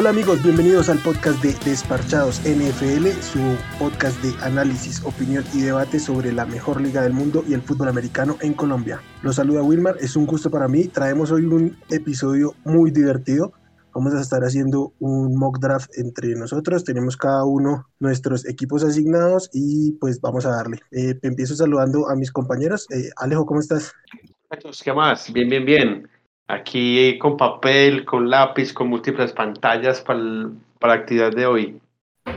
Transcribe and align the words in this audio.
Hola 0.00 0.08
amigos, 0.08 0.42
bienvenidos 0.42 0.88
al 0.88 0.96
podcast 1.00 1.42
de 1.42 1.52
Desparchados 1.62 2.40
NFL, 2.40 3.08
su 3.20 3.38
podcast 3.78 4.18
de 4.22 4.32
análisis, 4.42 5.04
opinión 5.04 5.44
y 5.52 5.60
debate 5.60 5.98
sobre 5.98 6.32
la 6.32 6.46
mejor 6.46 6.80
liga 6.80 7.02
del 7.02 7.12
mundo 7.12 7.44
y 7.46 7.52
el 7.52 7.60
fútbol 7.60 7.88
americano 7.88 8.38
en 8.40 8.54
Colombia. 8.54 9.02
Los 9.22 9.36
saluda 9.36 9.62
Wilmar, 9.62 9.96
es 10.00 10.16
un 10.16 10.24
gusto 10.24 10.50
para 10.50 10.68
mí. 10.68 10.86
Traemos 10.86 11.30
hoy 11.30 11.44
un 11.44 11.76
episodio 11.90 12.54
muy 12.64 12.90
divertido. 12.90 13.52
Vamos 13.94 14.14
a 14.14 14.22
estar 14.22 14.40
haciendo 14.40 14.94
un 15.00 15.36
mock 15.36 15.58
draft 15.58 15.90
entre 15.98 16.34
nosotros. 16.34 16.82
Tenemos 16.82 17.18
cada 17.18 17.44
uno 17.44 17.86
nuestros 17.98 18.48
equipos 18.48 18.82
asignados 18.82 19.50
y 19.52 19.92
pues 20.00 20.18
vamos 20.22 20.46
a 20.46 20.52
darle. 20.52 20.78
Eh, 20.92 21.18
empiezo 21.20 21.54
saludando 21.54 22.08
a 22.08 22.16
mis 22.16 22.32
compañeros. 22.32 22.86
Eh, 22.90 23.10
Alejo, 23.18 23.44
¿cómo 23.44 23.60
estás? 23.60 23.92
¿Qué 24.82 24.94
más? 24.94 25.30
Bien, 25.30 25.50
bien, 25.50 25.66
bien. 25.66 26.19
Aquí 26.50 27.16
con 27.18 27.36
papel, 27.36 28.04
con 28.04 28.28
lápiz, 28.28 28.72
con 28.72 28.88
múltiples 28.88 29.32
pantallas 29.32 30.00
para, 30.00 30.50
para 30.80 30.96
la 30.96 31.00
actividad 31.00 31.30
de 31.30 31.46
hoy. 31.46 31.80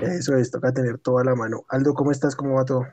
Eso 0.04 0.36
es, 0.38 0.52
toca 0.52 0.72
tener 0.72 1.00
toda 1.00 1.24
la 1.24 1.34
mano. 1.34 1.66
Aldo, 1.70 1.96
¿cómo 1.96 2.12
estás? 2.12 2.36
¿Cómo 2.36 2.54
va 2.54 2.64
todo? 2.64 2.86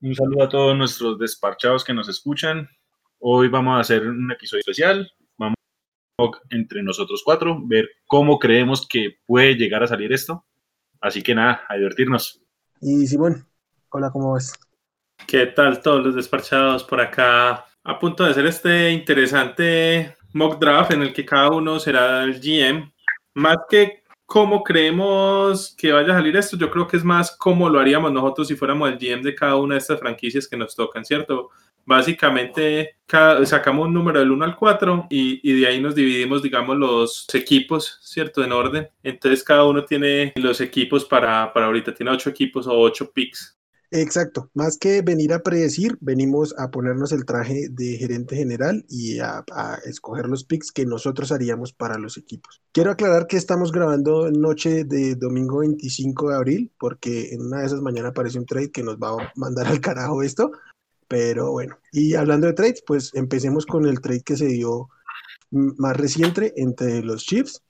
Un 0.00 0.14
saludo 0.14 0.44
a 0.44 0.48
todos 0.48 0.74
nuestros 0.74 1.18
despachados 1.18 1.84
que 1.84 1.92
nos 1.92 2.08
escuchan. 2.08 2.70
Hoy 3.18 3.48
vamos 3.48 3.76
a 3.76 3.80
hacer 3.80 4.08
un 4.08 4.32
episodio 4.32 4.60
especial. 4.60 5.12
Vamos 5.36 5.56
a 6.18 6.24
entre 6.48 6.82
nosotros 6.82 7.20
cuatro, 7.22 7.60
ver 7.62 7.90
cómo 8.06 8.38
creemos 8.38 8.88
que 8.88 9.18
puede 9.26 9.56
llegar 9.56 9.82
a 9.82 9.88
salir 9.88 10.10
esto. 10.10 10.46
Así 11.02 11.22
que 11.22 11.34
nada, 11.34 11.66
a 11.68 11.76
divertirnos. 11.76 12.40
Y 12.80 13.06
Simón, 13.06 13.46
hola, 13.90 14.10
¿cómo 14.10 14.32
vas? 14.32 14.58
¿Qué 15.26 15.48
tal 15.48 15.82
todos 15.82 16.02
los 16.02 16.14
despachados 16.14 16.82
por 16.82 16.98
acá? 16.98 17.66
A 17.84 17.98
punto 17.98 18.24
de 18.24 18.30
hacer 18.30 18.46
este 18.46 18.90
interesante 18.90 20.16
mock 20.32 20.58
draft 20.58 20.92
en 20.92 21.02
el 21.02 21.12
que 21.12 21.24
cada 21.24 21.50
uno 21.50 21.78
será 21.78 22.24
el 22.24 22.40
GM. 22.40 22.92
Más 23.34 23.58
que 23.68 24.02
cómo 24.26 24.62
creemos 24.62 25.74
que 25.76 25.92
vaya 25.92 26.12
a 26.12 26.16
salir 26.16 26.36
esto, 26.36 26.56
yo 26.56 26.70
creo 26.70 26.86
que 26.86 26.96
es 26.96 27.04
más 27.04 27.36
cómo 27.36 27.68
lo 27.68 27.78
haríamos 27.78 28.12
nosotros 28.12 28.48
si 28.48 28.56
fuéramos 28.56 28.90
el 28.90 28.98
GM 28.98 29.22
de 29.22 29.34
cada 29.34 29.56
una 29.56 29.74
de 29.74 29.80
estas 29.80 30.00
franquicias 30.00 30.48
que 30.48 30.56
nos 30.56 30.74
tocan, 30.74 31.04
¿cierto? 31.04 31.50
Básicamente 31.84 32.96
sacamos 33.44 33.88
un 33.88 33.94
número 33.94 34.20
del 34.20 34.30
1 34.30 34.44
al 34.44 34.56
4 34.56 35.08
y, 35.10 35.52
de 35.60 35.66
ahí 35.66 35.80
nos 35.80 35.94
dividimos, 35.94 36.42
digamos, 36.42 36.76
los 36.78 37.26
equipos, 37.34 37.98
¿cierto? 38.02 38.42
En 38.42 38.52
orden. 38.52 38.88
Entonces 39.02 39.42
cada 39.42 39.64
uno 39.64 39.84
tiene 39.84 40.32
los 40.36 40.60
equipos 40.60 41.04
para, 41.04 41.52
para 41.52 41.66
ahorita, 41.66 41.92
tiene 41.92 42.12
8 42.12 42.30
equipos 42.30 42.66
o 42.66 42.78
8 42.78 43.10
picks. 43.12 43.58
Exacto, 43.94 44.50
más 44.54 44.78
que 44.78 45.02
venir 45.02 45.34
a 45.34 45.42
predecir, 45.42 45.98
venimos 46.00 46.54
a 46.56 46.70
ponernos 46.70 47.12
el 47.12 47.26
traje 47.26 47.68
de 47.68 47.98
gerente 47.98 48.34
general 48.34 48.86
y 48.88 49.18
a, 49.18 49.44
escoger 49.84 50.28
los 50.28 50.44
picks 50.44 50.72
que 50.72 50.86
nosotros 50.86 51.30
haríamos 51.30 51.74
para 51.74 51.98
los 51.98 52.16
equipos. 52.16 52.62
Quiero 52.72 52.90
aclarar 52.90 53.26
que 53.26 53.36
estamos 53.36 53.70
grabando 53.70 54.30
noche 54.30 54.84
de 54.84 55.14
domingo 55.14 55.58
25 55.58 56.30
de 56.30 56.34
abril, 56.34 56.72
porque 56.78 57.34
en 57.34 57.42
una 57.42 57.60
de 57.60 57.66
esas 57.66 57.82
mañanas 57.82 58.12
aparece 58.12 58.38
un 58.38 58.46
trade 58.46 58.70
que 58.70 58.82
nos 58.82 58.96
va 58.96 59.10
a 59.10 59.32
mandar 59.36 59.66
al 59.66 59.80
carajo 59.82 60.22
esto, 60.22 60.52
pero 61.06 61.50
bueno, 61.50 61.76
y 61.92 62.14
hablando 62.14 62.46
de 62.46 62.54
trades, 62.54 62.82
pues 62.86 63.10
empecemos 63.12 63.66
con 63.66 63.86
el 63.86 64.00
trade 64.00 64.22
que 64.22 64.38
se 64.38 64.46
dio 64.46 64.88
más 65.50 65.98
reciente 65.98 66.54
entre 66.56 67.02
los 67.02 67.24
Chiefs, 67.24 67.62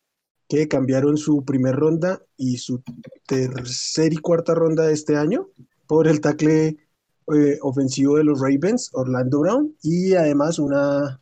que 0.48 0.69
cambiaron 0.69 1.17
su 1.17 1.45
primer 1.45 1.75
ronda 1.75 2.23
y 2.36 2.59
su 2.59 2.81
tercera 3.27 4.14
y 4.14 4.18
cuarta 4.18 4.55
ronda 4.55 4.86
de 4.86 4.92
este 4.92 5.17
año 5.17 5.48
por 5.92 6.08
el 6.08 6.23
tackle 6.23 6.69
eh, 6.69 7.58
ofensivo 7.61 8.17
de 8.17 8.25
los 8.25 8.41
Ravens, 8.41 8.89
Orlando 8.95 9.41
Brown, 9.41 9.77
y 9.83 10.14
además 10.14 10.58
una, 10.58 11.20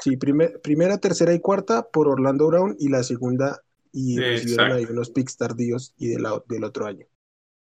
sí, 0.00 0.16
primera, 0.16 0.98
tercera 0.98 1.32
y 1.32 1.38
cuarta 1.38 1.86
por 1.92 2.08
Orlando 2.08 2.48
Brown 2.48 2.74
y 2.80 2.88
la 2.88 3.04
segunda 3.04 3.62
y 3.92 4.18
recibieron 4.18 4.72
ahí 4.72 4.84
unos 4.90 5.10
picks 5.10 5.36
tardíos 5.36 5.94
y 5.96 6.08
del 6.08 6.64
otro 6.64 6.86
año. 6.86 7.06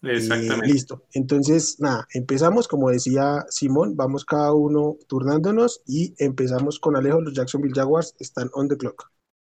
Exactamente. 0.01 0.67
listo. 0.67 1.05
Entonces, 1.13 1.77
nada, 1.79 2.05
empezamos, 2.13 2.67
como 2.67 2.89
decía 2.89 3.45
Simón, 3.47 3.95
vamos 3.95 4.25
cada 4.25 4.51
uno 4.51 4.97
turnándonos 5.07 5.83
y 5.87 6.13
empezamos 6.17 6.81
con 6.81 6.97
Alejo, 6.97 7.21
los 7.21 7.33
Jacksonville 7.33 7.73
Jaguars 7.73 8.13
están 8.19 8.49
on 8.51 8.67
the 8.67 8.75
clock. 8.75 9.09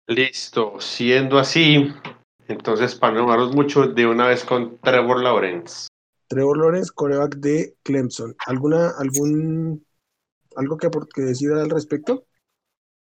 Listo, 0.07 0.81
siendo 0.81 1.39
así, 1.39 1.93
entonces 2.49 2.95
para 2.95 3.13
no 3.13 3.51
mucho, 3.51 3.87
de 3.87 4.07
una 4.07 4.29
vez 4.29 4.45
con 4.45 4.79
Trevor 4.79 5.23
Lawrence. 5.23 5.89
Trevor 6.35 6.59
Lawrence, 6.59 6.91
coreback 6.93 7.37
de 7.37 7.77
Clemson. 7.85 8.35
¿Alguna, 8.47 8.91
algún, 8.99 9.87
algo 10.57 10.77
que, 10.77 10.91
que 11.15 11.23
decir 11.23 11.53
al 11.53 11.71
respecto? 11.71 12.25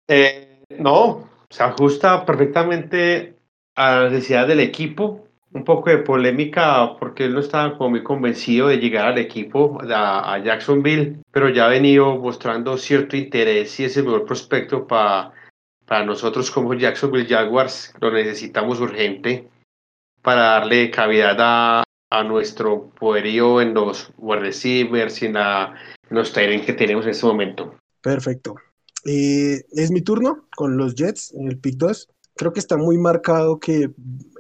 Eh, 0.09 0.65
no, 0.79 1.29
se 1.51 1.63
ajusta 1.63 2.25
perfectamente 2.25 3.37
a 3.75 3.97
la 3.97 4.11
necesidad 4.11 4.49
del 4.49 4.61
equipo. 4.61 5.27
Un 5.53 5.65
poco 5.65 5.91
de 5.91 5.99
polémica 5.99 6.97
porque 6.99 7.25
él 7.25 7.35
no 7.35 7.41
estaba 7.41 7.77
como 7.77 7.91
muy 7.91 8.03
convencido 8.03 8.69
de 8.69 8.79
llegar 8.79 9.09
al 9.09 9.19
equipo, 9.19 9.79
a, 9.91 10.35
a 10.35 10.39
Jacksonville, 10.43 11.23
pero 11.31 11.49
ya 11.49 11.67
ha 11.67 11.69
venido 11.69 12.17
mostrando 12.17 12.77
cierto 12.77 13.17
interés 13.17 13.79
y 13.81 13.85
es 13.85 13.97
el 13.97 14.05
mejor 14.05 14.27
prospecto 14.27 14.87
para, 14.87 15.33
para 15.87 16.05
nosotros 16.05 16.51
como 16.51 16.75
Jacksonville 16.75 17.29
Jaguars. 17.29 17.95
Lo 18.01 18.11
necesitamos 18.11 18.81
urgente 18.81 19.49
para 20.21 20.43
darle 20.43 20.91
cavidad 20.91 21.37
a, 21.41 21.83
a 22.11 22.25
nuestro 22.25 22.91
poderío 22.99 23.61
en 23.61 23.75
los 23.75 24.11
wide 24.17 24.41
receivers 24.41 25.23
y 25.23 25.27
en, 25.27 25.37
los 26.11 26.33
tight 26.33 26.65
que 26.65 26.73
tenemos 26.73 27.05
en 27.05 27.11
este 27.11 27.27
momento. 27.27 27.75
Perfecto. 28.01 28.57
Es 29.05 29.91
mi 29.91 30.03
turno 30.03 30.49
con 30.57 30.77
los 30.77 30.95
Jets 30.95 31.33
en 31.35 31.49
el 31.49 31.59
pick 31.59 31.77
2. 31.77 32.09
Creo 32.37 32.53
que 32.53 32.61
está 32.61 32.77
muy 32.77 32.99
marcado 32.99 33.59
que 33.59 33.91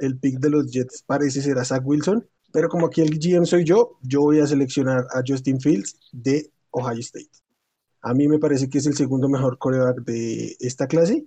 el 0.00 0.18
pick 0.18 0.38
de 0.38 0.50
los 0.50 0.70
Jets 0.70 1.02
parece 1.02 1.42
ser 1.42 1.58
a 1.58 1.64
Zach 1.64 1.82
Wilson, 1.84 2.26
pero 2.52 2.68
como 2.68 2.86
aquí 2.86 3.00
el 3.02 3.18
GM 3.18 3.44
soy 3.44 3.64
yo, 3.64 3.98
yo 4.02 4.22
voy 4.22 4.40
a 4.40 4.46
seleccionar 4.46 5.06
a 5.12 5.22
Justin 5.26 5.60
Fields 5.60 5.98
de 6.12 6.50
Ohio 6.70 7.00
State. 7.00 7.30
A 8.00 8.14
mí 8.14 8.28
me 8.28 8.38
parece 8.38 8.70
que 8.70 8.78
es 8.78 8.86
el 8.86 8.94
segundo 8.94 9.28
mejor 9.28 9.58
coreback 9.58 10.02
de 10.02 10.56
esta 10.60 10.86
clase 10.86 11.26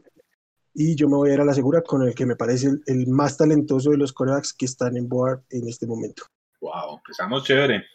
y 0.74 0.96
yo 0.96 1.08
me 1.08 1.16
voy 1.16 1.32
a 1.32 1.34
ir 1.34 1.42
a 1.42 1.46
la 1.46 1.54
segura 1.54 1.82
con 1.82 2.04
el 2.04 2.16
que 2.16 2.26
me 2.26 2.36
parece 2.36 2.70
el, 2.86 3.08
más 3.08 3.38
talentoso 3.38 3.92
de 3.92 3.98
los 3.98 4.14
corebacks 4.14 4.54
que 4.54 4.66
están 4.66 4.96
en 4.96 5.10
board 5.10 5.42
en 5.50 5.68
este 5.68 5.86
momento. 5.86 6.24
Wow, 6.62 6.98
empezamos 6.98 7.44
chévere. 7.44 7.86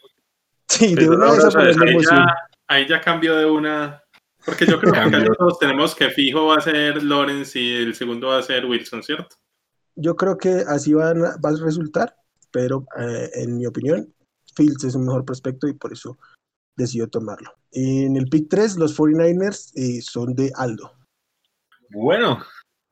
Sí, 0.69 0.95
de 0.95 1.09
una 1.09 1.33
vez 1.33 1.55
ahí, 1.55 1.97
ya, 2.03 2.27
ahí 2.67 2.89
ya 2.89 3.01
cambió 3.01 3.37
de 3.37 3.47
una. 3.47 4.03
Porque 4.45 4.67
yo 4.67 4.79
creo 4.79 4.93
que 4.93 5.31
todos 5.39 5.59
tenemos 5.59 5.95
que 5.95 6.11
fijo 6.11 6.47
va 6.47 6.57
a 6.57 6.61
ser 6.61 7.03
Lawrence 7.03 7.59
y 7.59 7.77
el 7.77 7.95
segundo 7.95 8.29
va 8.29 8.39
a 8.39 8.43
ser 8.43 8.67
Wilson, 8.67 9.03
¿cierto? 9.03 9.37
Yo 9.95 10.15
creo 10.15 10.37
que 10.37 10.63
así 10.69 10.93
van, 10.93 11.23
va 11.23 11.51
a 11.51 11.65
resultar, 11.65 12.17
pero 12.51 12.85
eh, 12.99 13.31
en 13.35 13.57
mi 13.57 13.67
opinión, 13.67 14.13
Fields 14.55 14.85
es 14.85 14.95
un 14.95 15.07
mejor 15.07 15.25
prospecto 15.25 15.67
y 15.67 15.73
por 15.73 15.93
eso 15.93 16.19
decidió 16.77 17.09
tomarlo. 17.09 17.55
En 17.73 18.17
el 18.17 18.27
pick 18.27 18.49
3, 18.49 18.77
los 18.77 18.97
49ers 18.97 19.73
eh, 19.75 20.01
son 20.03 20.35
de 20.35 20.53
Aldo. 20.55 20.93
Bueno, 21.91 22.43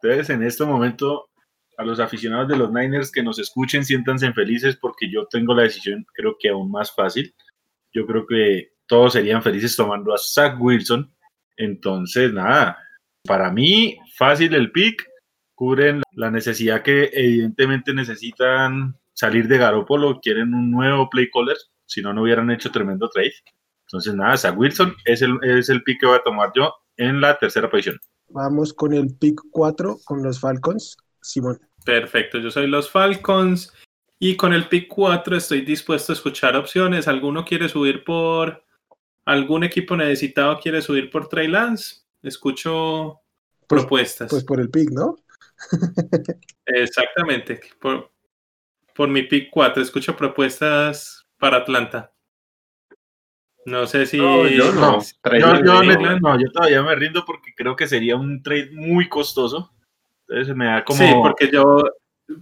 entonces, 0.05 0.29
en 0.29 0.43
este 0.43 0.65
momento, 0.67 1.31
a 1.79 1.85
los 1.85 1.99
aficionados 1.99 2.49
de 2.49 2.59
los 2.59 2.71
Niners 2.71 3.11
que 3.11 3.23
nos 3.23 3.39
escuchen, 3.39 3.85
siéntanse 3.87 4.31
felices 4.35 4.77
porque 4.77 5.11
yo 5.11 5.27
tengo 5.27 5.55
la 5.55 5.63
decisión, 5.63 6.05
creo 6.13 6.37
que 6.39 6.51
aún 6.51 6.71
más 6.71 6.95
fácil. 6.95 7.35
Yo 7.93 8.07
creo 8.07 8.27
que 8.27 8.73
todos 8.87 9.15
serían 9.15 9.43
felices 9.43 9.75
tomando 9.75 10.13
a 10.13 10.19
Zach 10.19 10.61
Wilson. 10.61 11.11
Entonces, 11.57 12.35
nada, 12.35 12.77
para 13.25 13.51
mí, 13.51 13.97
fácil 14.17 14.55
el 14.55 14.73
pick. 14.73 15.09
Cubren 15.55 16.03
la 16.13 16.31
necesidad 16.31 16.83
que 16.83 17.11
evidentemente 17.13 17.95
necesitan 17.95 18.99
salir 19.15 19.49
de 19.49 19.57
Garópolo, 19.57 20.21
quieren 20.21 20.53
un 20.53 20.71
nuevo 20.71 21.09
play 21.09 21.31
caller, 21.31 21.57
si 21.87 22.03
no, 22.03 22.13
no 22.13 22.23
hubieran 22.23 22.51
hecho 22.51 22.71
tremendo 22.71 23.09
trade. 23.09 23.33
Entonces, 23.87 24.15
nada, 24.15 24.37
Zach 24.37 24.59
Wilson 24.59 24.95
es 25.07 25.23
el, 25.23 25.39
es 25.43 25.71
el 25.71 25.83
pick 25.83 26.01
que 26.01 26.07
voy 26.07 26.17
a 26.17 26.23
tomar 26.23 26.51
yo 26.55 26.75
en 26.97 27.21
la 27.21 27.39
tercera 27.39 27.71
posición. 27.71 27.99
Vamos 28.29 28.73
con 28.73 28.93
el 28.93 29.15
pick 29.15 29.41
4 29.51 29.99
con 30.05 30.23
los 30.23 30.41
Falcons. 30.41 30.97
Simón. 31.21 31.61
Perfecto, 31.85 32.39
yo 32.39 32.51
soy 32.51 32.67
los 32.67 32.91
Falcons 32.91 33.73
y 34.19 34.37
con 34.37 34.53
el 34.53 34.69
pick 34.69 34.89
4 34.89 35.37
estoy 35.37 35.63
dispuesto 35.63 36.13
a 36.13 36.15
escuchar 36.15 36.57
opciones. 36.57 37.09
¿Alguno 37.09 37.45
quiere 37.45 37.69
subir 37.69 38.05
por 38.05 38.65
algún 39.25 39.65
equipo 39.65 39.97
necesitado 39.97 40.59
quiere 40.61 40.83
subir 40.83 41.11
por 41.11 41.29
Trey 41.29 41.49
Lance? 41.49 42.03
Escucho 42.23 43.21
pues, 43.67 43.83
propuestas. 43.83 44.31
Pues 44.31 44.45
por 44.45 44.61
el 44.61 44.71
pick, 44.71 44.91
¿no? 44.91 45.17
Exactamente, 46.67 47.61
por, 47.81 48.11
por 48.95 49.09
mi 49.09 49.23
pick 49.23 49.51
4 49.51 49.83
escucho 49.83 50.17
propuestas 50.17 51.27
para 51.39 51.59
Atlanta. 51.59 52.14
No 53.67 53.87
sé 53.87 54.07
si. 54.07 54.19
yo 54.19 54.73
no. 54.73 55.01
Yo, 55.01 56.51
todavía 56.53 56.83
me 56.83 56.95
rindo 56.95 57.25
porque 57.25 57.55
creo 57.55 57.77
que 57.77 57.87
sería 57.87 58.17
un 58.17 58.43
trade 58.43 58.71
muy 58.73 59.09
costoso. 59.09 59.73
Entonces 60.29 60.55
me 60.55 60.67
da 60.67 60.85
como. 60.85 60.99
Sí, 60.99 61.13
porque 61.23 61.51
yo, 61.51 61.83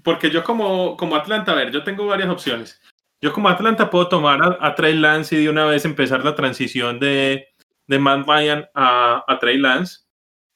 porque 0.03 0.31
yo 0.31 0.45
como, 0.45 0.97
como 0.97 1.17
Atlanta, 1.17 1.53
a 1.53 1.57
ver, 1.57 1.71
yo 1.71 1.83
tengo 1.83 2.07
varias 2.07 2.29
opciones. 2.29 2.81
Yo 3.21 3.33
como 3.33 3.49
Atlanta 3.49 3.89
puedo 3.89 4.09
tomar 4.09 4.59
a, 4.61 4.75
Trey 4.75 4.97
Lance 4.97 5.37
y 5.37 5.45
de 5.45 5.51
una 5.51 5.65
vez 5.65 5.85
empezar 5.85 6.25
la 6.25 6.35
transición 6.35 6.99
de, 6.99 7.47
de 7.87 7.99
Matt 7.99 8.27
Ryan 8.27 8.69
a, 8.75 9.25
a 9.27 9.39
Trey 9.39 9.59
Lance. 9.59 10.03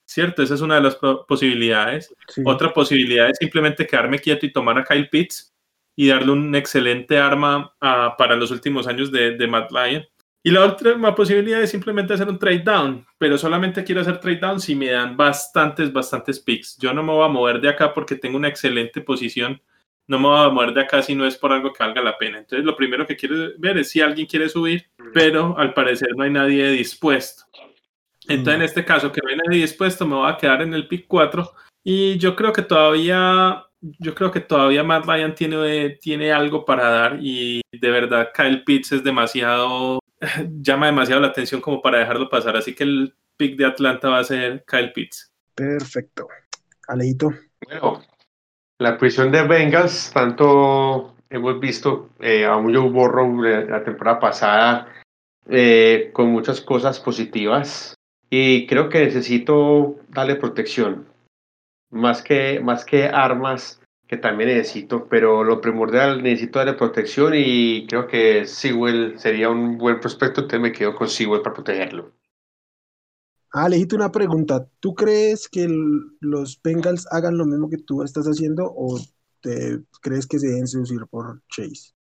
¿cierto? 0.06 0.42
Esa 0.42 0.54
es 0.54 0.60
una 0.60 0.76
de 0.76 0.82
las 0.82 0.96
posibilidades. 1.28 2.14
Otra 2.44 2.72
posibilidad 2.72 3.28
es 3.28 3.38
simplemente 3.38 3.86
quedarme 3.86 4.18
quieto 4.18 4.46
y 4.46 4.52
tomar 4.52 4.78
a 4.78 4.84
Kyle 4.84 5.08
Pitts 5.08 5.52
y 5.96 6.08
darle 6.08 6.32
un 6.32 6.54
excelente 6.54 7.18
arma 7.18 7.74
para 7.80 8.36
los 8.36 8.50
últimos 8.50 8.86
años 8.86 9.10
de, 9.10 9.36
de 9.36 9.46
Matt 9.46 9.70
Lyon. 9.72 10.04
Y 10.46 10.52
la 10.52 10.64
otra 10.64 11.12
posibilidad 11.12 11.60
es 11.60 11.70
simplemente 11.70 12.14
hacer 12.14 12.28
un 12.28 12.38
trade 12.38 12.60
down, 12.60 13.04
pero 13.18 13.36
solamente 13.36 13.82
quiero 13.82 14.00
hacer 14.00 14.20
trade 14.20 14.38
down 14.38 14.60
si 14.60 14.76
me 14.76 14.92
dan 14.92 15.16
bastantes, 15.16 15.92
bastantes 15.92 16.38
picks. 16.38 16.78
Yo 16.78 16.94
no 16.94 17.02
me 17.02 17.10
voy 17.10 17.24
a 17.24 17.28
mover 17.28 17.60
de 17.60 17.68
acá 17.68 17.92
porque 17.92 18.14
tengo 18.14 18.36
una 18.36 18.46
excelente 18.46 19.00
posición. 19.00 19.60
No 20.06 20.20
me 20.20 20.28
voy 20.28 20.46
a 20.46 20.48
mover 20.48 20.72
de 20.72 20.82
acá 20.82 21.02
si 21.02 21.16
no 21.16 21.26
es 21.26 21.36
por 21.36 21.52
algo 21.52 21.72
que 21.72 21.82
valga 21.82 22.00
la 22.00 22.16
pena. 22.16 22.38
Entonces, 22.38 22.64
lo 22.64 22.76
primero 22.76 23.04
que 23.08 23.16
quiero 23.16 23.34
ver 23.58 23.78
es 23.78 23.90
si 23.90 24.00
alguien 24.00 24.28
quiere 24.28 24.48
subir, 24.48 24.86
pero 25.12 25.58
al 25.58 25.74
parecer 25.74 26.10
no 26.14 26.22
hay 26.22 26.30
nadie 26.30 26.70
dispuesto. 26.70 27.42
Entonces, 28.28 28.54
en 28.54 28.62
este 28.62 28.84
caso, 28.84 29.10
que 29.10 29.22
no 29.24 29.30
hay 29.30 29.38
nadie 29.44 29.62
dispuesto, 29.62 30.06
me 30.06 30.14
voy 30.14 30.30
a 30.30 30.36
quedar 30.36 30.62
en 30.62 30.74
el 30.74 30.86
pick 30.86 31.08
4. 31.08 31.54
Y 31.82 32.18
yo 32.18 32.36
creo 32.36 32.52
que 32.52 32.62
todavía 32.62 33.64
yo 33.80 34.14
creo 34.14 34.30
que 34.30 34.40
todavía 34.40 34.82
Matt 34.82 35.06
Ryan 35.06 35.34
tiene, 35.34 35.90
tiene 36.00 36.32
algo 36.32 36.64
para 36.64 36.88
dar 36.88 37.18
y 37.20 37.60
de 37.72 37.90
verdad 37.90 38.30
Kyle 38.34 38.64
Pitts 38.64 38.92
es 38.92 39.04
demasiado, 39.04 40.00
llama 40.60 40.86
demasiado 40.86 41.20
la 41.20 41.28
atención 41.28 41.60
como 41.60 41.82
para 41.82 41.98
dejarlo 41.98 42.28
pasar. 42.28 42.56
Así 42.56 42.74
que 42.74 42.84
el 42.84 43.14
pick 43.36 43.56
de 43.56 43.66
Atlanta 43.66 44.08
va 44.08 44.18
a 44.18 44.24
ser 44.24 44.64
Kyle 44.66 44.92
Pitts. 44.92 45.32
Perfecto. 45.54 46.28
Alejito. 46.88 47.32
Bueno, 47.64 48.02
la 48.78 48.98
prisión 48.98 49.32
de 49.32 49.42
Bengals, 49.42 50.10
tanto 50.12 51.14
hemos 51.30 51.58
visto 51.60 52.10
eh, 52.20 52.44
a 52.44 52.56
un 52.56 52.74
Joe 52.74 52.90
Burrow 52.90 53.42
la 53.42 53.82
temporada 53.82 54.20
pasada 54.20 54.88
eh, 55.48 56.10
con 56.12 56.30
muchas 56.30 56.60
cosas 56.60 57.00
positivas 57.00 57.94
y 58.30 58.66
creo 58.66 58.88
que 58.88 59.04
necesito 59.04 59.96
darle 60.08 60.36
protección 60.36 61.06
más 61.90 62.22
que, 62.22 62.60
más 62.60 62.84
que 62.84 63.06
armas 63.06 63.80
que 64.06 64.16
también 64.16 64.50
necesito, 64.50 65.08
pero 65.08 65.42
lo 65.42 65.60
primordial 65.60 66.22
necesito 66.22 66.58
darle 66.58 66.74
protección 66.74 67.32
y 67.34 67.86
creo 67.86 68.06
que 68.06 68.46
Sewell 68.46 69.18
sería 69.18 69.50
un 69.50 69.78
buen 69.78 70.00
prospecto, 70.00 70.42
entonces 70.42 70.60
me 70.60 70.72
quedo 70.72 70.94
con 70.94 71.08
Sewell 71.08 71.42
para 71.42 71.54
protegerlo. 71.54 72.12
Ah, 73.52 73.68
legito 73.68 73.96
una 73.96 74.12
pregunta. 74.12 74.68
¿Tú 74.80 74.94
crees 74.94 75.48
que 75.48 75.66
los 76.20 76.60
Bengals 76.62 77.06
hagan 77.10 77.38
lo 77.38 77.46
mismo 77.46 77.70
que 77.70 77.78
tú 77.78 78.02
estás 78.02 78.26
haciendo 78.26 78.64
o 78.66 78.98
te 79.40 79.80
crees 80.02 80.26
que 80.26 80.38
se 80.38 80.48
deben 80.48 80.66
seducir 80.66 81.06
por 81.08 81.42
Chase? 81.48 81.92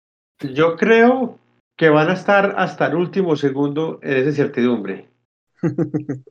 Yo 0.53 0.75
creo 0.75 1.39
que 1.77 1.89
van 1.89 2.09
a 2.09 2.13
estar 2.13 2.55
hasta 2.57 2.87
el 2.87 2.95
último 2.95 3.35
segundo 3.35 3.99
en 4.01 4.17
esa 4.17 4.29
incertidumbre. 4.29 5.09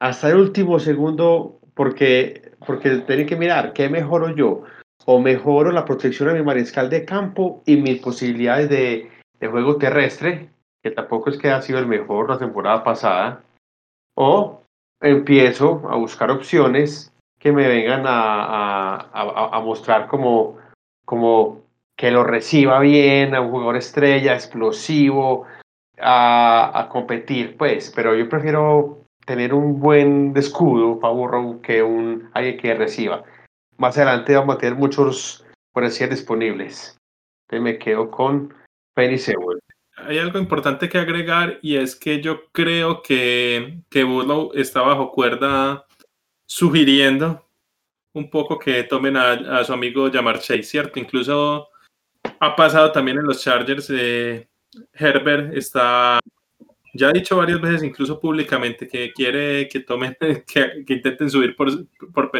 hasta 0.00 0.30
el 0.30 0.38
último 0.38 0.78
segundo 0.78 1.60
porque, 1.74 2.52
porque 2.66 2.98
tienen 2.98 3.26
que 3.26 3.36
mirar, 3.36 3.72
¿qué 3.72 3.88
mejoro 3.88 4.34
yo? 4.34 4.62
O 5.04 5.20
mejoro 5.20 5.70
la 5.72 5.84
protección 5.84 6.28
de 6.28 6.34
mi 6.34 6.42
mariscal 6.42 6.88
de 6.88 7.04
campo 7.04 7.62
y 7.66 7.76
mis 7.76 8.00
posibilidades 8.00 8.70
de, 8.70 9.10
de 9.38 9.48
juego 9.48 9.76
terrestre, 9.76 10.48
que 10.82 10.90
tampoco 10.90 11.30
es 11.30 11.38
que 11.38 11.50
ha 11.50 11.60
sido 11.62 11.78
el 11.78 11.86
mejor 11.86 12.30
la 12.30 12.38
temporada 12.38 12.82
pasada, 12.84 13.42
o 14.16 14.62
empiezo 15.00 15.82
a 15.90 15.96
buscar 15.96 16.30
opciones 16.30 17.12
que 17.38 17.52
me 17.52 17.68
vengan 17.68 18.04
a, 18.06 18.94
a, 18.94 19.56
a, 19.56 19.60
mostrar 19.60 20.06
como, 20.06 20.56
como 21.04 21.60
que 21.96 22.10
lo 22.10 22.24
reciba 22.24 22.80
bien, 22.80 23.34
a 23.34 23.42
un 23.42 23.50
jugador 23.50 23.76
estrella, 23.76 24.32
explosivo, 24.32 25.44
a, 26.00 26.70
a 26.74 26.88
competir, 26.88 27.56
pues, 27.58 27.92
pero 27.94 28.14
yo 28.14 28.28
prefiero 28.30 29.03
tener 29.24 29.54
un 29.54 29.80
buen 29.80 30.32
escudo 30.36 30.98
para 31.00 31.14
Burrow 31.14 31.60
que 31.60 31.82
un 31.82 32.30
alguien 32.34 32.58
que 32.58 32.74
reciba. 32.74 33.24
Más 33.76 33.96
adelante 33.96 34.36
vamos 34.36 34.56
a 34.56 34.58
tener 34.58 34.76
muchos 34.76 35.44
decir 35.74 36.08
disponibles. 36.08 36.96
Entonces 37.46 37.62
me 37.62 37.78
quedo 37.78 38.10
con 38.10 38.54
Penny 38.94 39.18
Sewell. 39.18 39.58
Hay 39.96 40.18
algo 40.18 40.38
importante 40.38 40.88
que 40.88 40.98
agregar 40.98 41.58
y 41.62 41.76
es 41.76 41.96
que 41.96 42.20
yo 42.20 42.50
creo 42.52 43.02
que, 43.02 43.80
que 43.90 44.04
Burrow 44.04 44.50
está 44.54 44.82
bajo 44.82 45.10
cuerda 45.10 45.86
sugiriendo 46.46 47.44
un 48.12 48.30
poco 48.30 48.58
que 48.58 48.84
tomen 48.84 49.16
a, 49.16 49.64
su 49.64 49.72
amigo 49.72 50.10
Jamar 50.10 50.38
Chase, 50.38 50.62
¿cierto? 50.62 50.98
Incluso 50.98 51.68
ha 52.38 52.56
pasado 52.56 52.92
también 52.92 53.18
en 53.18 53.24
los 53.24 53.42
Chargers. 53.42 53.88
de 53.88 54.48
Herbert 54.92 55.54
está 55.54 56.20
ya 56.94 57.08
ha 57.08 57.12
dicho 57.12 57.36
varias 57.36 57.60
veces, 57.60 57.82
incluso 57.82 58.20
públicamente, 58.20 58.88
que 58.88 59.12
quiere 59.12 59.68
que 59.68 59.80
tomen, 59.80 60.16
que, 60.46 60.84
intenten 60.88 61.28
subir 61.28 61.56
por, 61.56 61.68
por 62.12 62.30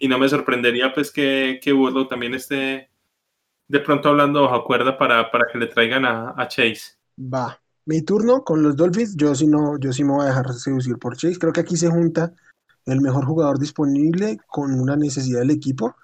y 0.00 0.08
no 0.08 0.18
me 0.18 0.28
sorprendería 0.28 0.92
pues 0.92 1.10
que, 1.10 1.60
que 1.62 1.72
también 2.08 2.34
esté 2.34 2.90
de 3.68 3.80
pronto 3.80 4.08
hablando 4.08 4.42
bajo 4.42 4.64
cuerda 4.64 4.98
para, 4.98 5.30
para 5.30 5.44
que 5.50 5.58
le 5.58 5.66
traigan 5.66 6.04
a, 6.04 6.48
Chase. 6.48 6.96
Va. 7.18 7.60
Mi 7.86 8.02
turno 8.02 8.42
con 8.42 8.62
los 8.62 8.76
Dolphins, 8.76 9.14
yo 9.16 9.34
sí 9.34 9.46
no, 9.46 9.78
yo 9.78 9.92
sí 9.92 10.04
me 10.04 10.12
voy 10.12 10.24
a 10.24 10.28
dejar 10.28 10.52
seducir 10.52 10.98
por 10.98 11.16
Chase. 11.16 11.38
Creo 11.38 11.52
que 11.52 11.60
aquí 11.60 11.76
se 11.76 11.90
junta 11.90 12.34
el 12.86 13.00
mejor 13.00 13.26
jugador 13.26 13.58
disponible 13.58 14.38
con 14.46 14.78
una 14.78 14.96
necesidad 14.96 15.40
del 15.40 15.50
equipo 15.50 15.94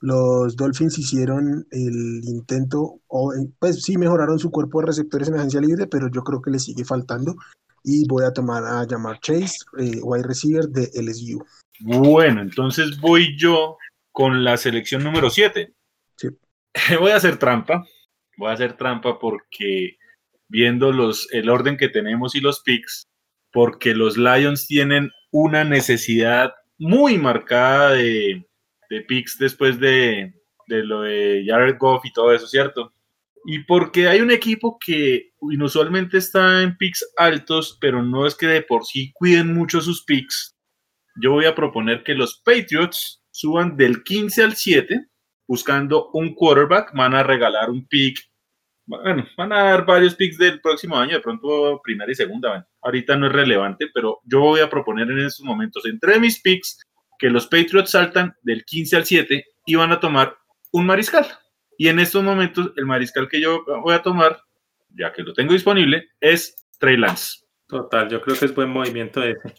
los 0.00 0.56
Dolphins 0.56 0.98
hicieron 0.98 1.66
el 1.70 2.22
intento, 2.24 3.00
o, 3.06 3.32
pues 3.58 3.82
sí 3.82 3.96
mejoraron 3.96 4.38
su 4.38 4.50
cuerpo 4.50 4.80
de 4.80 4.86
receptores 4.86 5.28
en 5.28 5.34
agencia 5.34 5.60
libre, 5.60 5.86
pero 5.86 6.08
yo 6.10 6.22
creo 6.22 6.42
que 6.42 6.50
le 6.50 6.58
sigue 6.58 6.84
faltando. 6.84 7.36
Y 7.82 8.06
voy 8.08 8.24
a 8.24 8.32
tomar 8.32 8.64
a 8.64 8.86
llamar 8.86 9.20
Chase, 9.20 9.58
eh, 9.78 10.00
wide 10.02 10.26
receiver 10.26 10.68
de 10.68 10.90
LSU. 10.94 11.44
Bueno, 11.80 12.40
entonces 12.40 13.00
voy 13.00 13.36
yo 13.38 13.76
con 14.12 14.44
la 14.44 14.56
selección 14.56 15.02
número 15.02 15.28
7. 15.28 15.74
Sí. 16.16 16.28
Voy 17.00 17.10
a 17.10 17.16
hacer 17.16 17.36
trampa. 17.36 17.84
Voy 18.36 18.50
a 18.50 18.54
hacer 18.54 18.76
trampa 18.76 19.18
porque 19.18 19.96
viendo 20.48 20.92
los, 20.92 21.28
el 21.32 21.50
orden 21.50 21.76
que 21.76 21.88
tenemos 21.88 22.34
y 22.34 22.40
los 22.40 22.60
picks, 22.60 23.08
porque 23.52 23.94
los 23.94 24.16
Lions 24.16 24.66
tienen 24.66 25.10
una 25.30 25.64
necesidad 25.64 26.52
muy 26.78 27.18
marcada 27.18 27.90
de, 27.92 28.46
de 28.90 29.02
picks 29.02 29.38
después 29.38 29.78
de, 29.78 30.34
lo 30.66 31.02
de 31.02 31.44
Jared 31.46 31.76
Goff 31.78 32.04
y 32.04 32.12
todo 32.12 32.32
eso, 32.32 32.46
¿cierto? 32.46 32.92
Y 33.46 33.60
porque 33.64 34.08
hay 34.08 34.20
un 34.20 34.30
equipo 34.30 34.78
que 34.78 35.32
inusualmente 35.50 36.18
está 36.18 36.62
en 36.62 36.76
picks 36.76 37.06
altos, 37.16 37.76
pero 37.80 38.02
no 38.02 38.26
es 38.26 38.34
que 38.34 38.46
de 38.46 38.62
por 38.62 38.84
sí 38.84 39.12
cuiden 39.14 39.54
mucho 39.54 39.80
sus 39.80 40.04
picks, 40.04 40.54
yo 41.16 41.32
voy 41.32 41.44
a 41.44 41.54
proponer 41.54 42.02
que 42.02 42.14
los 42.14 42.40
Patriots 42.44 43.22
suban 43.30 43.76
del 43.76 44.02
15 44.02 44.42
al 44.42 44.56
7 44.56 45.06
buscando 45.46 46.10
un 46.12 46.34
quarterback, 46.34 46.92
van 46.94 47.14
a 47.14 47.22
regalar 47.22 47.70
un 47.70 47.86
pick, 47.86 48.18
bueno, 48.86 49.26
van 49.36 49.52
a 49.52 49.64
dar 49.64 49.86
varios 49.86 50.14
picks 50.14 50.38
del 50.38 50.60
próximo 50.60 50.96
año, 50.96 51.14
de 51.14 51.20
pronto 51.20 51.80
primera 51.82 52.10
y 52.10 52.14
segunda, 52.14 52.66
ahorita 52.82 53.16
no 53.16 53.26
es 53.26 53.32
relevante, 53.32 53.88
pero 53.92 54.20
yo 54.24 54.40
voy 54.40 54.60
a 54.60 54.70
proponer 54.70 55.10
en 55.10 55.20
estos 55.20 55.44
momentos 55.44 55.84
entre 55.86 56.18
mis 56.18 56.40
picks 56.40 56.83
que 57.18 57.30
los 57.30 57.46
Patriots 57.46 57.90
saltan 57.90 58.34
del 58.42 58.64
15 58.64 58.96
al 58.96 59.04
7 59.04 59.44
y 59.66 59.74
van 59.74 59.92
a 59.92 60.00
tomar 60.00 60.36
un 60.72 60.86
mariscal. 60.86 61.26
Y 61.76 61.88
en 61.88 61.98
estos 61.98 62.22
momentos, 62.22 62.72
el 62.76 62.86
mariscal 62.86 63.28
que 63.28 63.40
yo 63.40 63.64
voy 63.82 63.94
a 63.94 64.02
tomar, 64.02 64.40
ya 64.90 65.12
que 65.12 65.22
lo 65.22 65.32
tengo 65.32 65.52
disponible, 65.52 66.10
es 66.20 66.66
Trey 66.78 66.96
Lance. 66.96 67.44
Total, 67.66 68.08
yo 68.08 68.20
creo 68.20 68.36
que 68.36 68.44
es 68.44 68.54
buen 68.54 68.70
movimiento 68.70 69.22
ese. 69.22 69.54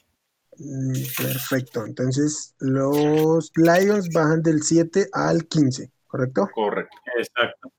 Mm, 0.58 0.94
perfecto. 1.18 1.86
Entonces, 1.86 2.56
los 2.60 3.52
Lions 3.56 4.10
bajan 4.14 4.42
del 4.42 4.62
7 4.62 5.08
al 5.12 5.48
15, 5.48 5.92
¿correcto? 6.08 6.50
Correcto. 6.54 6.98
Exacto. 7.18 7.72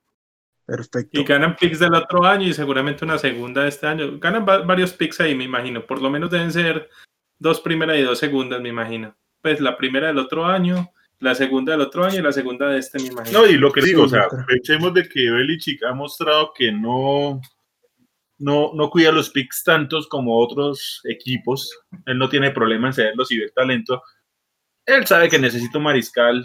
Perfecto. 0.66 1.20
Y 1.20 1.24
ganan 1.24 1.54
picks 1.54 1.78
del 1.78 1.94
otro 1.94 2.24
año 2.24 2.48
y 2.48 2.52
seguramente 2.52 3.04
una 3.04 3.18
segunda 3.18 3.62
de 3.62 3.68
este 3.68 3.86
año. 3.86 4.18
Ganan 4.18 4.44
varios 4.44 4.92
picks 4.92 5.20
ahí, 5.20 5.34
me 5.34 5.44
imagino. 5.44 5.86
Por 5.86 6.02
lo 6.02 6.10
menos 6.10 6.28
deben 6.28 6.52
ser 6.52 6.90
dos 7.38 7.60
primeras 7.60 7.96
y 7.96 8.02
dos 8.02 8.18
segundas, 8.18 8.60
me 8.60 8.70
imagino 8.70 9.16
pues 9.46 9.60
la 9.60 9.76
primera 9.76 10.08
del 10.08 10.18
otro 10.18 10.44
año, 10.44 10.90
la 11.20 11.32
segunda 11.32 11.70
del 11.70 11.82
otro 11.82 12.04
año 12.04 12.18
y 12.18 12.22
la 12.22 12.32
segunda 12.32 12.66
de 12.68 12.80
este, 12.80 12.98
me 12.98 13.06
imagino. 13.06 13.42
No, 13.42 13.46
y 13.46 13.56
lo 13.56 13.70
que 13.70 13.80
digo, 13.80 14.02
o 14.02 14.08
sea, 14.08 14.26
pensemos 14.44 14.92
de 14.92 15.08
que 15.08 15.30
Belichick 15.30 15.84
ha 15.84 15.94
mostrado 15.94 16.50
que 16.52 16.72
no, 16.72 17.40
no, 18.38 18.72
no 18.74 18.90
cuida 18.90 19.12
los 19.12 19.30
picks 19.30 19.62
tantos 19.62 20.08
como 20.08 20.36
otros 20.36 21.00
equipos. 21.04 21.70
Él 22.06 22.18
no 22.18 22.28
tiene 22.28 22.50
problema 22.50 22.88
en 22.88 22.92
cederlos 22.92 23.30
y 23.30 23.38
ver 23.38 23.52
talento. 23.52 24.02
Él 24.84 25.06
sabe 25.06 25.28
que 25.28 25.38
necesita 25.38 25.78
un 25.78 25.84
mariscal 25.84 26.44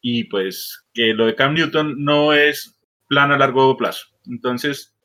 y 0.00 0.24
pues 0.24 0.86
que 0.94 1.12
lo 1.12 1.26
de 1.26 1.34
Cam 1.34 1.52
Newton 1.52 2.02
no 2.02 2.32
es 2.32 2.80
plan 3.08 3.30
a 3.30 3.36
largo 3.36 3.76
plazo. 3.76 4.06
Entonces, 4.26 4.96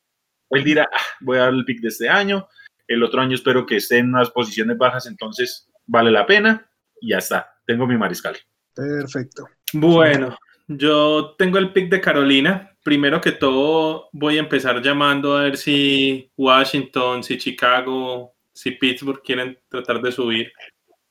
él 0.52 0.64
dirá, 0.64 0.90
ah, 0.94 1.02
voy 1.20 1.40
a 1.40 1.42
dar 1.42 1.54
el 1.54 1.66
pick 1.66 1.82
de 1.82 1.90
este 1.90 2.08
año, 2.08 2.48
el 2.88 3.04
otro 3.04 3.20
año 3.20 3.36
espero 3.36 3.66
que 3.66 3.76
esté 3.76 3.98
en 3.98 4.16
unas 4.16 4.30
posiciones 4.30 4.78
bajas, 4.78 5.08
entonces 5.08 5.70
vale 5.88 6.10
la 6.10 6.26
pena 6.26 6.71
y 7.02 7.10
ya 7.10 7.18
está. 7.18 7.54
Tengo 7.66 7.86
mi 7.86 7.98
mariscal. 7.98 8.38
Perfecto. 8.74 9.48
Bueno, 9.74 10.38
yo 10.68 11.36
tengo 11.38 11.58
el 11.58 11.74
pick 11.74 11.90
de 11.90 12.00
Carolina. 12.00 12.72
Primero 12.84 13.20
que 13.20 13.34
todo, 13.34 14.10
voy 14.14 14.38
a 14.38 14.40
empezar 14.40 14.82
llamando 14.82 15.38
a 15.38 15.44
ver 15.44 15.58
si 15.58 16.32
Washington, 16.38 17.24
si 17.24 17.38
Chicago, 17.38 18.34
si 18.54 18.72
Pittsburgh 18.72 19.22
quieren 19.22 19.60
tratar 19.68 20.02
de 20.02 20.12
subir. 20.12 20.52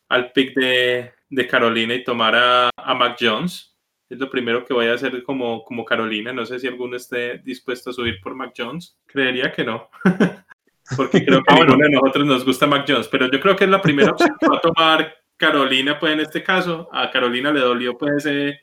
al 0.09 0.33
pick 0.33 0.55
de, 0.55 1.13
de 1.29 1.47
Carolina 1.47 1.95
y 1.95 2.03
tomar 2.03 2.35
a, 2.35 2.71
a, 2.77 2.95
Mac 2.95 3.17
Jones. 3.21 3.77
Es 4.09 4.19
lo 4.19 4.29
primero 4.29 4.65
que 4.65 4.75
voy 4.75 4.87
a 4.87 4.95
hacer 4.95 5.23
como, 5.23 5.63
como 5.65 5.85
Carolina. 5.85 6.33
No 6.33 6.45
sé 6.45 6.59
si 6.59 6.67
alguno 6.67 6.97
esté 6.97 7.39
dispuesto 7.39 7.91
a 7.91 7.93
subir 7.93 8.21
por 8.21 8.35
Mac 8.35 8.53
Jones. 8.57 8.99
Creería 9.07 9.53
que 9.53 9.65
no. 9.65 9.89
Porque 10.97 11.25
creo 11.25 11.43
que 11.43 11.55
a 11.55 11.59
ninguno 11.59 11.85
de 11.85 11.91
nosotros 11.91 12.27
nos 12.27 12.45
gusta 12.45 12.67
Mac 12.67 12.85
Jones. 12.89 13.07
Pero 13.07 13.31
yo 13.31 13.39
creo 13.39 13.55
que 13.55 13.65
es 13.65 13.71
la 13.71 13.81
primera 13.81 14.11
opción 14.11 14.37
que 14.41 14.49
va 14.49 14.57
a 14.57 14.61
tomar 14.61 15.15
Carolina, 15.41 15.99
pues 15.99 16.13
en 16.13 16.21
este 16.21 16.43
caso. 16.43 16.89
A 16.93 17.11
Carolina 17.11 17.51
le 17.51 17.61
dolió 17.61 17.97
pues 17.97 18.27
ese, 18.27 18.61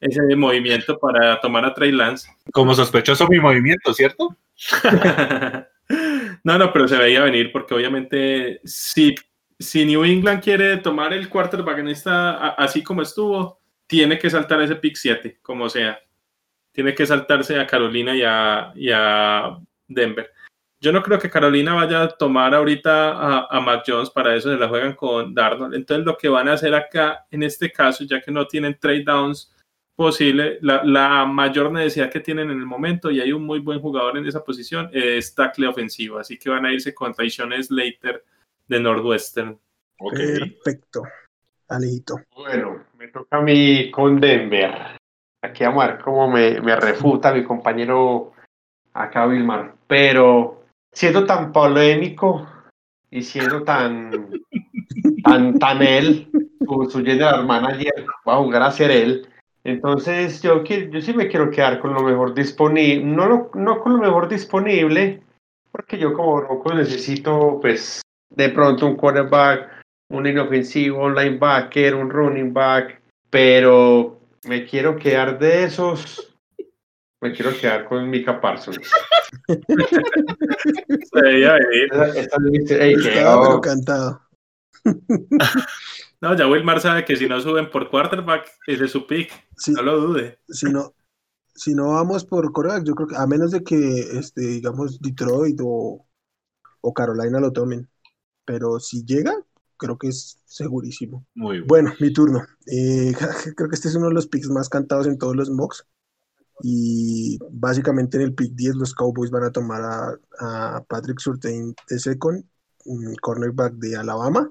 ese 0.00 0.34
movimiento 0.34 0.98
para 0.98 1.38
tomar 1.40 1.64
a 1.66 1.74
Trey 1.74 1.92
Lance. 1.92 2.28
Como 2.52 2.74
sospechoso 2.74 3.28
mi 3.28 3.38
movimiento, 3.38 3.92
¿cierto? 3.92 4.34
no, 6.42 6.58
no, 6.58 6.72
pero 6.72 6.88
se 6.88 6.96
veía 6.96 7.22
venir 7.22 7.52
porque 7.52 7.74
obviamente 7.74 8.60
si, 8.64 9.14
si 9.58 9.84
New 9.84 10.04
England 10.04 10.42
quiere 10.42 10.78
tomar 10.78 11.12
el 11.12 11.28
quarterback 11.28 11.78
en 11.78 11.88
esta, 11.88 12.48
así 12.54 12.82
como 12.82 13.02
estuvo, 13.02 13.60
tiene 13.86 14.18
que 14.18 14.30
saltar 14.30 14.62
ese 14.62 14.76
pick 14.76 14.96
7, 14.96 15.40
como 15.42 15.68
sea. 15.68 16.00
Tiene 16.72 16.94
que 16.94 17.06
saltarse 17.06 17.60
a 17.60 17.66
Carolina 17.66 18.16
y 18.16 18.22
a, 18.22 18.72
y 18.74 18.90
a 18.90 19.58
Denver. 19.86 20.32
Yo 20.80 20.92
no 20.92 21.02
creo 21.02 21.18
que 21.18 21.30
Carolina 21.30 21.74
vaya 21.74 22.02
a 22.02 22.08
tomar 22.08 22.54
ahorita 22.54 23.12
a, 23.12 23.46
a 23.50 23.60
Mac 23.60 23.84
Jones, 23.86 24.10
para 24.10 24.34
eso 24.36 24.50
se 24.50 24.58
la 24.58 24.68
juegan 24.68 24.94
con 24.94 25.34
Darnold. 25.34 25.74
Entonces 25.74 26.04
lo 26.04 26.16
que 26.16 26.28
van 26.28 26.48
a 26.48 26.52
hacer 26.52 26.74
acá, 26.74 27.26
en 27.30 27.42
este 27.42 27.72
caso, 27.72 28.04
ya 28.04 28.20
que 28.20 28.30
no 28.30 28.46
tienen 28.46 28.78
trade 28.78 29.04
downs 29.04 29.52
posible, 29.94 30.58
la, 30.60 30.84
la, 30.84 31.24
mayor 31.24 31.72
necesidad 31.72 32.10
que 32.10 32.20
tienen 32.20 32.50
en 32.50 32.58
el 32.58 32.66
momento, 32.66 33.10
y 33.10 33.20
hay 33.20 33.32
un 33.32 33.44
muy 33.44 33.60
buen 33.60 33.80
jugador 33.80 34.18
en 34.18 34.26
esa 34.26 34.44
posición, 34.44 34.90
es 34.92 35.34
tackle 35.34 35.66
ofensivo. 35.66 36.18
Así 36.18 36.38
que 36.38 36.50
van 36.50 36.66
a 36.66 36.72
irse 36.72 36.94
con 36.94 37.14
Tyson 37.14 37.52
Slater 37.62 38.22
de 38.68 38.78
Northwestern. 38.80 39.58
Okay. 39.98 40.38
Perfecto. 40.38 41.02
Alejito. 41.68 42.20
Bueno, 42.36 42.84
me 42.98 43.08
toca 43.08 43.38
a 43.38 43.40
mí 43.40 43.90
con 43.90 44.20
Denver. 44.20 44.98
Aquí 45.42 45.64
a 45.64 45.70
ver 45.70 45.98
cómo 45.98 46.30
me, 46.30 46.60
me 46.60 46.76
refuta 46.76 47.32
mi 47.32 47.42
compañero 47.42 48.32
acá, 48.92 49.26
Wilmar. 49.26 49.74
Pero 49.86 50.65
siendo 50.96 51.26
tan 51.26 51.52
polémico 51.52 52.48
y 53.10 53.22
siendo 53.22 53.62
tan, 53.64 54.30
tan, 55.22 55.58
tan 55.58 55.82
él, 55.82 56.30
su, 56.64 56.88
su 56.90 57.04
general 57.04 57.46
manager, 57.46 58.06
va 58.26 58.34
a 58.34 58.38
jugar 58.38 58.62
a 58.62 58.70
ser 58.70 58.90
él. 58.90 59.28
Entonces, 59.62 60.40
yo, 60.40 60.64
yo 60.64 61.00
sí 61.02 61.12
me 61.12 61.28
quiero 61.28 61.50
quedar 61.50 61.80
con 61.80 61.92
lo 61.92 62.00
mejor 62.00 62.34
disponible, 62.34 63.04
no, 63.04 63.50
no 63.52 63.80
con 63.80 63.92
lo 63.92 63.98
mejor 63.98 64.26
disponible, 64.26 65.22
porque 65.70 65.98
yo 65.98 66.14
como 66.14 66.40
loco 66.40 66.72
necesito, 66.72 67.58
pues, 67.60 68.00
de 68.30 68.48
pronto 68.48 68.86
un 68.86 68.96
quarterback, 68.96 69.82
un 70.08 70.26
inofensivo, 70.26 71.04
un 71.04 71.14
linebacker, 71.14 71.94
un 71.94 72.08
running 72.08 72.54
back, 72.54 73.02
pero 73.28 74.18
me 74.48 74.64
quiero 74.64 74.96
quedar 74.96 75.38
de 75.38 75.64
esos, 75.64 76.25
me 77.20 77.32
quiero 77.32 77.56
quedar 77.58 77.86
con 77.86 78.08
Mika 78.08 78.40
Parsons. 78.40 78.78
sí, 79.48 79.58
Estaba 83.08 83.60
cantado. 83.60 84.22
No, 86.18 86.34
ya 86.34 86.48
Wilmar 86.48 86.80
sabe 86.80 87.04
que 87.04 87.14
si 87.14 87.28
no 87.28 87.38
suben 87.40 87.70
por 87.70 87.90
quarterback, 87.90 88.50
ese 88.66 88.86
es 88.86 88.90
su 88.90 89.06
pick. 89.06 89.30
Sí, 89.56 89.72
no 89.72 89.82
lo 89.82 90.00
dude. 90.00 90.38
Si 90.48 90.64
no, 90.66 90.94
si 91.54 91.74
no 91.74 91.90
vamos 91.90 92.24
por 92.24 92.50
quarterback, 92.52 92.84
yo 92.84 92.94
creo 92.94 93.08
que 93.08 93.16
a 93.16 93.26
menos 93.26 93.50
de 93.50 93.62
que, 93.62 94.00
este, 94.18 94.40
digamos, 94.40 94.98
Detroit 95.00 95.60
o, 95.62 96.06
o 96.80 96.94
Carolina 96.94 97.38
lo 97.38 97.52
tomen. 97.52 97.88
Pero 98.46 98.80
si 98.80 99.04
llega, 99.04 99.34
creo 99.76 99.98
que 99.98 100.08
es 100.08 100.40
segurísimo. 100.46 101.26
Muy 101.34 101.60
bueno. 101.60 101.90
bueno 101.90 101.92
mi 102.00 102.12
turno. 102.12 102.42
Eh, 102.66 103.12
creo 103.56 103.68
que 103.68 103.74
este 103.74 103.88
es 103.88 103.94
uno 103.94 104.08
de 104.08 104.14
los 104.14 104.26
picks 104.26 104.48
más 104.48 104.68
cantados 104.68 105.06
en 105.06 105.18
todos 105.18 105.36
los 105.36 105.50
mocks. 105.50 105.86
Y 106.62 107.38
básicamente 107.50 108.16
en 108.16 108.24
el 108.24 108.34
pick 108.34 108.54
10 108.54 108.76
los 108.76 108.94
Cowboys 108.94 109.30
van 109.30 109.44
a 109.44 109.52
tomar 109.52 109.82
a, 110.38 110.84
Patrick 110.88 111.20
Surtain 111.20 111.74
de 111.88 111.98
second, 111.98 112.44
cornerback 113.20 113.74
de 113.74 113.96
Alabama 113.96 114.50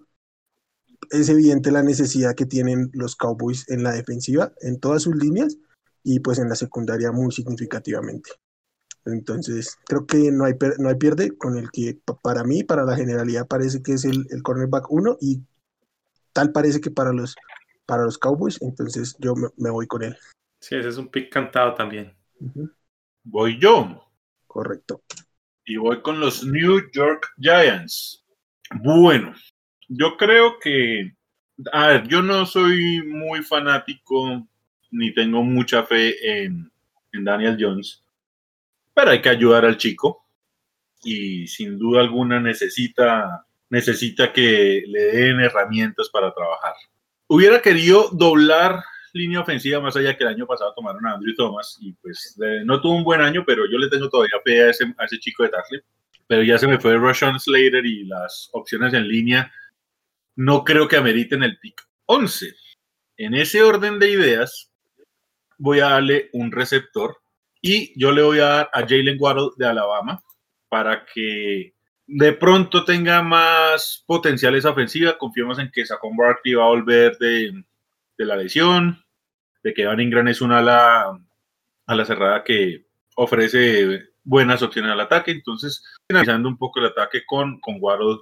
es 1.12 1.30
evidente 1.30 1.72
la 1.72 1.84
necesidad 1.84 2.36
que 2.36 2.46
tienen 2.46 2.90
los 2.94 3.16
Cowboys 3.16 3.70
en 3.70 3.84
la 3.84 3.92
defensiva, 3.92 4.54
en 4.62 4.80
todas 4.80 5.04
sus 5.04 5.16
líneas, 5.16 5.58
y 6.04 6.20
pues 6.20 6.40
en 6.40 6.50
la 6.50 6.56
secundaria 6.56 7.12
muy 7.12 7.32
significativamente. 7.32 8.32
Entonces, 9.06 9.78
creo 9.86 10.06
que 10.06 10.32
no 10.32 10.46
hay, 10.46 10.54
no 10.80 10.90
hay 10.90 10.96
pierde 10.96 11.38
con 11.38 11.58
el 11.58 11.70
que 11.72 12.00
para 12.22 12.44
mí, 12.44 12.64
para 12.64 12.86
la 12.86 12.96
generalidad, 12.96 13.48
parece 13.48 13.82
que 13.82 13.94
es 13.94 14.06
el, 14.06 14.26
el 14.30 14.42
cornerback 14.42 14.92
1 14.92 15.18
y 15.22 15.42
tal 16.34 16.52
parece 16.52 16.82
que 16.82 16.92
para 16.92 17.14
los, 17.14 17.36
para 17.86 18.04
los 18.04 18.18
Cowboys, 18.18 18.62
entonces 18.62 19.16
yo 19.20 19.36
me, 19.36 19.50
me 19.58 19.70
voy 19.70 19.88
con 19.88 20.04
él. 20.04 20.18
Sí, 20.66 20.74
ese 20.74 20.90
es 20.90 20.98
un 20.98 21.10
pick 21.10 21.32
cantado 21.32 21.76
también. 21.76 22.12
Uh 22.40 22.50
-huh. 22.50 22.74
Voy 23.24 23.60
yo. 23.60 24.10
Correcto. 24.48 25.04
Y 25.64 25.78
voy 25.78 26.02
con 26.02 26.20
los 26.20 26.44
New 26.44 26.90
York 26.92 27.36
Giants. 27.38 28.26
Bueno, 28.82 29.36
yo 29.88 30.18
creo 30.18 30.58
que, 30.58 31.14
a 31.72 31.88
ver, 31.90 32.08
yo 32.08 32.24
no 32.24 32.48
soy 32.48 33.04
muy 33.04 33.44
fanático 33.44 34.48
ni 34.90 35.14
tengo 35.14 35.44
mucha 35.44 35.84
fe 35.84 36.16
en, 36.44 36.72
en, 37.14 37.24
Daniel 37.24 37.58
Jones, 37.60 38.04
pero 38.92 39.12
hay 39.12 39.22
que 39.22 39.30
ayudar 39.30 39.66
al 39.66 39.78
chico 39.78 40.26
y 41.04 41.46
sin 41.46 41.78
duda 41.78 42.02
alguna 42.02 42.40
necesita, 42.40 43.46
necesita 43.70 44.34
que 44.34 44.84
le 44.88 45.00
den 45.00 45.42
herramientas 45.42 46.10
para 46.10 46.34
trabajar. 46.34 46.74
Hubiera 47.28 47.62
querido 47.62 48.10
doblar 48.14 48.84
línea 49.16 49.40
ofensiva 49.40 49.80
más 49.80 49.96
allá 49.96 50.16
que 50.16 50.24
el 50.24 50.30
año 50.30 50.46
pasado 50.46 50.74
tomaron 50.76 51.06
a 51.08 51.14
Andrew 51.14 51.34
Thomas 51.36 51.78
y 51.80 51.94
pues 51.94 52.38
no 52.66 52.82
tuvo 52.82 52.98
un 52.98 53.04
buen 53.04 53.22
año, 53.22 53.44
pero 53.46 53.64
yo 53.70 53.78
le 53.78 53.90
tengo 53.90 54.10
todavía 54.10 54.40
fe 54.44 54.64
a 54.64 54.70
ese, 54.70 55.20
chico 55.20 55.44
de 55.44 55.50
tackle. 55.50 55.84
Pero 56.28 56.44
ya 56.44 56.58
se 56.58 56.68
me 56.68 56.80
fue 56.80 56.98
Rashawn 56.98 57.40
Slater 57.40 57.86
y 57.86 58.06
las 58.06 58.50
opciones 58.52 58.94
en 58.94 59.08
línea 59.08 59.52
no 60.36 60.64
creo 60.64 60.88
que 60.88 60.98
ameriten 60.98 61.44
el 61.44 61.58
pick 61.60 61.82
11. 62.08 62.54
En 63.18 63.36
ese 63.36 63.62
orden 63.62 64.00
de 64.00 64.12
ideas, 64.12 64.72
voy 65.58 65.80
a 65.80 65.90
darle 65.90 66.30
un 66.34 66.52
receptor 66.52 67.18
y 67.62 67.98
yo 67.98 68.12
le 68.12 68.22
voy 68.22 68.40
a 68.40 68.46
dar 68.46 68.70
a 68.74 68.82
Jalen 68.82 69.18
Waddle 69.18 69.52
de 69.58 69.66
Alabama 69.66 70.22
para 70.68 71.06
que 71.06 71.74
de 72.08 72.34
pronto 72.34 72.84
tenga 72.84 73.22
más 73.22 74.04
potencial 74.06 74.56
esa 74.56 74.72
ofensiva. 74.72 75.18
Confiamos 75.18 75.58
en 75.60 75.72
que 75.72 75.86
Saquon 75.86 76.18
Barkley 76.18 76.56
va 76.56 76.66
a 76.66 76.70
volver 76.70 77.18
de, 77.18 77.64
de 78.18 78.26
la 78.26 78.36
lesión, 78.36 79.05
de 79.66 79.74
que 79.74 79.88
Van 79.88 80.00
Ingram 80.00 80.28
es 80.28 80.42
una 80.42 80.60
ala, 80.60 81.20
a 81.88 81.96
la 81.96 82.06
cerrada 82.06 82.44
que 82.44 82.86
ofrece 83.16 84.10
buenas 84.24 84.62
opciones 84.62 84.92
al 84.92 85.00
ataque. 85.00 85.32
Entonces, 85.32 85.84
finalizando 86.08 86.48
un 86.48 86.58
poco 86.58 86.80
el 86.80 86.86
ataque 86.86 87.26
con, 87.26 87.60
con 87.60 87.78
Waddle 87.80 88.20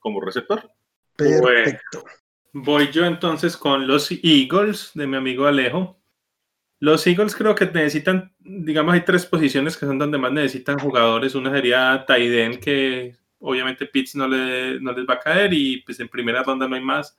como 0.00 0.20
receptor. 0.20 0.68
Perfecto. 1.14 2.02
Bueno, 2.02 2.08
voy 2.52 2.90
yo 2.90 3.04
entonces 3.04 3.56
con 3.56 3.86
los 3.86 4.10
Eagles 4.10 4.90
de 4.94 5.06
mi 5.06 5.16
amigo 5.16 5.46
Alejo. 5.46 5.96
Los 6.80 7.06
Eagles 7.06 7.36
creo 7.36 7.54
que 7.54 7.66
necesitan, 7.66 8.34
digamos, 8.40 8.94
hay 8.94 9.02
tres 9.02 9.24
posiciones 9.26 9.76
que 9.76 9.86
son 9.86 9.98
donde 9.98 10.18
más 10.18 10.32
necesitan 10.32 10.80
jugadores. 10.80 11.36
Una 11.36 11.52
sería 11.52 12.04
Taiden, 12.04 12.58
que 12.58 13.16
obviamente 13.38 13.86
Pitts 13.86 14.16
no, 14.16 14.26
le, 14.26 14.80
no 14.80 14.92
les 14.92 15.06
va 15.06 15.14
a 15.14 15.20
caer 15.20 15.52
y 15.52 15.82
pues 15.82 16.00
en 16.00 16.08
primera 16.08 16.42
ronda 16.42 16.66
no 16.66 16.74
hay 16.74 16.82
más. 16.82 17.16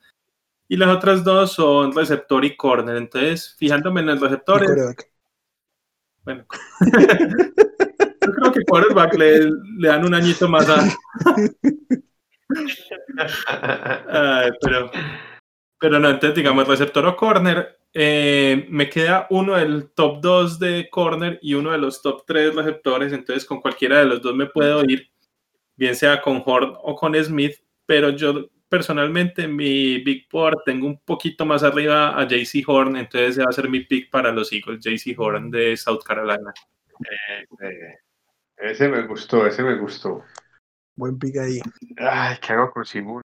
Y 0.72 0.78
las 0.78 0.88
otras 0.88 1.22
dos 1.26 1.52
son 1.52 1.94
receptor 1.94 2.46
y 2.46 2.56
corner. 2.56 2.96
Entonces, 2.96 3.54
fijándome 3.60 4.00
en 4.00 4.08
los 4.08 4.22
receptores. 4.22 4.70
Bueno, 6.24 6.46
yo 8.26 8.32
creo 8.32 8.52
que 8.54 8.64
quarterback 8.64 9.14
le, 9.16 9.50
le 9.80 9.88
dan 9.90 10.06
un 10.06 10.14
añito 10.14 10.48
más 10.48 10.70
a, 10.70 10.78
Ay, 14.08 14.52
pero, 14.62 14.92
pero 15.78 16.00
no, 16.00 16.10
entonces 16.10 16.36
digamos 16.38 16.66
receptor 16.66 17.06
o 17.06 17.18
corner, 17.18 17.78
eh, 17.94 18.66
me 18.70 18.88
queda 18.90 19.28
uno 19.30 19.58
del 19.58 19.92
top 19.92 20.22
2 20.22 20.58
de 20.58 20.88
corner 20.90 21.38
y 21.42 21.54
uno 21.54 21.72
de 21.72 21.80
los 21.80 22.02
top 22.02 22.24
3 22.26 22.56
receptores, 22.56 23.12
entonces 23.12 23.44
con 23.44 23.60
cualquiera 23.60 24.00
de 24.00 24.06
los 24.06 24.22
dos 24.22 24.34
me 24.36 24.46
puedo 24.46 24.86
ir, 24.86 25.12
bien 25.76 25.98
sea 25.98 26.22
con 26.22 26.42
Horn 26.46 26.76
o 26.82 26.96
con 26.96 27.22
Smith, 27.22 27.58
pero 27.86 28.12
yo 28.12 28.50
personalmente 28.72 29.50
mi 29.50 29.98
Big 30.00 30.30
Board 30.32 30.60
tengo 30.66 30.88
un 30.88 30.98
poquito 31.02 31.46
más 31.46 31.62
arriba 31.62 32.18
a 32.18 32.26
JC 32.26 32.64
Horn, 32.66 32.96
entonces 32.96 33.32
ese 33.32 33.44
va 33.44 33.50
a 33.50 33.54
ser 33.54 33.70
mi 33.70 33.82
pick 33.82 34.10
para 34.10 34.32
los 34.32 34.54
Eagles, 34.54 34.80
JC 34.80 35.14
Horn 35.20 35.52
de 35.52 35.76
South 35.76 36.02
Carolina. 36.06 36.54
Eh, 37.04 37.46
eh, 37.68 37.96
ese 38.56 38.88
me 38.88 39.06
gustó, 39.06 39.46
ese 39.46 39.62
me 39.62 39.76
gustó. 39.76 40.24
Buen 40.96 41.20
pick 41.20 41.36
ahí. 41.38 41.60
Ay, 41.98 42.38
¿qué 42.42 42.54
hago 42.54 42.72
con 42.72 42.86
Simón? 42.86 43.22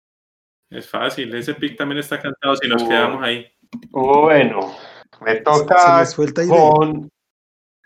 Es 0.69 0.87
fácil, 0.87 1.35
ese 1.35 1.55
pick 1.55 1.79
también 1.79 2.01
está 2.01 2.21
cantado 2.21 2.57
si 2.57 2.69
nos 2.69 2.83
oh. 2.83 2.89
quedamos 2.89 3.25
ahí. 3.25 3.51
Bueno, 3.89 4.77
me 5.23 5.37
toca 5.37 6.05
se, 6.05 6.27
se 6.27 6.49
con... 6.49 7.09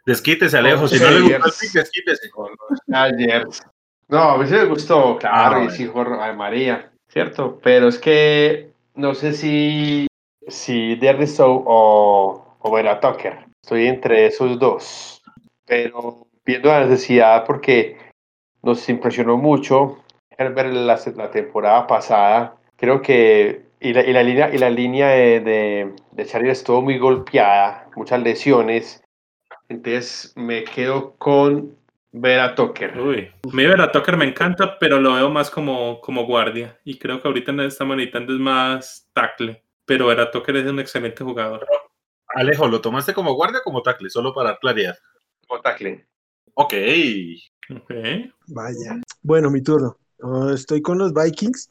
Desquítese, 0.04 0.58
Alejo, 0.58 0.88
si 0.88 0.98
no 0.98 1.08
le 1.08 1.20
gustó 1.20 1.36
el 1.36 1.52
pick, 1.60 1.72
desquítese. 1.72 2.30
Con 2.30 2.50
los 2.68 2.80
Chargers. 2.90 3.62
No, 4.08 4.30
a 4.30 4.38
mí 4.38 4.46
sí 4.48 4.54
me 4.54 4.64
gustó, 4.64 5.16
claro, 5.18 5.56
ah, 5.58 5.64
y 5.64 5.70
sí, 5.70 5.88
María, 6.36 6.90
¿cierto? 7.14 7.60
Pero 7.62 7.86
es 7.86 7.98
que 7.98 8.70
no 8.96 9.14
sé 9.14 9.32
si, 9.34 10.08
si 10.48 10.96
Derry 10.96 11.28
Sow 11.28 11.62
o, 11.64 12.56
o 12.58 12.70
Vera 12.72 12.98
Tucker. 12.98 13.38
Estoy 13.62 13.86
entre 13.86 14.26
esos 14.26 14.58
dos. 14.58 15.22
Pero 15.64 16.26
viendo 16.44 16.68
la 16.68 16.84
necesidad, 16.84 17.44
porque 17.46 17.96
nos 18.62 18.86
impresionó 18.88 19.36
mucho 19.36 20.00
ver 20.36 20.74
la, 20.74 21.00
la 21.14 21.30
temporada 21.30 21.86
pasada. 21.86 22.56
Creo 22.76 23.00
que 23.00 23.62
y 23.78 23.92
la, 23.92 24.02
y 24.02 24.12
la 24.12 24.22
línea, 24.24 24.50
y 24.52 24.58
la 24.58 24.70
línea 24.70 25.08
de, 25.10 25.40
de, 25.40 25.94
de 26.10 26.26
Charlie 26.26 26.50
estuvo 26.50 26.82
muy 26.82 26.98
golpeada, 26.98 27.88
muchas 27.94 28.20
lesiones. 28.22 29.04
Entonces 29.68 30.32
me 30.34 30.64
quedo 30.64 31.14
con 31.18 31.76
Vera 32.16 32.54
Tucker. 32.54 32.96
Uy, 33.00 33.28
mi 33.52 33.66
Vera 33.66 33.90
Tucker 33.90 34.16
me 34.16 34.24
encanta, 34.24 34.78
pero 34.78 35.00
lo 35.00 35.14
veo 35.14 35.30
más 35.30 35.50
como, 35.50 36.00
como 36.00 36.24
guardia. 36.24 36.78
Y 36.84 36.96
creo 36.96 37.20
que 37.20 37.26
ahorita 37.26 37.50
en 37.50 37.60
esta 37.60 37.84
manitando 37.84 38.32
es 38.32 38.38
más 38.38 39.08
tackle. 39.12 39.64
Pero 39.84 40.06
Vera 40.06 40.30
Tucker 40.30 40.54
es 40.56 40.70
un 40.70 40.78
excelente 40.78 41.24
jugador. 41.24 41.66
Alejo, 42.28 42.68
¿lo 42.68 42.80
tomaste 42.80 43.14
como 43.14 43.34
guardia 43.34 43.58
o 43.58 43.62
como 43.64 43.82
tackle? 43.82 44.08
Solo 44.10 44.32
para 44.32 44.56
claridad. 44.58 44.96
Como 45.48 45.60
tackle. 45.60 46.06
Ok. 46.54 46.74
Ok. 47.70 47.90
Vaya. 48.46 49.00
Bueno, 49.20 49.50
mi 49.50 49.60
turno. 49.60 49.98
Uh, 50.20 50.50
estoy 50.50 50.82
con 50.82 50.98
los 50.98 51.12
Vikings. 51.12 51.68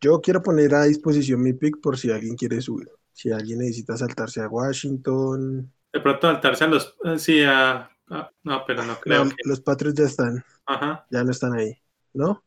Yo 0.00 0.20
quiero 0.20 0.42
poner 0.42 0.74
a 0.74 0.84
disposición 0.84 1.40
mi 1.42 1.52
pick 1.52 1.80
por 1.80 1.96
si 1.96 2.10
alguien 2.10 2.34
quiere 2.34 2.60
subir. 2.60 2.88
Si 3.12 3.30
alguien 3.30 3.60
necesita 3.60 3.96
saltarse 3.96 4.40
a 4.40 4.48
Washington. 4.48 5.72
De 5.92 6.00
pronto 6.00 6.26
saltarse 6.26 6.64
a 6.64 6.66
los. 6.66 6.96
eh, 7.04 7.18
Sí, 7.18 7.44
a. 7.44 7.88
a- 8.10 8.30
no, 8.44 8.62
pero 8.66 8.84
no 8.84 8.98
creo 9.00 9.24
No, 9.24 9.30
que. 9.30 9.36
Los 9.44 9.60
Patriots 9.60 9.98
ya 9.98 10.06
están, 10.06 10.44
Ajá. 10.66 11.06
ya 11.10 11.24
no 11.24 11.30
están 11.30 11.54
ahí, 11.54 11.76
¿no? 12.14 12.42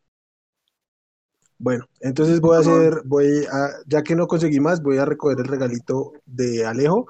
Bueno, 1.57 1.85
entonces 1.99 2.39
voy 2.39 2.55
a 2.55 2.59
hacer, 2.59 3.01
voy 3.03 3.45
a, 3.51 3.69
ya 3.85 4.01
que 4.01 4.15
no 4.15 4.27
conseguí 4.27 4.59
más, 4.61 4.81
voy 4.81 4.97
a 4.97 5.05
recoger 5.05 5.39
el 5.39 5.45
regalito 5.45 6.13
de 6.25 6.65
Alejo 6.65 7.07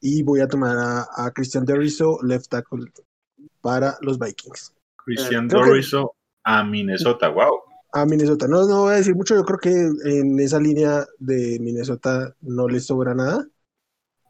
y 0.00 0.24
voy 0.24 0.40
a 0.40 0.48
tomar 0.48 0.76
a, 0.76 1.06
a 1.14 1.30
Christian 1.30 1.64
Derriso, 1.64 2.18
left 2.22 2.48
tackle, 2.48 2.90
para 3.60 3.96
los 4.00 4.18
Vikings. 4.18 4.74
Christian 4.96 5.48
que- 5.48 5.54
Doriso 5.56 6.16
a 6.42 6.64
Minnesota. 6.64 7.28
Wow. 7.28 7.60
A 7.92 8.04
Minnesota, 8.06 8.48
no, 8.48 8.66
no 8.66 8.82
voy 8.84 8.94
a 8.94 8.96
decir 8.96 9.14
mucho, 9.14 9.34
yo 9.36 9.44
creo 9.44 9.58
que 9.58 9.70
en 10.10 10.40
esa 10.40 10.58
línea 10.58 11.06
de 11.18 11.58
Minnesota 11.60 12.34
no 12.40 12.66
les 12.66 12.86
sobra 12.86 13.14
nada 13.14 13.46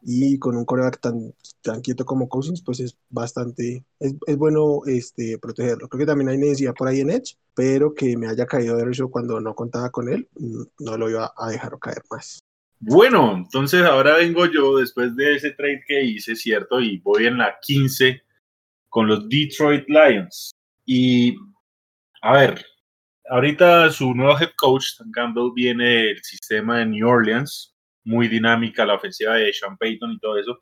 y 0.05 0.37
con 0.37 0.57
un 0.57 0.65
coreback 0.65 0.99
tan, 0.99 1.33
tan 1.61 1.81
quieto 1.81 2.05
como 2.05 2.27
Cousins, 2.27 2.61
pues 2.61 2.79
es 2.79 2.97
bastante, 3.09 3.85
es, 3.99 4.13
es 4.27 4.37
bueno 4.37 4.81
este, 4.85 5.37
protegerlo. 5.37 5.87
Creo 5.87 5.99
que 5.99 6.05
también 6.05 6.29
hay 6.29 6.37
necesidad 6.37 6.73
por 6.73 6.87
ahí 6.87 6.99
en 6.99 7.09
Edge, 7.09 7.37
pero 7.53 7.93
que 7.93 8.17
me 8.17 8.27
haya 8.27 8.45
caído 8.45 8.75
de 8.77 8.91
eso 8.91 9.09
cuando 9.09 9.39
no 9.39 9.55
contaba 9.55 9.89
con 9.89 10.09
él, 10.09 10.27
mm, 10.37 10.63
no 10.79 10.97
lo 10.97 11.09
iba 11.09 11.33
a 11.37 11.49
dejar 11.49 11.77
caer 11.79 12.01
más. 12.09 12.39
Bueno, 12.79 13.33
entonces 13.37 13.81
ahora 13.83 14.17
vengo 14.17 14.45
yo 14.45 14.77
después 14.77 15.15
de 15.15 15.35
ese 15.35 15.51
trade 15.51 15.83
que 15.87 16.03
hice, 16.03 16.35
¿cierto? 16.35 16.81
Y 16.81 16.97
voy 16.97 17.27
en 17.27 17.37
la 17.37 17.57
15 17.61 18.21
con 18.89 19.07
los 19.07 19.29
Detroit 19.29 19.85
Lions. 19.87 20.51
Y, 20.85 21.33
a 22.21 22.33
ver, 22.33 22.65
ahorita 23.29 23.89
su 23.89 24.13
nuevo 24.13 24.37
head 24.37 24.51
coach, 24.57 24.85
Campbell, 25.13 25.51
viene 25.55 25.85
del 25.85 26.23
sistema 26.23 26.79
de 26.79 26.87
New 26.87 27.07
Orleans, 27.07 27.72
muy 28.03 28.27
dinámica 28.27 28.85
la 28.85 28.95
ofensiva 28.95 29.35
de 29.35 29.53
Sean 29.53 29.77
Payton 29.77 30.13
y 30.13 30.19
todo 30.19 30.37
eso. 30.37 30.61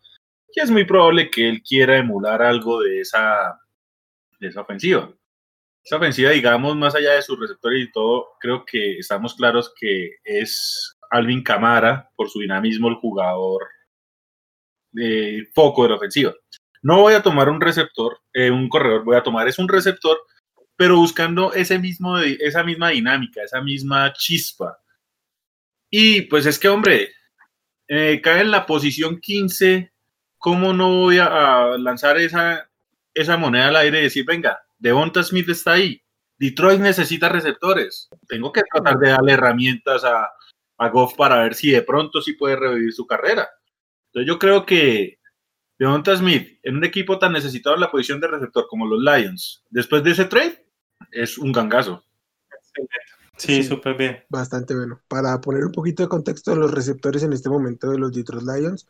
Y 0.54 0.60
es 0.60 0.70
muy 0.70 0.86
probable 0.86 1.30
que 1.30 1.48
él 1.48 1.62
quiera 1.62 1.98
emular 1.98 2.42
algo 2.42 2.82
de 2.82 3.02
esa, 3.02 3.60
de 4.39 4.48
esa 4.48 4.62
ofensiva. 4.62 5.12
Esa 5.84 5.98
ofensiva, 5.98 6.32
digamos, 6.32 6.76
más 6.76 6.94
allá 6.94 7.13
de 7.13 7.22
sus 7.22 7.39
receptores 7.39 7.88
y 7.88 7.92
todo, 7.92 8.30
creo 8.39 8.65
que 8.65 8.98
estamos 8.98 9.34
claros 9.36 9.74
que 9.80 10.15
es 10.24 10.96
Alvin 11.10 11.44
Camara, 11.44 12.10
por 12.15 12.30
su 12.30 12.39
dinamismo, 12.39 12.89
el 12.89 12.96
jugador 12.96 13.63
de 14.92 15.48
foco 15.54 15.84
de 15.84 15.89
la 15.89 15.96
ofensiva. 15.96 16.34
No 16.84 17.02
voy 17.02 17.13
a 17.13 17.22
tomar 17.22 17.50
un 17.50 17.62
receptor, 17.62 18.20
eh, 18.34 18.52
un 18.52 18.68
corredor, 18.70 19.04
voy 19.04 19.15
a 19.15 19.24
tomar 19.24 19.48
es 19.48 19.60
un 19.60 19.68
receptor, 19.68 20.20
pero 20.76 20.98
buscando 20.98 21.54
ese 21.54 21.78
mismo, 21.80 22.18
esa 22.18 22.63
misma 22.63 22.89
dinámica, 22.89 23.44
esa 23.44 23.62
misma 23.62 24.12
chispa. 24.13 24.80
Y 25.92 26.22
pues 26.22 26.46
es 26.46 26.58
que, 26.58 26.70
hombre, 26.70 27.12
eh, 27.93 28.21
cae 28.21 28.39
en 28.39 28.51
la 28.51 28.65
posición 28.65 29.19
15, 29.19 29.91
¿cómo 30.38 30.71
no 30.71 30.95
voy 30.95 31.17
a, 31.19 31.77
lanzar 31.77 32.17
esa, 32.17 32.69
esa 33.13 33.36
moneda 33.36 33.67
al 33.67 33.75
aire 33.75 33.99
y 33.99 34.04
decir, 34.04 34.23
venga, 34.25 34.62
Devonta 34.80 35.21
Smith 35.21 35.49
está 35.49 35.73
ahí, 35.73 36.01
Detroit 36.38 36.80
necesita 36.80 37.27
receptores, 37.27 38.08
tengo 38.30 38.54
que 38.54 38.62
tratar 38.71 38.97
de 38.97 39.10
darle 39.10 39.34
herramientas 39.34 40.06
a, 40.06 40.30
a 40.77 40.88
Goff 40.88 41.15
para 41.15 41.43
ver 41.43 41.54
si 41.54 41.71
de 41.71 41.82
pronto 41.82 42.21
sí 42.21 42.32
puede 42.32 42.56
revivir 42.56 42.93
su 42.93 43.06
carrera. 43.06 43.49
Entonces 44.06 44.25
yo 44.25 44.39
creo 44.39 44.65
que 44.65 45.19
Devonta 45.77 46.15
Smith, 46.15 46.60
en 46.63 46.77
un 46.77 46.86
equipo 46.86 47.19
tan 47.19 47.34
necesitado 47.34 47.75
en 47.75 47.82
la 47.82 47.91
posición 47.91 48.21
de 48.21 48.27
receptor 48.27 48.67
como 48.69 48.88
los 48.88 49.01
Lions, 49.01 49.65
después 49.69 50.01
de 50.01 50.12
ese 50.12 50.23
trade, 50.23 50.65
es 51.12 51.38
un 51.38 51.51
gangazo. 51.51 52.06
Sí. 53.47 53.63
súper 53.63 53.95
bien. 53.97 54.23
Bastante 54.30 54.75
bueno. 54.75 55.01
Para 55.08 55.39
poner 55.41 55.63
un 55.65 55.71
poquito 55.71 56.04
de 56.04 56.10
contexto 56.10 56.51
de 56.51 56.58
los 56.58 56.71
receptores 56.71 57.23
en 57.23 57.34
este 57.34 57.49
momento 57.49 57.89
de 57.89 57.97
los 57.97 58.12
Detroit 58.13 58.43
Lions, 58.45 58.88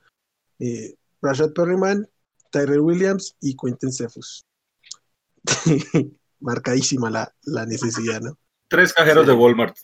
eh, 0.60 0.96
Rashad 1.22 1.54
Perryman, 1.54 2.08
Tyrell 2.52 2.80
Williams 2.82 3.36
y 3.42 3.56
Quentin 3.56 3.92
Cephus. 3.92 4.46
Marcadísima 6.40 7.10
la, 7.10 7.34
la 7.44 7.66
necesidad, 7.66 8.22
¿no? 8.22 8.38
Tres 8.68 8.94
cajeros 8.94 9.26
Sí. 9.26 9.32
de 9.32 9.38
Walmart. 9.38 9.76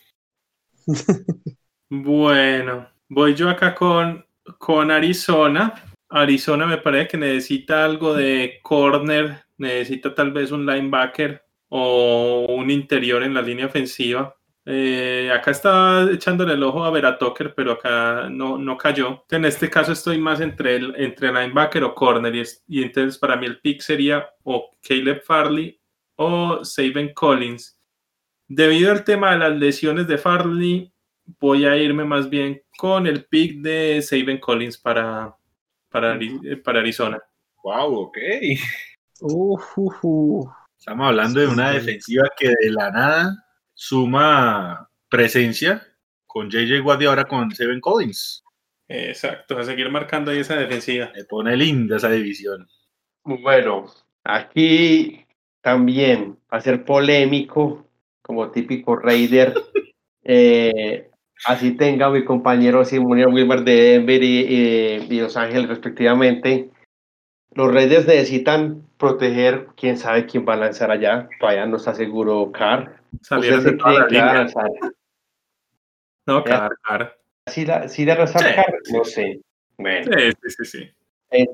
Bueno, 1.89 2.89
voy 3.07 3.33
yo 3.33 3.49
acá 3.49 3.73
con, 3.73 4.25
con 4.57 4.91
Arizona. 4.91 5.73
Arizona 6.09 6.65
me 6.65 6.77
parece 6.79 7.07
que 7.07 7.17
necesita 7.17 7.85
algo 7.85 8.13
de 8.13 8.59
corner, 8.61 9.45
necesita 9.57 10.13
tal 10.13 10.31
vez 10.33 10.51
un 10.51 10.65
linebacker 10.65 11.41
o 11.69 12.45
un 12.49 12.69
interior 12.69 13.23
en 13.23 13.33
la 13.33 13.41
línea 13.41 13.67
ofensiva. 13.67 14.35
Eh, 14.69 15.31
acá 15.33 15.51
estaba 15.51 16.11
echándole 16.11 16.53
el 16.53 16.61
ojo 16.63 16.83
a 16.83 16.91
Vera 16.91 17.17
Tucker, 17.17 17.53
pero 17.55 17.71
acá 17.71 18.27
no, 18.29 18.57
no 18.57 18.75
cayó. 18.75 19.23
En 19.29 19.45
este 19.45 19.69
caso 19.69 19.93
estoy 19.93 20.17
más 20.19 20.41
entre, 20.41 20.75
el, 20.75 20.93
entre 20.97 21.31
linebacker 21.31 21.85
o 21.85 21.95
corner 21.95 22.35
y, 22.35 22.41
es- 22.41 22.65
y 22.67 22.83
entonces 22.83 23.17
para 23.17 23.37
mí 23.37 23.45
el 23.45 23.61
pick 23.61 23.79
sería 23.79 24.27
o 24.43 24.75
Caleb 24.85 25.23
Farley 25.23 25.79
o 26.17 26.65
Saban 26.65 27.13
Collins. 27.13 27.79
Debido 28.49 28.91
al 28.91 29.05
tema 29.05 29.31
de 29.31 29.37
las 29.37 29.57
lesiones 29.57 30.05
de 30.05 30.17
Farley, 30.17 30.91
voy 31.39 31.63
a 31.65 31.77
irme 31.77 32.03
más 32.03 32.29
bien 32.29 32.61
con 32.77 33.07
el 33.07 33.23
pick 33.23 33.61
de 33.61 34.01
Saban 34.01 34.37
Collins 34.39 34.77
para, 34.77 35.33
para, 35.89 36.15
Ari- 36.15 36.41
eh, 36.43 36.57
para 36.57 36.79
Arizona. 36.81 37.21
Wow, 37.63 37.99
ok. 38.01 38.17
Uh, 39.21 39.57
uh, 39.77 39.93
uh. 40.03 40.49
Estamos 40.77 41.07
hablando 41.07 41.39
de 41.39 41.47
una 41.47 41.71
Sí. 41.71 41.77
defensiva 41.79 42.29
que 42.37 42.49
de 42.49 42.69
la 42.71 42.91
nada 42.91 43.43
suma 43.77 44.89
presencia 45.07 45.83
con 46.25 46.49
JJ 46.49 46.81
Watt 46.83 47.01
y 47.01 47.05
ahora 47.05 47.25
con 47.25 47.51
Seven 47.53 47.79
Collins. 47.79 48.43
Exacto, 48.89 49.57
a 49.57 49.63
seguir 49.63 49.89
marcando 49.91 50.31
ahí 50.31 50.39
esa 50.39 50.55
defensiva. 50.55 51.11
Me 51.15 51.23
pone 51.25 51.55
linda 51.55 51.97
esa 51.97 52.09
división. 52.09 52.67
Bueno, 53.23 53.85
aquí 54.23 55.25
también 55.61 56.37
va 56.51 56.57
a 56.57 56.61
ser 56.61 56.83
polémico, 56.85 57.87
como 58.21 58.51
típico 58.51 58.95
Raider. 58.97 59.53
Eh, 60.29 61.09
así 61.45 61.71
tenga 61.77 62.09
mi 62.09 62.25
compañero 62.25 62.83
Simonier 62.83 63.29
Wilmer 63.29 63.63
de 63.63 63.73
Denver 63.93 64.21
y, 64.21 64.39
y- 64.41 65.07
y 65.09 65.21
Los 65.21 65.37
Ángeles 65.37 65.69
respectivamente. 65.69 66.69
Los 67.51 67.73
Raiders 67.73 68.05
necesitan 68.07 68.83
proteger, 68.97 69.67
quién 69.77 69.97
sabe 69.97 70.25
quién 70.25 70.45
va 70.45 70.55
a 70.55 70.57
lanzar 70.57 70.91
allá. 70.91 71.29
Todavía 71.39 71.65
no 71.65 71.77
está 71.77 71.93
seguro 71.93 72.51
Carr. 72.51 72.99
Salieron 73.21 73.59
¿Usted 73.59 73.71
de 73.71 73.77
toda 73.77 73.93
la 73.93 74.07
línea. 74.07 74.47
No, 76.25 76.43
claro, 76.43 76.75
claro. 76.81 77.13
¿Sí 77.47 77.65
la, 77.65 77.87
sí 77.87 78.05
la 78.05 78.15
lanzar 78.15 78.43
Sí? 78.83 78.93
No 78.93 79.03
sé. 79.05 79.41
Bueno. 79.77 80.11
Sí, 80.17 80.31
sí, 80.41 80.65
sí, 80.65 80.91
sí. 81.29 81.49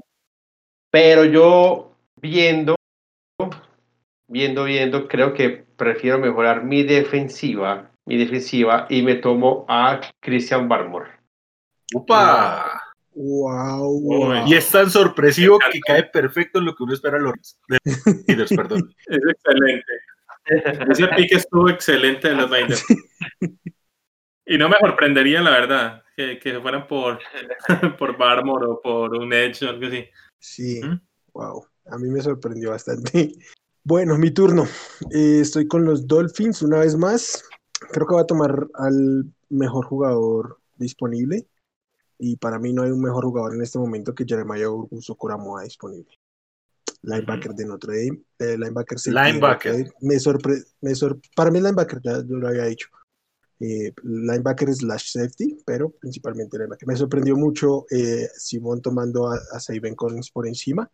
Pero 0.90 1.26
yo 1.26 1.96
viendo, 2.16 2.76
viendo, 4.28 4.64
viendo, 4.64 5.08
creo 5.08 5.34
que 5.34 5.66
prefiero 5.76 6.20
mejorar 6.20 6.64
mi 6.64 6.84
defensiva, 6.84 7.92
mi 8.06 8.18
defensiva 8.18 8.88
y 8.90 9.02
me 9.02 9.16
tomo 9.16 9.66
a 9.68 10.00
Christian 10.20 10.68
Barmore. 10.68 11.12
¡Upa! 11.94 12.82
Wow. 13.16 14.48
Y 14.48 14.56
es 14.56 14.72
tan 14.72 14.90
sorpresivo 14.90 15.60
que 15.72 15.80
cae 15.80 16.04
perfecto 16.06 16.60
en 16.60 16.66
lo 16.66 16.76
que 16.76 16.84
uno 16.84 16.94
espera 16.94 17.20
los 17.20 17.34
Raiders, 18.28 18.54
perdón. 18.56 18.94
Es 19.08 19.20
excelente. 19.30 19.94
Ese 20.92 21.08
pick 21.16 21.34
estuvo 21.34 21.70
excelente 21.70 22.30
de 22.30 22.36
los 22.36 22.50
Raiders. 22.50 22.84
Y 24.46 24.58
no 24.58 24.68
me 24.70 24.78
sorprendería, 24.78 25.42
la 25.42 25.52
verdad, 25.52 26.04
que, 26.16 26.38
que 26.40 26.60
fueran 26.60 26.88
por, 26.88 27.20
por 27.98 28.18
Barmore 28.18 28.68
o 28.68 28.82
por 28.82 29.16
un 29.16 29.32
Edge 29.32 29.66
o 29.66 29.70
algo 29.70 29.88
así. 29.88 30.06
Sí, 30.40 30.82
¿Mm? 30.84 31.00
wow. 31.34 31.66
A 31.88 31.98
mí 31.98 32.10
me 32.10 32.22
sorprendió 32.22 32.72
bastante. 32.72 33.34
Bueno, 33.84 34.18
mi 34.18 34.32
turno. 34.32 34.64
Eh, 35.12 35.40
estoy 35.42 35.68
con 35.68 35.84
los 35.86 36.08
Dolphins 36.08 36.62
una 36.62 36.80
vez 36.80 36.96
más. 36.96 37.44
Creo 37.92 38.08
que 38.08 38.16
va 38.16 38.22
a 38.22 38.28
tomar 38.28 38.68
al 38.76 39.26
mejor 39.50 39.86
jugador 39.86 40.60
disponible. 40.78 41.48
Y 42.18 42.38
para 42.38 42.60
mí 42.60 42.72
no 42.72 42.84
hay 42.84 42.92
un 42.92 43.02
mejor 43.02 43.26
jugador 43.26 43.56
en 43.56 43.62
este 43.62 43.80
momento 43.80 44.16
que 44.16 44.26
Jeremiah 44.26 44.70
Urguso 44.70 45.16
Coramoa 45.16 45.64
disponible. 45.64 46.18
Linebacker 47.04 47.52
de 47.54 47.66
Notre 47.66 47.94
Dame, 48.06 48.22
eh, 48.40 48.58
linebacker, 48.58 48.98
de 48.98 49.12
Linebacker. 49.12 49.72
Notre 49.74 49.84
Dame. 49.90 49.96
Me 50.02 50.20
sorpre 50.20 50.56
me 50.82 50.96
sor- 50.96 51.20
para 51.36 51.52
mí 51.52 51.60
linebacker, 51.60 52.00
ya 52.04 52.18
yo 52.26 52.36
lo 52.38 52.48
había 52.48 52.66
dicho. 52.66 52.88
Eh, 53.60 53.94
linebacker 54.04 54.74
slash 54.74 55.12
safety, 55.12 55.58
pero 55.66 55.90
principalmente 55.92 56.58
linebacker. 56.58 56.88
Me 56.88 56.96
sorprendió 56.98 57.36
mucho 57.36 57.86
eh, 57.92 58.28
Simón 58.36 58.82
tomando 58.82 59.28
a, 59.30 59.36
a 59.54 59.60
Saban 59.60 59.96
Collins 59.96 60.32
por 60.32 60.48
encima. 60.48 60.90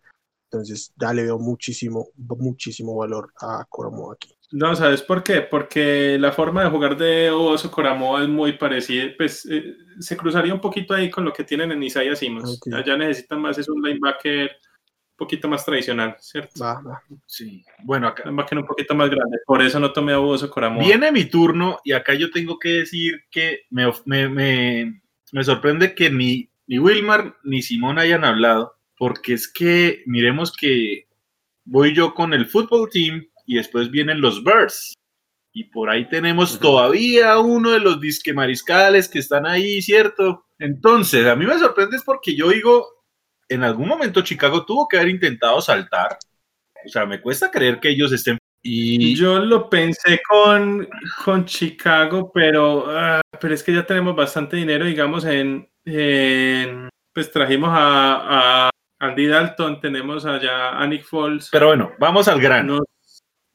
Entonces 0.51 0.91
ya 0.99 1.13
le 1.13 1.23
veo 1.23 1.37
muchísimo, 1.37 2.09
muchísimo 2.17 2.95
valor 2.95 3.31
a 3.39 3.65
Coramoa 3.69 4.15
aquí. 4.15 4.33
No, 4.51 4.75
¿sabes 4.75 5.03
por 5.03 5.21
qué? 5.23 5.41
Porque 5.41 6.17
la 6.19 6.31
forma 6.31 6.63
de 6.63 6.71
jugar 6.71 6.97
de 6.97 7.29
Oso 7.29 7.69
Coramoa 7.69 8.23
es 8.23 8.29
muy 8.29 8.57
parecida, 8.57 9.05
pues 9.15 9.45
eh, 9.47 9.75
se 9.99 10.17
cruzaría 10.17 10.51
un 10.51 10.59
poquito 10.61 10.95
ahí 10.95 11.11
con 11.11 11.23
lo 11.23 11.31
que 11.33 11.43
tienen 11.43 11.71
en 11.71 11.83
Isaiah 11.83 12.15
Simmons. 12.15 12.57
Ok. 12.57 12.73
Allá 12.73 12.97
necesitan 12.97 13.39
más, 13.39 13.59
es 13.59 13.69
un 13.69 13.79
linebacker 13.83 14.49
poquito 15.19 15.47
más 15.47 15.63
tradicional, 15.63 16.15
¿cierto? 16.19 16.59
Va, 16.63 16.81
va. 16.81 17.03
Sí. 17.27 17.63
Bueno, 17.83 18.07
acá, 18.07 18.23
Linebacker 18.25 18.57
un 18.57 18.65
poquito 18.65 18.95
más 18.95 19.09
grande, 19.11 19.37
por 19.45 19.61
eso 19.61 19.79
no 19.79 19.93
tomé 19.93 20.13
a 20.13 20.19
Oso 20.19 20.49
Coramoa. 20.49 20.83
Viene 20.83 21.11
mi 21.11 21.25
turno 21.25 21.79
y 21.83 21.91
acá 21.91 22.15
yo 22.15 22.31
tengo 22.31 22.57
que 22.57 22.69
decir 22.69 23.25
que 23.29 23.61
me, 23.69 23.85
of- 23.85 24.01
me, 24.05 24.27
me- 24.27 25.01
me 25.31 25.43
sorprende 25.43 25.93
que 25.93 26.09
ni, 26.09 26.49
ni 26.65 26.79
Wilmar 26.79 27.35
ni 27.43 27.61
Simón 27.61 27.99
hayan 27.99 28.25
hablado, 28.25 28.73
porque 28.97 29.33
es 29.33 29.47
que 29.47 30.01
miremos 30.07 30.51
que 30.55 31.05
voy 31.65 31.93
yo 31.93 32.15
con 32.15 32.33
el 32.33 32.47
fútbol 32.47 32.89
team 32.91 33.27
y 33.45 33.55
después 33.57 33.91
vienen 33.91 34.21
los 34.21 34.43
Birds. 34.43 34.95
Y 35.51 35.63
por 35.65 35.89
ahí 35.89 36.07
tenemos 36.07 36.59
todavía 36.59 37.39
uno 37.39 37.71
de 37.71 37.79
los 37.79 37.99
disque 37.99 38.33
mariscales 38.33 39.07
que 39.09 39.19
están 39.19 39.45
ahí, 39.47 39.81
¿cierto? 39.81 40.45
Entonces, 40.59 41.25
a 41.25 41.35
mí 41.35 41.45
me 41.45 41.57
sorprende 41.57 41.97
es 41.97 42.03
porque 42.03 42.35
yo 42.35 42.49
digo, 42.49 42.87
en 43.49 43.63
algún 43.63 43.87
momento 43.87 44.21
Chicago 44.21 44.65
tuvo 44.65 44.87
que 44.87 44.97
haber 44.97 45.09
intentado 45.09 45.59
saltar. 45.61 46.17
O 46.85 46.89
sea, 46.89 47.05
me 47.05 47.19
cuesta 47.21 47.51
creer 47.51 47.79
que 47.79 47.89
ellos 47.89 48.11
estén... 48.11 48.37
Y 48.61 49.15
Yo 49.15 49.39
lo 49.39 49.69
pensé 49.69 50.19
con, 50.29 50.87
con 51.23 51.45
Chicago, 51.45 52.29
pero, 52.33 52.85
ah, 52.89 53.21
pero 53.39 53.53
es 53.53 53.63
que 53.63 53.73
ya 53.73 53.85
tenemos 53.85 54.15
bastante 54.15 54.57
dinero, 54.57 54.83
digamos, 54.85 55.23
en, 55.25 55.69
en- 55.85 56.89
pues 57.13 57.31
trajimos 57.31 57.69
a, 57.71 58.67
a 58.67 58.69
Andy 58.99 59.27
Dalton, 59.27 59.79
tenemos 59.79 60.25
allá 60.25 60.71
a 60.77 60.85
Nick 60.87 61.05
Foles. 61.05 61.49
Pero 61.51 61.67
bueno, 61.67 61.91
vamos 61.99 62.27
al 62.27 62.41
grano. 62.41 62.77
No, 62.77 62.83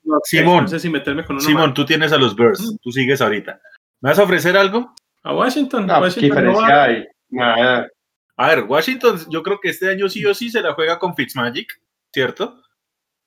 no 0.05 0.19
sé, 0.25 0.39
Simón. 0.39 0.65
no 0.65 0.69
sé 0.69 0.79
si 0.81 0.89
meterme 0.89 1.25
con 1.25 1.37
uno 1.37 1.45
Simón, 1.45 1.67
más. 1.67 1.75
tú 1.75 1.85
tienes 1.85 2.13
a 2.13 2.19
los 2.19 2.35
Bears, 2.35 2.77
tú 2.83 2.91
sigues 2.91 3.21
ahorita. 3.21 3.61
¿Me 4.01 4.11
vas 4.11 4.19
a 4.19 4.23
ofrecer 4.25 4.57
algo? 4.57 4.95
A 5.23 5.35
Washington. 5.35 5.87
No, 5.87 5.99
pues, 5.99 6.15
¿qué 6.15 6.31
Washington 6.31 6.45
no 6.45 6.51
diferencia 6.53 6.77
va- 6.77 6.85
hay? 6.85 7.05
Nada. 7.29 7.89
A 8.37 8.49
ver, 8.49 8.65
Washington, 8.65 9.21
yo 9.31 9.43
creo 9.43 9.61
que 9.61 9.69
este 9.71 9.89
año 9.91 10.09
sí 10.09 10.25
o 10.27 10.35
sí 10.35 10.51
se 10.51 10.61
la 10.61 10.75
juega 10.75 10.99
con 10.99 11.15
Fitzmagic, 11.15 11.81
¿cierto? 12.13 12.61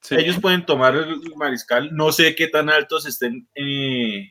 Sí. 0.02 0.16
Ellos 0.16 0.40
pueden 0.40 0.66
tomar 0.66 0.96
el 0.96 1.22
mariscal. 1.36 1.96
No 1.96 2.12
sé 2.12 2.36
qué 2.36 2.48
tan 2.48 2.70
altos 2.70 3.06
estén 3.06 3.48
eh, 3.56 4.30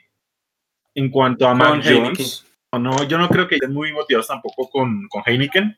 en 0.94 1.10
cuanto 1.10 1.46
a 1.48 1.54
Mac. 1.54 1.82
Jones. 1.84 2.44
O 2.70 2.78
No, 2.78 3.04
yo 3.08 3.16
no 3.18 3.28
creo 3.28 3.48
que 3.48 3.56
estén 3.56 3.72
muy 3.72 3.92
motivados 3.92 4.28
tampoco 4.28 4.68
con, 4.70 5.08
con 5.08 5.22
Heineken. 5.24 5.76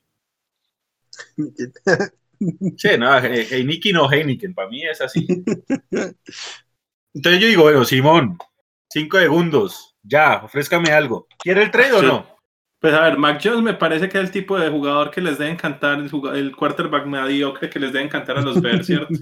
Sí, 2.76 2.88
no, 2.98 3.18
He- 3.18 3.54
Heineken 3.56 3.96
o 3.96 4.10
Heineken, 4.12 4.54
para 4.54 4.68
mí 4.68 4.84
es 4.86 5.00
así. 5.00 5.26
Entonces 7.14 7.40
yo 7.40 7.48
digo, 7.48 7.62
bueno, 7.64 7.84
Simón, 7.84 8.38
cinco 8.88 9.18
segundos, 9.18 9.96
ya, 10.02 10.42
ofrézcame 10.44 10.90
algo. 10.92 11.26
¿Quiere 11.38 11.62
el 11.64 11.70
trade 11.70 11.92
o 11.94 12.02
no? 12.02 12.37
Pues 12.80 12.94
a 12.94 13.02
ver, 13.02 13.18
Mac 13.18 13.40
Jones 13.42 13.62
me 13.62 13.74
parece 13.74 14.08
que 14.08 14.18
es 14.18 14.24
el 14.24 14.30
tipo 14.30 14.58
de 14.58 14.70
jugador 14.70 15.10
que 15.10 15.20
les 15.20 15.38
debe 15.38 15.50
encantar, 15.50 15.98
el, 15.98 16.10
el 16.36 16.54
quarterback 16.54 17.06
mediocre 17.06 17.68
que 17.68 17.80
les 17.80 17.92
debe 17.92 18.04
encantar 18.04 18.38
a 18.38 18.42
los 18.42 18.60
Bears, 18.60 18.86
¿cierto? 18.86 19.14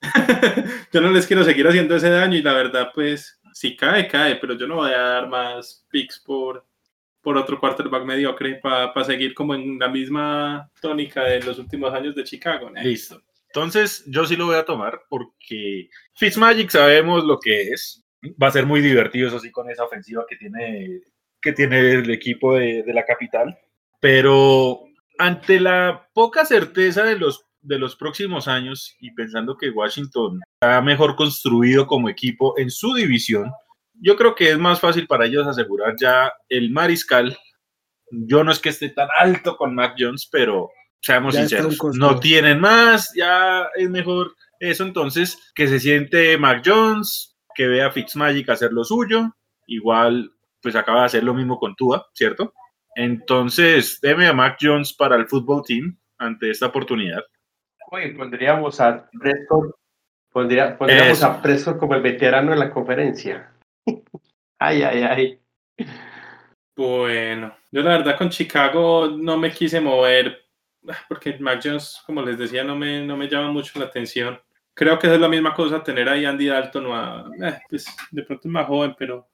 yo 0.92 1.00
no 1.00 1.10
les 1.10 1.26
quiero 1.26 1.44
seguir 1.44 1.68
haciendo 1.68 1.96
ese 1.96 2.08
daño 2.08 2.36
y 2.36 2.42
la 2.42 2.54
verdad, 2.54 2.90
pues, 2.94 3.38
si 3.52 3.76
cae, 3.76 4.08
cae, 4.08 4.36
pero 4.36 4.54
yo 4.54 4.66
no 4.66 4.76
voy 4.76 4.92
a 4.92 4.98
dar 4.98 5.28
más 5.28 5.86
picks 5.90 6.20
por, 6.20 6.66
por 7.20 7.36
otro 7.36 7.60
quarterback 7.60 8.04
mediocre 8.04 8.60
para 8.62 9.04
seguir 9.04 9.34
como 9.34 9.54
en 9.54 9.78
la 9.78 9.88
misma 9.88 10.70
tónica 10.80 11.24
de 11.24 11.42
los 11.42 11.58
últimos 11.58 11.92
años 11.92 12.14
de 12.14 12.24
Chicago. 12.24 12.70
¿no? 12.70 12.80
Listo. 12.82 13.22
Entonces, 13.48 14.04
yo 14.06 14.24
sí 14.24 14.36
lo 14.36 14.46
voy 14.46 14.56
a 14.56 14.64
tomar 14.64 15.02
porque 15.08 15.88
Fitzmagic 16.14 16.70
sabemos 16.70 17.24
lo 17.24 17.38
que 17.38 17.62
es. 17.70 18.04
Va 18.40 18.48
a 18.48 18.52
ser 18.52 18.66
muy 18.66 18.80
divertido, 18.80 19.28
eso 19.28 19.40
sí, 19.40 19.50
con 19.50 19.70
esa 19.70 19.84
ofensiva 19.84 20.24
que 20.28 20.36
tiene, 20.36 21.00
que 21.40 21.52
tiene 21.52 21.92
el 21.92 22.10
equipo 22.10 22.54
de, 22.54 22.82
de 22.82 22.94
la 22.94 23.04
capital. 23.04 23.58
Pero 24.00 24.84
ante 25.18 25.60
la 25.60 26.08
poca 26.14 26.44
certeza 26.46 27.04
de 27.04 27.18
los, 27.18 27.44
de 27.60 27.78
los 27.78 27.96
próximos 27.96 28.48
años 28.48 28.96
y 29.00 29.12
pensando 29.12 29.56
que 29.56 29.70
Washington 29.70 30.40
está 30.54 30.80
mejor 30.80 31.14
construido 31.16 31.86
como 31.86 32.08
equipo 32.08 32.58
en 32.58 32.70
su 32.70 32.94
división, 32.94 33.52
yo 34.00 34.16
creo 34.16 34.34
que 34.34 34.50
es 34.50 34.58
más 34.58 34.80
fácil 34.80 35.06
para 35.06 35.26
ellos 35.26 35.46
asegurar 35.46 35.94
ya 36.00 36.32
el 36.48 36.70
mariscal. 36.70 37.36
Yo 38.10 38.42
no 38.42 38.50
es 38.50 38.58
que 38.58 38.70
esté 38.70 38.88
tan 38.88 39.08
alto 39.18 39.56
con 39.56 39.74
Mac 39.74 39.94
Jones, 39.98 40.26
pero 40.30 40.70
seamos 41.00 41.34
Ya 41.34 41.40
sinceros, 41.40 41.78
no 41.96 42.18
tienen 42.18 42.60
más, 42.60 43.12
ya 43.14 43.68
es 43.76 43.90
mejor 43.90 44.34
eso. 44.58 44.84
Entonces, 44.84 45.52
que 45.54 45.68
se 45.68 45.80
siente 45.80 46.38
Mac 46.38 46.62
Jones, 46.64 47.36
que 47.54 47.66
vea 47.66 47.90
Fitzmagic 47.90 48.48
hacer 48.48 48.72
lo 48.72 48.84
suyo, 48.84 49.36
igual 49.66 50.32
pues 50.62 50.76
acaba 50.76 51.00
de 51.00 51.06
hacer 51.06 51.24
lo 51.24 51.34
mismo 51.34 51.58
con 51.58 51.74
Tua, 51.76 52.06
¿cierto? 52.12 52.52
Entonces, 52.94 53.98
deme 54.00 54.26
a 54.26 54.32
Mac 54.32 54.58
Jones 54.60 54.92
para 54.92 55.16
el 55.16 55.26
fútbol 55.28 55.62
team 55.66 55.96
ante 56.18 56.50
esta 56.50 56.66
oportunidad. 56.66 57.22
Oye, 57.90 58.10
pondríamos 58.10 58.80
a 58.80 59.08
Prescott, 59.18 59.74
pondría- 60.32 60.76
pondríamos 60.76 61.18
Eso. 61.18 61.26
a 61.26 61.40
Prescott 61.42 61.78
como 61.78 61.94
el 61.94 62.02
veterano 62.02 62.52
en 62.52 62.58
la 62.58 62.70
conferencia. 62.70 63.52
ay, 64.58 64.82
ay, 64.82 65.02
ay. 65.02 65.40
Bueno, 66.76 67.54
yo 67.70 67.82
la 67.82 67.98
verdad 67.98 68.16
con 68.16 68.30
Chicago 68.30 69.08
no 69.16 69.36
me 69.36 69.50
quise 69.52 69.80
mover 69.80 70.46
porque 71.08 71.36
Mac 71.38 71.60
Jones, 71.62 72.00
como 72.06 72.22
les 72.22 72.38
decía, 72.38 72.64
no 72.64 72.74
me, 72.76 73.04
no 73.04 73.16
me 73.16 73.28
llama 73.28 73.50
mucho 73.52 73.78
la 73.78 73.86
atención. 73.86 74.40
Creo 74.72 74.98
que 74.98 75.12
es 75.12 75.20
la 75.20 75.28
misma 75.28 75.52
cosa 75.52 75.82
tener 75.82 76.08
ahí 76.08 76.24
a 76.24 76.30
Andy 76.30 76.46
Dalton 76.46 76.86
o 76.86 76.94
a, 76.94 77.30
eh, 77.42 77.60
pues, 77.68 77.86
de 78.10 78.22
pronto 78.22 78.48
es 78.48 78.52
más 78.52 78.66
joven, 78.66 78.94
pero 78.98 79.28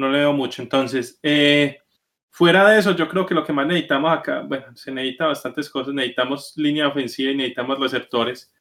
no 0.00 0.10
le 0.10 0.20
veo 0.20 0.32
mucho. 0.32 0.62
Entonces, 0.62 1.18
eh, 1.22 1.78
fuera 2.30 2.68
de 2.68 2.78
eso, 2.78 2.92
yo 2.96 3.08
creo 3.08 3.26
que 3.26 3.34
lo 3.34 3.44
que 3.44 3.52
más 3.52 3.66
necesitamos 3.66 4.12
acá, 4.12 4.42
bueno, 4.42 4.74
se 4.76 4.92
necesita 4.92 5.26
bastantes 5.26 5.70
cosas. 5.70 5.94
Necesitamos 5.94 6.54
línea 6.56 6.88
ofensiva 6.88 7.30
y 7.30 7.36
necesitamos 7.36 7.78
receptores. 7.80 8.52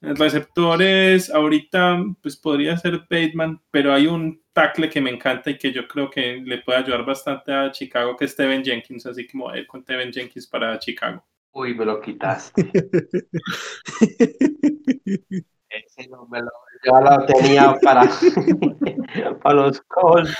Receptores, 0.00 1.30
ahorita, 1.30 2.04
pues 2.22 2.36
podría 2.36 2.76
ser 2.76 3.00
Bateman, 3.10 3.62
pero 3.70 3.94
hay 3.94 4.06
un 4.06 4.42
tackle 4.52 4.90
que 4.90 5.00
me 5.00 5.10
encanta 5.10 5.50
y 5.50 5.58
que 5.58 5.72
yo 5.72 5.88
creo 5.88 6.10
que 6.10 6.42
le 6.44 6.58
puede 6.58 6.78
ayudar 6.78 7.04
bastante 7.04 7.52
a 7.52 7.70
Chicago, 7.70 8.16
que 8.16 8.26
es 8.26 8.32
Steven 8.32 8.62
Jenkins, 8.62 9.06
así 9.06 9.26
como 9.26 9.54
ir 9.54 9.66
con 9.66 9.82
Steven 9.82 10.12
Jenkins 10.12 10.46
para 10.46 10.78
Chicago. 10.78 11.24
Uy, 11.52 11.74
me 11.74 11.86
lo 11.86 12.00
quitaste. 12.00 12.70
Ese 15.70 16.08
no 16.08 16.26
me 16.28 16.42
lo. 16.42 16.50
Yo 16.86 17.00
lo 17.00 17.26
tenía 17.26 17.74
para, 17.82 18.02
para 19.42 19.54
los 19.54 19.80
Colts. 19.82 20.34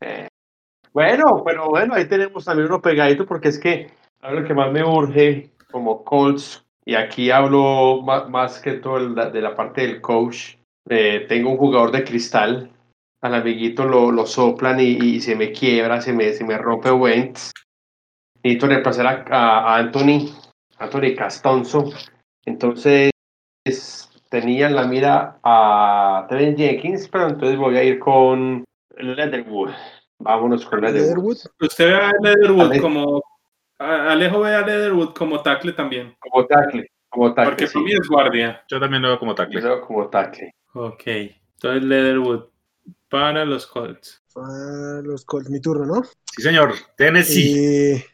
Eh, 0.00 0.28
bueno, 0.92 1.42
pero 1.44 1.68
bueno, 1.68 1.94
ahí 1.94 2.06
tenemos 2.06 2.44
también 2.44 2.68
uno 2.68 2.80
pegadito 2.80 3.26
porque 3.26 3.48
es 3.48 3.58
que 3.58 3.90
lo 4.22 4.44
que 4.44 4.54
más 4.54 4.70
me 4.70 4.84
urge 4.84 5.50
como 5.70 6.04
Colts, 6.04 6.64
y 6.84 6.94
aquí 6.94 7.30
hablo 7.30 8.02
ma- 8.02 8.28
más, 8.28 8.60
que 8.60 8.74
todo 8.74 8.98
de 9.00 9.08
la, 9.16 9.30
de 9.30 9.40
la 9.40 9.54
parte 9.54 9.80
del 9.82 10.00
coach, 10.00 10.56
eh, 10.88 11.24
tengo 11.28 11.50
un 11.50 11.56
jugador 11.56 11.90
de 11.92 12.04
cristal, 12.04 12.70
al 13.22 13.34
amiguito 13.34 13.84
lo, 13.84 14.10
lo 14.10 14.26
soplan 14.26 14.80
y, 14.80 14.90
y 14.98 15.20
se 15.20 15.34
me 15.34 15.52
quiebra, 15.52 16.00
se 16.00 16.12
me, 16.12 16.32
se 16.32 16.44
me 16.44 16.58
rompe 16.58 16.90
Wentz. 16.90 17.52
Necesito 18.42 18.66
reemplazar 18.66 19.06
a, 19.06 19.58
a 19.60 19.76
Anthony, 19.76 20.28
Anthony 20.78 21.14
Castonzo. 21.16 21.90
Entonces, 22.44 23.10
tenía 24.32 24.66
en 24.66 24.74
la 24.74 24.86
mira 24.86 25.38
a 25.44 26.26
Tevin 26.28 26.56
Jenkins, 26.56 27.06
pero 27.08 27.28
entonces 27.28 27.58
voy 27.58 27.76
a 27.76 27.84
ir 27.84 27.98
con 27.98 28.64
Leatherwood. 28.96 29.70
Vámonos 30.18 30.64
con 30.64 30.80
Leatherwood. 30.80 31.04
Leatherwood. 31.06 31.36
Usted 31.60 31.86
ve 31.86 31.94
a 31.94 32.12
Leatherwood 32.20 32.70
Ale- 32.72 32.80
como. 32.80 33.22
Alejo 33.78 34.40
ve 34.40 34.54
a 34.54 34.64
Leatherwood 34.66 35.12
como 35.14 35.42
tackle 35.42 35.72
también, 35.72 36.14
Como 36.18 36.46
tackle. 36.46 36.86
Como 37.10 37.34
tackle. 37.34 37.50
porque 37.50 37.66
sí. 37.66 37.74
para 37.74 37.84
mí 37.84 37.92
es 37.92 38.08
guardia. 38.08 38.64
Yo 38.68 38.80
también 38.80 39.02
lo 39.02 39.08
veo 39.08 39.18
como 39.18 39.32
Yo 39.32 39.36
tackle. 39.36 39.60
veo 39.60 39.80
como 39.82 40.08
tackle. 40.08 40.54
Ok, 40.74 41.02
entonces 41.06 41.82
Leatherwood 41.82 42.44
para 43.10 43.44
los 43.44 43.66
Colts. 43.66 44.22
Ah, 44.36 45.00
los 45.04 45.24
Colts, 45.26 45.50
mi 45.50 45.60
turno, 45.60 45.84
¿no? 45.84 46.02
Sí, 46.34 46.40
señor. 46.42 46.72
Tennessee. 46.96 47.92
Eh, 47.96 48.04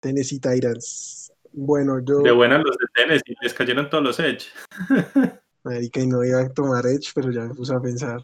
Tennessee 0.00 0.40
Titans. 0.40 1.32
Bueno, 1.52 2.00
yo, 2.04 2.18
De 2.20 2.32
buenas 2.32 2.62
los 2.64 2.76
de 2.76 2.86
Tennessee, 2.94 3.36
les 3.40 3.54
cayeron 3.54 3.88
todos 3.88 4.02
los 4.04 4.18
Edge. 4.20 4.46
marica, 5.64 6.00
y 6.00 6.06
no 6.06 6.24
iba 6.24 6.40
a 6.40 6.48
tomar 6.48 6.86
Edge, 6.86 7.10
pero 7.14 7.30
ya 7.30 7.42
me 7.42 7.54
puse 7.54 7.74
a 7.74 7.80
pensar. 7.80 8.22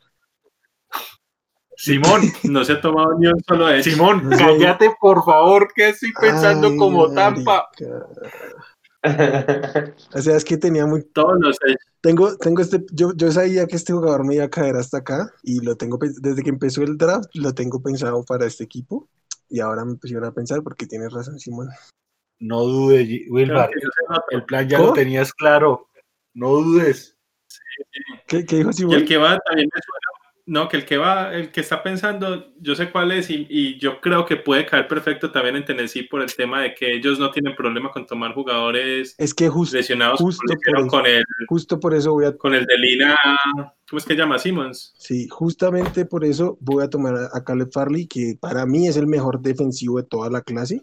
Simón, 1.77 2.23
No 2.45 2.65
se 2.65 2.73
ha 2.75 2.81
tomado 2.81 3.19
ni 3.19 3.27
un 3.27 3.43
solo 3.47 3.69
edge. 3.69 3.83
Simón, 3.91 4.29
No 4.29 4.37
sé. 4.37 4.45
cállate 4.45 4.91
por 5.01 5.25
favor, 5.25 5.69
que 5.75 5.89
estoy 5.89 6.13
pensando 6.21 6.69
Ay, 6.69 6.77
como 6.77 7.09
marica. 7.09 7.35
Tampa. 7.35 7.69
O 10.15 10.23
sea, 10.23 10.37
es 10.37 10.45
que 10.45 10.57
tenía 10.57 10.87
muy 10.87 11.03
Todos 11.13 11.37
los 11.41 11.57
edge. 11.67 11.77
Tengo, 12.01 12.37
tengo 12.37 12.63
este, 12.63 12.85
yo, 12.93 13.13
yo 13.17 13.33
sabía 13.33 13.67
que 13.67 13.77
este 13.77 13.93
jugador 13.93 14.25
me 14.25 14.35
iba 14.37 14.45
a 14.45 14.51
caer 14.51 14.77
hasta 14.77 14.99
acá 14.99 15.31
y 15.43 15.61
lo 15.61 15.77
tengo, 15.77 15.99
desde 16.21 16.43
que 16.43 16.51
empezó 16.51 16.83
el 16.83 16.97
draft, 16.99 17.29
lo 17.35 17.53
tengo 17.55 17.83
pensado 17.83 18.23
para 18.25 18.45
este 18.47 18.63
equipo 18.65 19.09
y 19.49 19.61
ahora 19.61 19.85
me 19.85 19.97
pusieron 19.97 20.25
a 20.27 20.33
pensar 20.33 20.63
porque 20.63 20.87
tienes 20.87 21.13
razón, 21.13 21.39
Simón. 21.39 21.71
No 22.41 22.63
dudes, 22.63 23.09
Wilmar, 23.31 23.71
el 24.31 24.45
plan 24.45 24.69
ya 24.69 24.77
¿Cómo? 24.77 24.89
lo 24.91 24.95
tenías 24.95 25.33
claro. 25.33 25.89
No 26.35 26.51
dudes. 26.51 27.14
¿Qué, 28.27 28.45
qué 28.45 28.57
dijo 28.57 28.71
Y 28.93 28.95
el 28.95 29.05
que 29.05 29.17
va 29.17 29.39
también 29.39 29.69
me 29.75 29.81
suena. 29.83 30.25
No, 30.47 30.69
que 30.69 30.77
el 30.77 30.85
que 30.85 30.99
va, 30.99 31.33
el 31.35 31.51
que 31.51 31.63
está 31.63 31.83
pensando, 31.83 32.53
yo 32.61 32.75
sé 32.75 32.91
cuál 32.91 33.13
es 33.13 33.31
y, 33.31 33.47
y 33.49 33.79
yo 33.79 33.99
creo 34.03 34.27
que 34.27 34.37
puede 34.37 34.67
caer 34.67 34.87
perfecto 34.87 35.33
también 35.33 35.57
en 35.57 35.65
Tennessee 35.65 36.03
por 36.03 36.21
el 36.21 36.35
tema 36.35 36.61
de 36.61 36.75
que 36.75 36.93
ellos 36.93 37.19
no 37.19 37.31
tienen 37.31 37.57
problema 37.57 37.91
con 37.91 38.07
tomar 38.07 38.35
jugadores 38.35 39.15
Es 39.17 39.33
que 39.33 39.49
justo, 39.49 39.75
lesionados 39.79 40.21
justo 40.21 40.43
por 40.67 40.79
eso. 40.79 40.87
con 40.87 41.07
el, 41.07 41.25
justo 41.49 41.81
por 41.81 41.95
eso 41.95 42.13
voy 42.13 42.27
a, 42.27 42.37
con 42.37 42.55
el 42.55 42.67
de 42.67 42.77
Lina, 42.77 43.17
¿cómo 43.89 43.99
es 43.99 44.05
que 44.05 44.17
llama? 44.17 44.39
Simmons. 44.39 44.93
sí, 44.99 45.29
justamente 45.29 46.05
por 46.05 46.27
eso 46.27 46.59
voy 46.61 46.85
a 46.85 46.91
tomar 46.91 47.15
a, 47.15 47.31
a 47.33 47.43
Caleb 47.43 47.73
Farley, 47.73 48.07
que 48.07 48.37
para 48.39 48.67
mí 48.67 48.87
es 48.87 48.99
el 48.99 49.07
mejor 49.07 49.41
defensivo 49.41 49.97
de 49.97 50.07
toda 50.07 50.29
la 50.29 50.43
clase. 50.43 50.83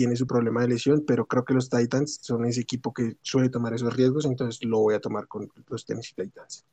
Tiene 0.00 0.16
su 0.16 0.26
problema 0.26 0.62
de 0.62 0.68
lesión, 0.68 1.04
pero 1.06 1.26
creo 1.26 1.44
que 1.44 1.52
los 1.52 1.68
Titans 1.68 2.20
son 2.22 2.46
ese 2.46 2.62
equipo 2.62 2.90
que 2.94 3.16
suele 3.20 3.50
tomar 3.50 3.74
esos 3.74 3.94
riesgos, 3.94 4.24
entonces 4.24 4.64
lo 4.64 4.78
voy 4.78 4.94
a 4.94 4.98
tomar 4.98 5.28
con 5.28 5.46
los 5.68 5.84
Tennessee 5.84 6.14
Titans. 6.14 6.64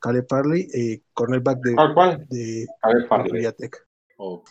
Caleb 0.00 0.26
Farley, 0.28 0.66
eh, 0.74 1.02
cornerback 1.12 1.60
de, 1.60 1.74
¿Cuál, 1.76 1.94
cuál? 1.94 2.26
de. 2.28 2.66
Ok. 4.16 4.50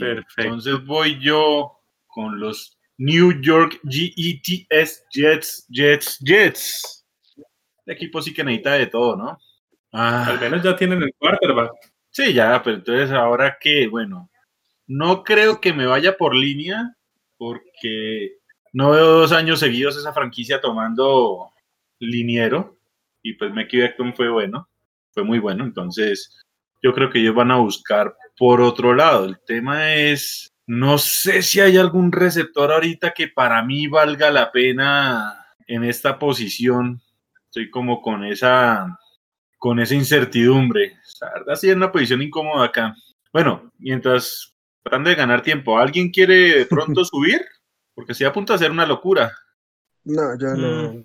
Perfecto. 0.00 0.24
Entonces 0.38 0.86
voy 0.86 1.22
yo 1.22 1.82
con 2.06 2.40
los 2.40 2.78
New 2.96 3.38
York 3.42 3.78
GETS 3.84 5.04
Jets, 5.12 5.66
Jets, 5.68 6.18
Jets. 6.20 7.06
El 7.84 7.94
equipo 7.94 8.22
sí 8.22 8.32
que 8.32 8.42
necesita 8.42 8.72
de 8.72 8.86
todo, 8.86 9.18
¿no? 9.18 9.38
Ah, 9.92 10.28
Al 10.28 10.40
menos 10.40 10.62
ya 10.62 10.74
tienen 10.74 11.02
el 11.02 11.14
quarterback. 11.18 11.72
Sí, 12.08 12.32
ya, 12.32 12.62
pero 12.62 12.78
entonces 12.78 13.10
ahora 13.10 13.58
que, 13.60 13.86
bueno, 13.86 14.30
no 14.86 15.22
creo 15.22 15.60
que 15.60 15.74
me 15.74 15.84
vaya 15.84 16.16
por 16.16 16.34
línea 16.34 16.96
porque 17.36 18.38
no 18.72 18.90
veo 18.90 19.06
dos 19.06 19.32
años 19.32 19.60
seguidos 19.60 19.96
esa 19.96 20.12
franquicia 20.12 20.60
tomando 20.60 21.50
liniero 21.98 22.78
y 23.22 23.34
pues 23.34 23.52
Mickey 23.52 23.80
Beckton 23.80 24.14
fue 24.14 24.28
bueno, 24.28 24.68
fue 25.12 25.24
muy 25.24 25.38
bueno, 25.38 25.64
entonces 25.64 26.38
yo 26.82 26.92
creo 26.92 27.10
que 27.10 27.20
ellos 27.20 27.34
van 27.34 27.50
a 27.50 27.56
buscar 27.56 28.14
por 28.36 28.60
otro 28.60 28.94
lado. 28.94 29.24
El 29.24 29.38
tema 29.46 29.94
es, 29.94 30.52
no 30.66 30.98
sé 30.98 31.42
si 31.42 31.60
hay 31.60 31.78
algún 31.78 32.12
receptor 32.12 32.70
ahorita 32.70 33.12
que 33.12 33.28
para 33.28 33.62
mí 33.62 33.86
valga 33.86 34.30
la 34.30 34.52
pena 34.52 35.46
en 35.66 35.84
esta 35.84 36.18
posición. 36.18 37.00
Estoy 37.46 37.70
como 37.70 38.02
con 38.02 38.24
esa 38.24 38.98
con 39.56 39.80
esa 39.80 39.94
incertidumbre. 39.94 40.98
La 41.22 41.32
verdad 41.32 41.54
sí 41.54 41.70
es 41.70 41.76
una 41.76 41.90
posición 41.90 42.20
incómoda 42.20 42.66
acá. 42.66 42.94
Bueno, 43.32 43.72
mientras 43.78 44.53
tratando 44.84 45.10
de 45.10 45.16
ganar 45.16 45.42
tiempo, 45.42 45.78
¿alguien 45.78 46.10
quiere 46.10 46.58
de 46.58 46.66
pronto 46.66 47.04
subir? 47.04 47.40
Porque 47.94 48.14
se 48.14 48.26
apunta 48.26 48.54
a 48.54 48.58
ser 48.58 48.70
una 48.70 48.86
locura. 48.86 49.32
No, 50.04 50.38
yo 50.38 50.54
no. 50.54 50.92
Mm. 50.92 51.04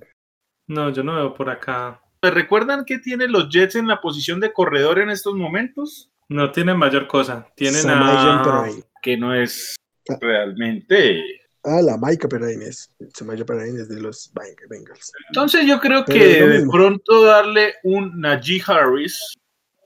No, 0.67 0.89
yo 0.91 1.03
no 1.03 1.15
veo 1.15 1.33
por 1.33 1.49
acá. 1.49 2.01
¿Me 2.21 2.29
recuerdan 2.29 2.85
que 2.85 2.99
tienen 2.99 3.31
los 3.31 3.49
Jets 3.49 3.75
en 3.75 3.87
la 3.87 4.01
posición 4.01 4.39
de 4.39 4.53
corredor 4.53 4.99
en 4.99 5.09
estos 5.09 5.33
momentos? 5.35 6.11
No 6.27 6.51
tienen 6.51 6.77
mayor 6.77 7.07
cosa. 7.07 7.47
Tienen 7.55 7.81
Samaje 7.81 8.29
a... 8.29 8.43
Perrine. 8.43 8.83
Que 9.01 9.17
no 9.17 9.33
es 9.33 9.75
realmente. 10.19 11.23
Ah, 11.63 11.81
la 11.81 11.97
Maika 11.97 12.27
Perrine 12.27 12.65
es. 12.65 12.93
Samaje 13.13 13.45
Perrine 13.45 13.81
es 13.81 13.89
de 13.89 14.01
los 14.01 14.31
Bengals. 14.69 15.11
Entonces 15.29 15.65
yo 15.65 15.79
creo 15.79 16.03
Pero 16.05 16.19
que 16.19 16.47
de 16.47 16.67
pronto 16.69 17.23
darle 17.23 17.75
un 17.83 18.19
Najee 18.19 18.61
Harris 18.67 19.33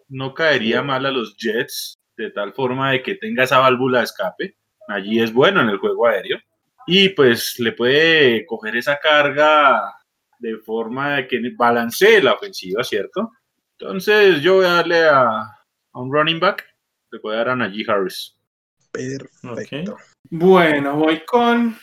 no 0.10 0.34
caería 0.34 0.82
mal 0.82 1.06
a 1.06 1.12
los 1.12 1.38
Jets, 1.38 1.95
de 2.17 2.32
tal 2.32 2.54
forma 2.54 2.91
de 2.91 3.04
que 3.04 3.15
tenga 3.15 3.43
esa 3.43 3.60
válvula 3.60 3.99
de 3.99 4.06
escape. 4.06 4.58
Najee 4.88 5.23
es 5.23 5.34
bueno 5.34 5.62
en 5.62 5.69
el 5.69 5.78
juego 5.78 6.08
aéreo. 6.08 6.39
Y 6.86 7.10
pues 7.10 7.60
le 7.60 7.71
puede 7.71 8.45
coger 8.45 8.76
esa 8.76 8.99
carga 8.99 9.95
de 10.39 10.58
forma 10.58 11.15
de 11.15 11.28
que 11.28 11.41
balancee 11.56 12.21
la 12.21 12.34
ofensiva, 12.34 12.84
¿cierto? 12.84 13.32
Entonces 13.80 14.41
yo 14.41 14.56
voy 14.56 14.65
a 14.65 14.73
darle 14.73 15.04
a, 15.06 15.39
a 15.39 15.99
un 15.99 16.12
running 16.12 16.39
back, 16.39 16.65
le 17.12 17.19
voy 17.19 17.36
a 17.36 17.38
dar 17.38 17.49
a 17.49 17.56
Najee 17.56 17.86
Harris. 17.88 18.38
Perfecto. 18.91 19.97
Bueno, 20.30 20.97
voy 20.97 21.23
con 21.26 21.78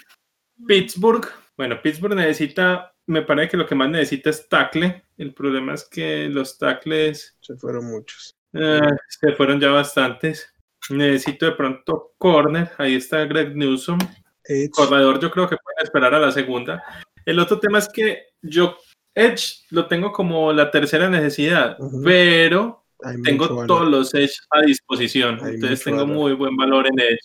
Pittsburgh. 0.66 1.26
Bueno, 1.56 1.80
Pittsburgh 1.82 2.14
necesita, 2.14 2.92
me 3.06 3.22
parece 3.22 3.50
que 3.50 3.56
lo 3.56 3.66
que 3.66 3.74
más 3.74 3.90
necesita 3.90 4.30
es 4.30 4.48
tackle. 4.48 5.04
El 5.16 5.34
problema 5.34 5.74
es 5.74 5.88
que 5.88 6.28
los 6.28 6.58
tackles 6.58 7.36
Se 7.40 7.56
fueron 7.56 7.86
muchos. 7.86 8.34
Eh, 8.52 8.80
se 9.08 9.32
fueron 9.32 9.60
ya 9.60 9.70
bastantes. 9.70 10.52
Necesito 10.90 11.46
de 11.46 11.52
pronto 11.52 12.12
corner. 12.18 12.70
Ahí 12.78 12.94
está 12.96 13.24
Greg 13.26 13.54
Newsom. 13.56 13.98
Edge. 14.44 14.70
Corredor, 14.70 15.20
yo 15.20 15.30
creo 15.30 15.48
que 15.48 15.56
pueden 15.56 15.84
esperar 15.84 16.14
a 16.14 16.18
la 16.18 16.32
segunda. 16.32 16.82
El 17.24 17.38
otro 17.38 17.60
tema 17.60 17.78
es 17.78 17.88
que 17.88 18.24
yo 18.42 18.76
Edge 19.14 19.64
lo 19.70 19.86
tengo 19.86 20.10
como 20.12 20.52
la 20.52 20.70
tercera 20.70 21.08
necesidad, 21.10 21.76
Ujú. 21.78 22.02
pero 22.02 22.84
Hay 23.04 23.20
tengo 23.22 23.48
valor. 23.48 23.66
todos 23.66 23.88
los 23.88 24.14
Edge 24.14 24.34
a 24.50 24.62
disposición. 24.62 25.38
Hay 25.44 25.54
Entonces 25.54 25.84
tengo 25.84 25.98
valor. 26.06 26.14
muy 26.16 26.32
buen 26.32 26.56
valor 26.56 26.86
en 26.86 26.98
Edge. 26.98 27.18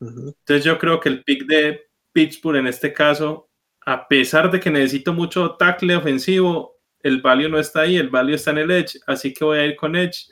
Ujú. 0.00 0.28
Entonces 0.38 0.64
yo 0.64 0.78
creo 0.78 1.00
que 1.00 1.08
el 1.08 1.24
pick 1.24 1.46
de 1.46 1.88
Pittsburgh 2.12 2.58
en 2.58 2.66
este 2.66 2.92
caso, 2.92 3.48
a 3.84 4.06
pesar 4.06 4.50
de 4.50 4.60
que 4.60 4.70
necesito 4.70 5.12
mucho 5.14 5.56
tackle 5.56 5.96
ofensivo, 5.96 6.76
el 7.00 7.20
value 7.22 7.48
no 7.48 7.58
está 7.58 7.80
ahí, 7.82 7.96
el 7.96 8.10
value 8.10 8.34
está 8.34 8.50
en 8.50 8.58
el 8.58 8.70
edge, 8.70 8.98
así 9.06 9.32
que 9.32 9.44
voy 9.44 9.58
a 9.58 9.64
ir 9.66 9.76
con 9.76 9.94
edge. 9.96 10.26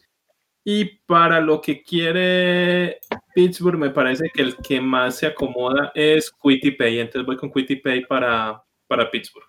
Y 0.64 0.98
para 1.06 1.40
lo 1.40 1.60
que 1.60 1.82
quiere 1.82 2.98
Pittsburgh, 3.34 3.78
me 3.78 3.90
parece 3.90 4.30
que 4.32 4.42
el 4.42 4.56
que 4.56 4.80
más 4.80 5.16
se 5.16 5.26
acomoda 5.26 5.92
es 5.94 6.32
Quitty 6.42 6.70
Pay, 6.72 7.00
entonces 7.00 7.26
voy 7.26 7.36
con 7.36 7.52
Quitty 7.52 7.76
Pay 7.76 8.06
para, 8.06 8.64
para 8.86 9.10
Pittsburgh. 9.10 9.46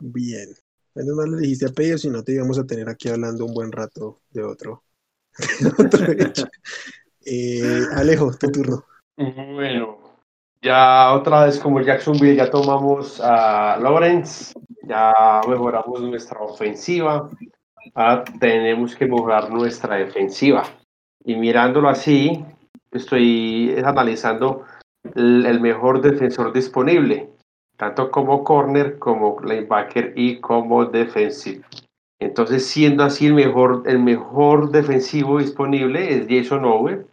Bien. 0.00 0.48
Menos 0.94 1.14
mal 1.16 1.30
le 1.30 1.38
dijiste 1.42 1.66
a 1.66 1.68
Pello, 1.68 1.96
si 1.98 2.10
no 2.10 2.24
te 2.24 2.32
íbamos 2.32 2.58
a 2.58 2.66
tener 2.66 2.88
aquí 2.88 3.08
hablando 3.08 3.46
un 3.46 3.54
buen 3.54 3.70
rato 3.70 4.22
de 4.30 4.42
otro. 4.42 4.82
de 5.60 5.68
otro. 6.26 6.48
Eh, 7.24 7.82
Alejo, 7.94 8.32
tu 8.36 8.50
turno. 8.50 8.84
Bueno, 9.16 9.98
ya 10.62 11.12
otra 11.12 11.44
vez 11.44 11.58
como 11.58 11.80
Jacksonville 11.80 12.36
ya 12.36 12.50
tomamos 12.50 13.20
a 13.22 13.78
Lawrence, 13.80 14.52
ya 14.82 15.12
mejoramos 15.46 16.00
nuestra 16.00 16.40
ofensiva, 16.40 17.30
ahora 17.94 18.24
tenemos 18.38 18.94
que 18.94 19.06
mejorar 19.06 19.50
nuestra 19.50 19.96
defensiva. 19.96 20.64
Y 21.24 21.36
mirándolo 21.36 21.88
así, 21.88 22.44
estoy 22.90 23.74
analizando 23.84 24.64
el, 25.14 25.46
el 25.46 25.60
mejor 25.60 26.00
defensor 26.00 26.52
disponible, 26.52 27.28
tanto 27.76 28.10
como 28.10 28.44
corner, 28.44 28.98
como 28.98 29.40
linebacker 29.40 30.12
y 30.16 30.40
como 30.40 30.86
defensive. 30.86 31.62
Entonces, 32.20 32.66
siendo 32.66 33.02
así 33.02 33.26
el 33.26 33.34
mejor, 33.34 33.82
el 33.86 33.98
mejor 33.98 34.70
defensivo 34.70 35.38
disponible 35.38 36.14
es 36.14 36.26
Jason 36.28 36.64
Owe, 36.66 37.06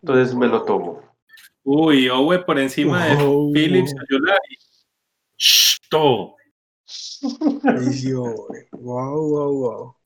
entonces 0.00 0.34
me 0.34 0.46
lo 0.46 0.62
tomo. 0.62 1.02
Uy, 1.64 2.08
Owe 2.08 2.38
por 2.38 2.58
encima 2.58 3.04
de 3.04 3.16
Phillips 3.52 3.92
Ayulari. 4.00 4.56
Shh, 5.36 5.78
todo. 5.90 6.37
Wow, 8.72 9.28
wow, 9.28 9.52
wow. 9.52 9.96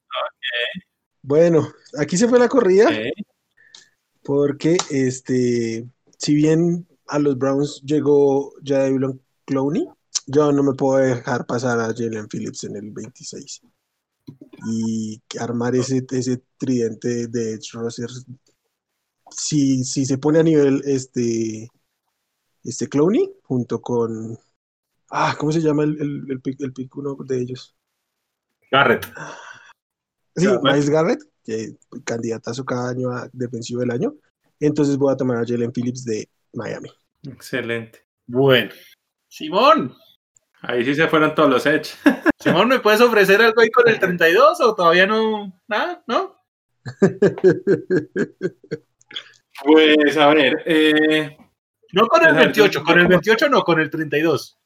Bueno, 1.22 1.68
aquí 1.98 2.16
se 2.16 2.28
fue 2.28 2.38
la 2.38 2.48
corrida 2.48 2.88
porque 4.24 4.76
este, 4.90 5.86
si 6.18 6.34
bien 6.34 6.86
a 7.08 7.18
los 7.18 7.36
Browns 7.38 7.82
llegó 7.84 8.52
Jadavion 8.64 9.20
Clowney, 9.44 9.86
yo 10.26 10.52
no 10.52 10.62
me 10.62 10.74
puedo 10.74 10.98
dejar 10.98 11.46
pasar 11.46 11.80
a 11.80 11.94
Jalen 11.94 12.28
Phillips 12.28 12.64
en 12.64 12.76
el 12.76 12.90
26 12.90 13.62
y 14.66 15.20
armar 15.38 15.74
ese, 15.74 16.04
ese 16.10 16.42
tridente 16.56 17.26
de 17.26 17.54
Edge. 17.54 17.72
Si, 19.30 19.84
si 19.84 20.06
se 20.06 20.18
pone 20.18 20.40
a 20.40 20.42
nivel 20.42 20.82
este, 20.84 21.68
este 22.62 22.88
Clowney 22.88 23.30
junto 23.42 23.80
con 23.80 24.38
ah, 25.12 25.36
¿cómo 25.38 25.52
se 25.52 25.60
llama 25.60 25.84
el, 25.84 26.00
el, 26.00 26.24
el, 26.30 26.40
pick, 26.40 26.60
el 26.60 26.72
pick 26.72 26.96
uno 26.96 27.16
de 27.24 27.40
ellos? 27.40 27.76
Garrett. 28.70 29.04
Sí, 30.34 30.46
Garrett. 30.46 30.62
Miles 30.62 30.90
Garrett, 30.90 31.20
que 31.44 31.76
candidatazo 32.04 32.64
cada 32.64 32.90
año 32.90 33.10
a 33.10 33.28
defensivo 33.32 33.80
del 33.80 33.90
año. 33.92 34.14
Entonces 34.58 34.96
voy 34.96 35.12
a 35.12 35.16
tomar 35.16 35.36
a 35.38 35.44
Jalen 35.46 35.72
Phillips 35.72 36.04
de 36.04 36.28
Miami. 36.54 36.90
Excelente. 37.24 38.04
Bueno. 38.26 38.70
Simón, 39.28 39.94
Ahí 40.64 40.84
sí 40.84 40.94
se 40.94 41.08
fueron 41.08 41.34
todos 41.34 41.50
los 41.50 41.66
edge. 41.66 41.90
Simón, 42.38 42.68
¿me 42.68 42.78
puedes 42.80 43.00
ofrecer 43.00 43.42
algo 43.42 43.60
ahí 43.60 43.70
con 43.70 43.88
el 43.88 43.98
32 43.98 44.60
o 44.60 44.74
todavía 44.76 45.06
no? 45.06 45.60
Nada, 45.68 46.04
¿no? 46.06 46.36
Pues 49.64 50.16
a 50.16 50.28
ver, 50.34 50.62
eh, 50.66 51.36
No 51.92 52.06
con 52.08 52.22
el 52.22 52.28
Ajá, 52.30 52.40
28, 52.40 52.80
yo- 52.80 52.84
con 52.84 52.98
el 52.98 53.06
28 53.06 53.48
no, 53.48 53.62
con 53.62 53.80
el 53.80 53.90
32. 53.90 54.58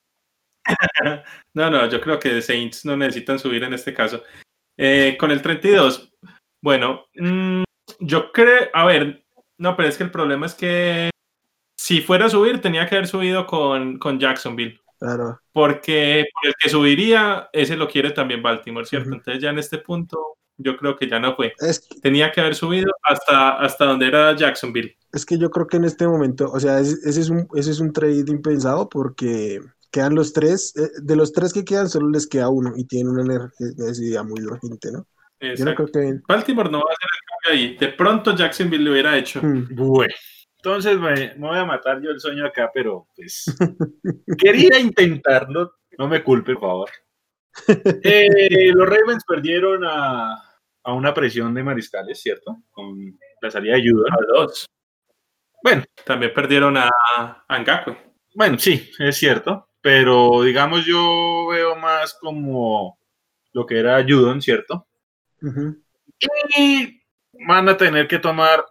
no, 1.55 1.71
no, 1.71 1.89
yo 1.89 2.01
creo 2.01 2.19
que 2.19 2.41
Saints 2.43 2.85
no 2.85 2.97
necesitan 2.97 3.39
subir 3.39 3.63
en 3.65 3.75
este 3.75 3.95
caso. 3.95 4.23
Eh, 4.79 5.17
con 5.19 5.31
el 5.31 5.41
32, 5.43 6.13
bueno, 6.63 7.07
mm, 7.15 7.63
yo 8.01 8.31
creo, 8.33 8.69
a 8.75 8.85
ver, 8.87 9.25
no, 9.59 9.77
pero 9.77 9.89
es 9.89 9.97
que 9.97 10.05
el 10.05 10.11
problema 10.11 10.47
es 10.47 10.55
que 10.55 11.11
si 11.79 12.01
fuera 12.01 12.27
a 12.27 12.31
subir, 12.31 12.61
tenía 12.61 12.87
que 12.87 12.97
haber 12.97 13.07
subido 13.07 13.47
con, 13.47 13.99
con 13.99 14.19
Jacksonville. 14.19 14.81
Claro. 14.99 15.39
porque 15.53 16.25
por 16.33 16.49
el 16.49 16.55
que 16.59 16.71
subiría, 16.71 17.51
ese 17.53 17.77
lo 17.77 17.87
quiere 17.87 18.13
también 18.13 18.43
Baltimore, 18.43 18.87
¿cierto? 18.87 19.11
Entonces 19.13 19.43
ya 19.43 19.51
en 19.51 19.59
este 19.59 19.77
punto 19.77 20.39
yo 20.57 20.75
creo 20.79 20.97
que 20.97 21.07
ya 21.07 21.21
no 21.21 21.37
fue. 21.37 21.53
Es, 21.59 21.81
que- 21.81 22.01
Tenía 22.01 22.33
que 22.33 22.41
haber 22.41 22.55
subido 22.55 22.91
hasta, 23.03 23.59
hasta 23.59 23.85
donde 23.85 24.07
era 24.07 24.35
Jacksonville. 24.35 24.97
es 25.13 25.27
que 25.27 25.37
yo 25.37 25.51
creo 25.51 25.67
que 25.67 25.77
en 25.77 25.85
este 25.85 26.07
momento, 26.09 26.51
o 26.51 26.59
sea, 26.59 26.81
ese, 26.81 26.97
ese 27.07 27.21
es 27.21 27.29
un, 27.29 27.47
ese 27.55 27.73
es 27.73 27.81
un 27.81 27.93
trade 27.93 28.25
impensado 28.29 28.89
porque 28.89 29.61
quedan 29.91 30.15
los 30.15 30.33
tres, 30.33 30.75
eh, 30.77 30.91
de 31.03 31.17
los 31.17 31.33
tres 31.33 31.53
que 31.53 31.65
quedan 31.65 31.89
solo 31.89 32.09
les 32.11 32.27
queda 32.27 32.49
uno 32.49 32.73
y 32.77 32.85
tienen 32.87 33.19
una 33.19 33.51
necesidad 33.59 34.25
muy 34.25 34.43
urgente, 34.43 34.91
¿no? 34.93 35.07
Yo 35.41 35.65
no 35.65 35.75
creo 35.75 35.89
que... 35.89 36.21
Baltimore 36.27 36.71
no 36.71 36.79
va 36.79 36.91
a 36.91 36.95
hacer 36.95 37.09
el 37.13 37.29
cambio 37.29 37.51
ahí. 37.53 37.77
De 37.77 37.89
pronto 37.95 38.35
Jacksonville 38.35 38.83
lo 38.85 38.93
hubiera 38.93 39.19
hecho. 39.19 39.41
Hmm. 39.43 39.69
Bueno, 39.71 40.15
entonces 40.57 40.99
me, 40.99 41.35
me 41.37 41.49
voy 41.49 41.59
a 41.59 41.65
matar 41.65 42.01
yo 42.03 42.11
el 42.11 42.19
sueño 42.21 42.47
acá, 42.47 42.71
pero 42.73 43.07
pues 43.15 43.45
quería 44.39 44.79
intentarlo. 44.79 45.75
No 45.99 46.09
me 46.09 46.23
culpe, 46.25 46.55
por 46.55 46.63
favor. 46.63 46.91
Eh, 48.03 48.71
los 48.75 48.87
Ravens 48.87 49.25
perdieron 49.27 49.83
a, 49.85 50.35
a 50.83 50.93
una 50.93 51.15
presión 51.15 51.55
de 51.55 51.63
mariscales, 51.63 52.21
¿cierto? 52.21 52.59
Con 52.71 53.19
la 53.41 53.51
salida 53.51 53.75
de 53.77 53.91
Judon. 53.91 54.13
A 54.13 54.17
dos. 54.29 54.67
Bueno, 55.63 55.83
También 56.05 56.33
perdieron 56.35 56.77
a, 56.77 56.91
a 57.49 57.59
Ngakwe. 57.59 57.97
bueno, 58.35 58.59
sí, 58.59 58.91
es 58.99 59.17
cierto. 59.17 59.69
Pero 59.87 60.43
digamos, 60.43 60.85
yo 60.85 61.47
veo 61.49 61.77
más 61.77 62.13
como 62.15 62.99
lo 63.53 63.65
que 63.65 63.79
era 63.79 64.03
Judon, 64.03 64.43
¿cierto? 64.43 64.85
Y 66.59 67.01
van 67.47 67.69
a 67.69 67.77
tener 67.77 68.09
que 68.09 68.19
tomar 68.19 68.67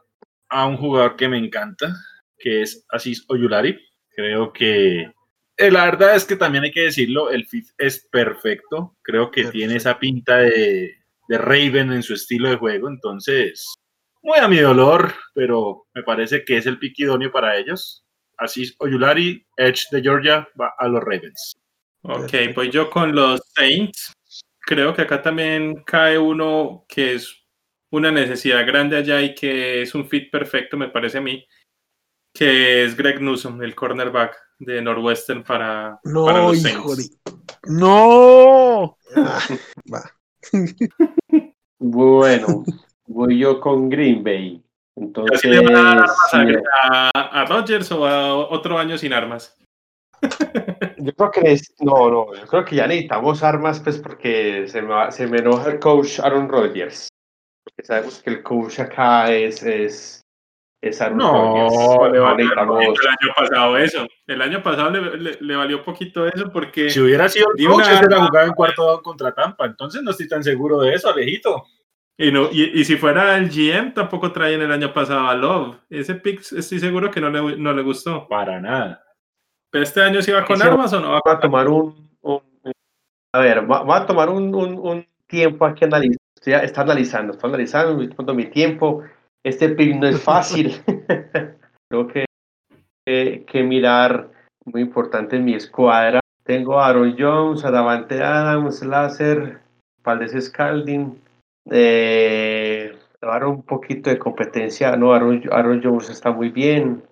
a 0.49 0.65
un 0.65 0.75
jugador 0.75 1.15
que 1.15 1.29
me 1.29 1.37
encanta, 1.37 1.95
que 2.37 2.63
es 2.63 2.85
Asis 2.89 3.23
Oyulari. 3.29 3.79
Creo 4.13 4.51
que 4.51 5.09
eh, 5.55 5.71
la 5.71 5.85
verdad 5.85 6.17
es 6.17 6.25
que 6.25 6.35
también 6.35 6.65
hay 6.65 6.71
que 6.71 6.81
decirlo, 6.81 7.29
el 7.29 7.47
fit 7.47 7.69
es 7.77 8.05
perfecto. 8.11 8.97
Creo 9.01 9.31
que 9.31 9.43
Perfecto. 9.43 9.57
tiene 9.57 9.77
esa 9.77 9.97
pinta 9.97 10.39
de, 10.39 10.97
de 11.29 11.37
Raven 11.37 11.93
en 11.93 12.03
su 12.03 12.13
estilo 12.13 12.49
de 12.49 12.57
juego. 12.57 12.89
Entonces, 12.89 13.73
muy 14.21 14.37
a 14.39 14.49
mi 14.49 14.57
dolor, 14.57 15.13
pero 15.33 15.87
me 15.93 16.03
parece 16.03 16.43
que 16.43 16.57
es 16.57 16.65
el 16.65 16.77
pick 16.77 16.99
idóneo 16.99 17.31
para 17.31 17.55
ellos. 17.55 18.04
Asis 18.37 18.75
Oyulari, 18.79 19.45
Edge 19.57 19.83
de 19.91 20.01
Georgia, 20.01 20.47
va 20.59 20.73
a 20.77 20.87
los 20.87 21.01
Ravens. 21.01 21.55
Ok, 22.01 22.33
voy 22.55 22.69
yo 22.69 22.89
con 22.89 23.15
los 23.15 23.41
Saints. 23.55 24.13
Creo 24.59 24.93
que 24.93 25.03
acá 25.03 25.21
también 25.21 25.83
cae 25.83 26.17
uno 26.17 26.85
que 26.87 27.15
es 27.15 27.35
una 27.91 28.11
necesidad 28.11 28.65
grande 28.65 28.97
allá 28.97 29.21
y 29.21 29.33
que 29.33 29.81
es 29.81 29.95
un 29.95 30.07
fit 30.07 30.29
perfecto, 30.31 30.77
me 30.77 30.89
parece 30.89 31.19
a 31.19 31.21
mí, 31.21 31.45
que 32.33 32.83
es 32.83 32.95
Greg 32.95 33.21
Newsom, 33.21 33.61
el 33.63 33.75
cornerback 33.75 34.35
de 34.59 34.81
Northwestern 34.81 35.43
para, 35.43 35.99
los 36.03 36.65
hijo 36.65 36.95
de... 36.95 37.03
Saints. 37.03 37.19
¡No! 37.67 38.97
Ah, 39.15 39.41
va. 39.91 40.11
Bueno, 41.77 42.63
voy 43.05 43.37
yo 43.37 43.59
con 43.59 43.89
Green 43.89 44.23
Bay. 44.23 44.64
Entonces, 44.97 45.39
¿Así 45.39 45.47
le 45.49 45.61
van 45.61 45.75
a 45.75 45.83
dar 45.83 45.97
armas 45.97 46.33
a, 46.33 46.37
mira, 46.43 46.61
a, 46.91 47.09
a 47.41 47.45
Rodgers 47.45 47.91
o 47.91 48.05
a 48.05 48.35
otro 48.49 48.77
año 48.77 48.97
sin 48.97 49.11
armas? 49.13 49.57
yo 50.97 51.13
creo 51.13 51.31
que 51.31 51.51
es, 51.51 51.73
no, 51.79 52.09
no, 52.09 52.33
yo 52.33 52.47
creo 52.47 52.65
que 52.65 52.75
ya 52.77 52.87
necesitamos 52.87 53.43
armas, 53.43 53.79
pues 53.81 53.97
porque 53.99 54.67
se 54.67 54.81
me, 54.81 54.87
va- 54.89 55.11
se 55.11 55.27
me 55.27 55.39
enoja 55.39 55.69
el 55.71 55.79
coach 55.79 56.19
Aaron 56.19 56.47
Rodgers. 56.49 57.09
Porque 57.63 57.83
sabemos 57.85 58.21
que 58.23 58.29
el 58.29 58.43
coach 58.43 58.79
acá 58.79 59.31
es, 59.33 59.61
es, 59.63 60.21
es 60.81 61.01
Aaron 61.01 61.17
No, 61.17 61.31
Rodgers. 61.33 62.13
Le 62.13 62.17
No 62.19 62.23
valió 62.23 62.53
el 62.53 63.07
año 63.07 63.33
pasado 63.35 63.77
eso. 63.77 64.07
El 64.27 64.41
año 64.41 64.63
pasado 64.63 64.89
le, 64.91 65.17
le- 65.17 65.37
le 65.41 65.55
valió 65.55 65.83
poquito 65.83 66.25
eso 66.27 66.49
porque 66.51 66.89
Si 66.89 66.99
hubiera 67.01 67.27
sido 67.27 67.47
el 67.57 67.65
coach, 67.67 67.75
una- 67.75 67.93
ese 67.99 68.09
la 68.09 68.25
jugaba 68.27 68.45
en 68.45 68.53
cuarto 68.53 68.85
down 68.85 69.01
contra 69.01 69.33
Tampa. 69.33 69.65
Entonces 69.65 70.01
no 70.03 70.11
estoy 70.11 70.27
tan 70.29 70.43
seguro 70.43 70.79
de 70.79 70.93
eso, 70.93 71.09
Alejito. 71.09 71.65
Y, 72.17 72.31
no, 72.31 72.47
y, 72.51 72.79
y 72.79 72.85
si 72.85 72.95
fuera 72.95 73.37
el 73.37 73.49
GM, 73.49 73.93
tampoco 73.93 74.31
traían 74.31 74.61
el 74.61 74.71
año 74.71 74.93
pasado 74.93 75.27
a 75.27 75.35
Love. 75.35 75.77
Ese 75.89 76.15
pick 76.15 76.39
estoy 76.39 76.79
seguro 76.79 77.11
que 77.11 77.19
no 77.19 77.29
le, 77.29 77.57
no 77.57 77.73
le 77.73 77.81
gustó. 77.81 78.27
Para 78.27 78.59
nada. 78.61 79.03
¿Pero 79.69 79.83
este 79.83 80.01
año 80.01 80.21
sí 80.21 80.31
va 80.31 80.45
con 80.45 80.61
armas 80.61 80.93
o 80.93 81.01
no 81.01 81.11
va 81.11 81.19
va 81.27 81.33
a 81.33 81.39
tomar 81.39 81.67
un, 81.67 82.09
un- 82.21 82.41
a 83.33 83.39
ver, 83.39 83.69
va, 83.69 83.83
va 83.83 83.97
a 83.97 84.05
tomar 84.05 84.29
un, 84.29 84.55
un- 84.55 84.79
un 84.79 85.05
tiempo 85.27 85.65
aquí 85.65 85.83
analizando. 85.83 86.19
Estoy, 86.37 86.53
está 86.53 86.81
analizando, 86.81 87.33
estoy 87.33 87.49
analizando, 87.49 88.01
estoy 88.01 88.35
mi 88.35 88.45
tiempo. 88.45 89.03
Este 89.43 89.69
pick 89.69 89.95
no 89.95 90.07
es 90.07 90.21
fácil. 90.21 90.73
Que, 92.11 92.25
que, 93.05 93.45
que 93.45 93.63
mirar, 93.63 94.29
muy 94.65 94.81
importante 94.81 95.35
en 95.35 95.45
mi 95.45 95.53
escuadra. 95.53 96.19
Tengo 96.43 96.79
a 96.79 96.87
Aaron 96.87 97.15
Jones, 97.17 97.63
a 97.65 97.71
Davante 97.71 98.21
Adams, 98.23 98.83
Láser, 98.83 99.59
Valdez 100.03 100.31
Scalding. 100.45 101.21
Eh, 101.71 102.95
dar 103.21 103.45
un 103.45 103.63
poquito 103.63 104.09
de 104.09 104.19
competencia. 104.19 104.95
No, 104.95 105.13
Aaron, 105.13 105.41
Aaron 105.51 105.81
Jones 105.83 106.09
está 106.09 106.31
muy 106.31 106.49
bien. 106.49 107.03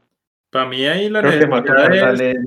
Para 0.51 0.67
mí 0.67 0.85
ahí 0.85 1.09
la 1.09 1.21
necesidad 1.21 2.13
es, 2.21 2.37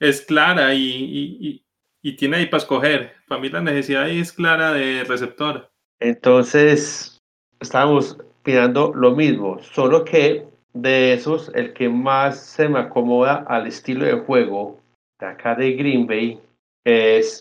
es 0.00 0.20
clara 0.22 0.74
y, 0.74 0.80
y- 0.80 1.38
y- 1.48 1.64
y 2.02 2.16
tiene 2.16 2.38
ahí 2.38 2.46
para 2.46 2.58
escoger. 2.58 3.12
Para 3.28 3.40
mí 3.40 3.48
la 3.48 3.60
necesidad 3.60 4.02
ahí 4.04 4.18
es 4.18 4.32
clara 4.32 4.72
de 4.72 5.04
receptor. 5.04 5.70
Entonces, 6.00 7.20
estábamos 7.60 8.18
mirando 8.44 8.92
lo 8.94 9.12
mismo, 9.12 9.60
solo 9.60 10.04
que 10.04 10.44
de 10.72 11.12
esos, 11.12 11.52
el 11.54 11.72
que 11.74 11.88
más 11.88 12.40
se 12.40 12.68
me 12.68 12.80
acomoda 12.80 13.44
al 13.46 13.68
estilo 13.68 14.04
de 14.04 14.14
juego 14.14 14.80
de 15.20 15.26
acá 15.26 15.54
de 15.54 15.72
Green 15.74 16.06
Bay 16.08 16.40
es 16.84 17.38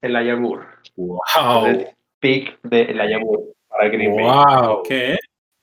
el 0.00 0.40
Moore. 0.40 0.66
¡Wow! 0.96 1.66
El 1.66 1.88
pick 2.20 2.60
de 2.62 2.94
Moore 3.20 3.42
para 3.68 3.88
Green 3.88 4.14
Bay. 4.14 4.24
¡Wow! 4.24 4.82
Que 4.82 5.16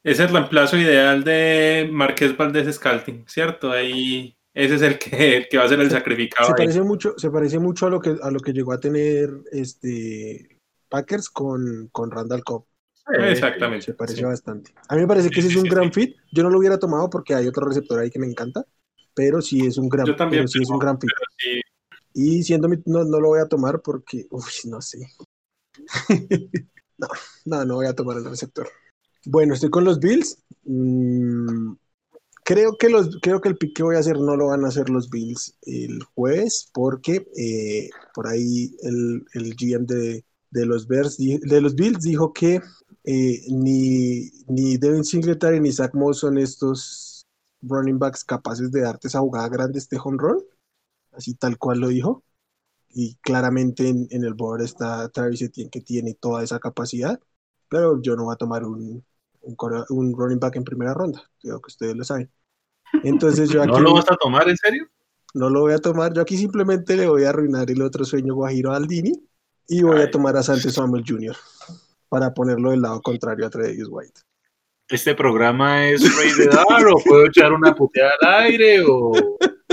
es 0.04 0.20
el 0.20 0.30
reemplazo 0.30 0.78
ideal 0.78 1.24
de 1.24 1.88
Marqués 1.91 2.36
Valdés 2.36 2.74
Scalting, 2.76 3.26
¿cierto? 3.28 3.72
Ahí 3.72 4.36
ese 4.54 4.76
es 4.76 4.82
el 4.82 4.98
que, 4.98 5.38
el 5.38 5.48
que 5.50 5.58
va 5.58 5.65
a 5.65 5.70
ser 5.70 5.80
el 5.80 5.91
sacrificado. 5.91 6.48
Se 6.48 6.54
ahí. 6.54 6.65
parece 6.67 6.82
mucho, 6.82 7.13
se 7.17 7.30
parece 7.30 7.60
mucho 7.60 7.86
a 7.88 7.89
lo 7.89 8.00
que 8.00 8.15
a 8.22 8.32
lo 8.32 8.39
que 8.39 8.54
llegó 8.54 8.74
a 8.74 8.80
tener 8.80 9.30
este 9.52 10.60
Packers 10.89 11.30
con, 11.30 11.89
con 11.91 12.10
Randall 12.12 12.43
Cobb. 12.43 12.65
Exactamente. 13.20 13.86
Se 13.86 13.93
parece 13.93 14.17
sí. 14.17 14.24
bastante. 14.24 14.74
A 14.89 14.96
mí 14.96 15.02
me 15.02 15.08
parece 15.08 15.30
que 15.30 15.39
ese 15.39 15.50
Sí, 15.50 15.56
es 15.56 15.60
un 15.63 15.70
sí, 15.70 15.70
gran 15.70 15.93
sí. 15.93 16.02
fit. 16.08 16.15
Yo 16.32 16.43
no 16.43 16.50
lo 16.50 16.58
hubiera 16.60 16.78
tomado 16.80 17.10
porque 17.10 17.34
hay 17.36 17.48
otro 17.48 17.65
receptor 17.67 18.00
ahí 18.00 18.10
que 18.10 18.20
me 18.20 18.26
encanta, 18.28 18.65
pero 19.13 19.41
sí 19.41 19.65
es 19.65 19.78
un 19.78 19.88
gran, 19.89 20.06
Yo 20.08 20.15
también, 20.15 20.41
pero 20.41 20.48
sí 20.50 20.60
es 20.62 20.70
un 20.70 20.80
pero- 20.80 20.88
gran 20.88 21.00
fit. 21.02 21.10
Sí, 21.38 21.62
Y 22.13 22.43
siendo 22.43 22.67
mi- 22.67 22.82
no, 22.86 23.04
no 23.04 23.20
lo 23.20 23.28
voy 23.30 23.39
a 23.39 23.46
tomar 23.48 23.82
porque, 23.82 24.26
uy, 24.32 24.43
no 24.65 24.82
sé. 24.82 25.08
no, 26.97 27.08
no, 27.45 27.65
no 27.65 27.76
voy 27.76 27.88
a 27.88 27.95
tomar 27.95 28.17
el 28.17 28.26
receptor. 28.26 28.69
Bueno, 29.25 29.54
estoy 29.54 29.69
con 29.69 29.83
los 29.83 30.00
Bills. 30.00 30.44
Mm, 30.63 31.73
creo 32.44 32.77
que 32.77 32.90
los, 32.90 33.19
creo 33.21 33.42
que 33.42 33.50
el 33.50 33.58
pick 33.58 33.75
que 33.75 33.83
voy 33.83 33.96
a 33.96 34.00
hacer 34.00 34.19
no 34.19 34.35
lo 34.35 34.48
van 34.48 34.65
a 34.65 34.69
hacer 34.69 34.90
los 34.90 35.10
Bills 35.10 35.58
el 35.63 36.04
jueves, 36.15 36.69
porque 36.73 37.27
eh, 37.38 37.90
por 38.13 38.27
ahí 38.27 38.75
el, 38.81 39.25
GM 39.33 39.85
de, 39.85 40.23
los 40.65 40.88
Bears, 40.88 41.17
Bills 41.17 42.02
dijo 42.02 42.33
que 42.33 42.62
eh, 43.04 43.42
ni, 43.50 44.29
ni 44.48 44.77
Devin 44.77 45.04
Singletary 45.04 45.60
ni 45.60 45.71
Zach 45.71 45.94
Moss 45.94 46.19
son 46.19 46.38
estos 46.38 47.25
running 47.62 48.00
backs 48.00 48.23
capaces 48.23 48.71
de 48.71 48.81
darte 48.81 49.08
esa 49.08 49.19
jugada 49.19 49.50
grande, 49.50 49.79
este 49.79 49.98
home 50.02 50.17
run 50.19 50.44
así 51.17 51.33
tal 51.33 51.58
cual 51.58 51.79
lo 51.79 51.90
dijo. 51.90 52.23
Y 52.90 53.15
claramente 53.17 53.88
en, 53.88 54.08
en 54.12 54.23
el 54.23 54.33
board 54.33 54.62
está 54.62 55.10
Travis 55.10 55.42
Etienne 55.42 55.69
que 55.69 55.81
tiene 55.81 56.13
toda 56.13 56.44
esa 56.44 56.60
capacidad, 56.60 57.19
pero 57.69 58.02
yo 58.02 58.15
no 58.15 58.25
voy 58.25 58.33
a 58.33 58.38
tomar 58.38 58.63
un, 58.63 59.04
un, 59.42 59.58
un 59.90 60.13
running 60.17 60.40
back 60.40 60.56
en 60.56 60.63
primera 60.63 60.94
ronda, 60.94 61.21
creo 61.40 61.62
que 61.62 61.67
ustedes 61.67 61.96
lo 61.96 62.04
saben. 62.04 62.31
Entonces 63.04 63.50
yo 63.50 63.62
aquí 63.63 63.71
¿No 63.71 63.79
lo 63.79 63.94
vas 63.94 64.10
a 64.10 64.15
tomar 64.15 64.50
en 64.50 64.58
serio? 64.58 64.88
no 65.33 65.50
lo 65.50 65.62
voy 65.62 65.73
a 65.73 65.77
tomar, 65.79 66.13
yo 66.13 66.21
aquí 66.21 66.38
simplemente 66.38 66.96
le 66.96 67.08
voy 67.08 67.25
a 67.25 67.29
arruinar 67.29 67.69
el 67.69 67.81
otro 67.81 68.06
sueño 68.06 68.33
guajiro 68.33 68.71
a 68.71 68.77
Aldini 68.77 69.12
y 69.67 69.83
voy 69.83 70.00
a 70.00 70.06
Ay. 70.06 70.12
tomar 70.12 70.35
a 70.38 70.42
Santos 70.44 70.73
Samuel 70.73 71.04
Jr. 71.06 71.35
para 72.10 72.33
ponerlo 72.33 72.71
del 72.71 72.81
lado 72.81 73.02
contrario 73.02 73.46
a 73.46 73.50
Tredavious 73.50 73.90
White. 73.92 74.21
¿Este 74.90 75.13
programa 75.13 75.90
es 75.90 76.15
Rey 76.17 76.31
de 76.31 76.46
Dar 76.48 76.88
o 76.88 76.98
puedo 77.06 77.25
echar 77.27 77.52
una 77.52 77.75
puteada 77.75 78.12
al 78.21 78.46
aire 78.46 78.83
o...? 78.88 79.12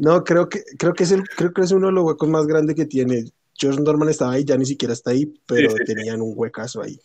No, 0.00 0.24
creo 0.24 0.48
que, 0.48 0.62
creo 0.78 0.94
que 0.94 1.04
es 1.04 1.12
el, 1.12 1.28
creo 1.28 1.52
que 1.52 1.62
es 1.62 1.72
uno 1.72 1.88
de 1.88 1.92
los 1.92 2.04
huecos 2.04 2.28
más 2.28 2.46
grandes 2.46 2.74
que 2.76 2.86
tiene. 2.86 3.24
Josh 3.60 3.78
Norman 3.78 4.08
estaba 4.08 4.32
ahí, 4.32 4.44
ya 4.44 4.56
ni 4.56 4.64
siquiera 4.64 4.94
está 4.94 5.10
ahí, 5.10 5.26
pero 5.46 5.68
Sí, 5.70 5.76
sí, 5.78 5.84
tenían 5.84 6.22
un 6.22 6.32
huecazo 6.34 6.82
ahí. 6.82 6.98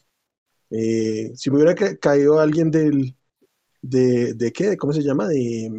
Eh, 0.71 1.31
si 1.35 1.49
me 1.51 1.57
hubiera 1.57 1.75
ca- 1.75 1.97
caído 1.97 2.39
alguien 2.39 2.71
del, 2.71 3.15
de, 3.81 4.33
de 4.35 4.53
qué, 4.53 4.77
¿cómo 4.77 4.93
se 4.93 5.03
llama? 5.03 5.27
De, 5.27 5.71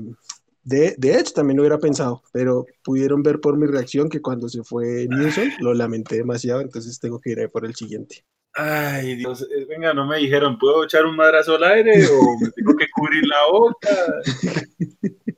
de, 0.64 0.94
de 0.98 1.12
Edge 1.14 1.32
también 1.34 1.58
lo 1.58 1.62
hubiera 1.64 1.78
pensado, 1.78 2.22
pero 2.32 2.66
pudieron 2.84 3.22
ver 3.22 3.40
por 3.40 3.56
mi 3.58 3.66
reacción 3.66 4.08
que 4.10 4.22
cuando 4.22 4.48
se 4.48 4.64
fue 4.64 5.08
Nilsson 5.08 5.54
lo 5.58 5.74
lamenté 5.74 6.16
demasiado, 6.18 6.60
entonces 6.62 7.00
tengo 7.00 7.20
que 7.20 7.32
ir 7.32 7.40
ahí 7.40 7.48
por 7.48 7.66
el 7.66 7.74
siguiente. 7.76 8.24
Ay, 8.54 9.16
Dios, 9.16 9.42
eh, 9.42 9.66
venga, 9.68 9.92
no 9.92 10.06
me 10.06 10.16
dijeron, 10.18 10.58
¿puedo 10.58 10.84
echar 10.84 11.04
un 11.04 11.14
madrazo 11.16 11.56
al 11.56 11.64
aire 11.64 12.06
o 12.10 12.38
me 12.40 12.50
tengo 12.52 12.74
que 12.76 12.86
cubrir 12.94 13.22
la 13.26 13.36
boca? 13.50 13.88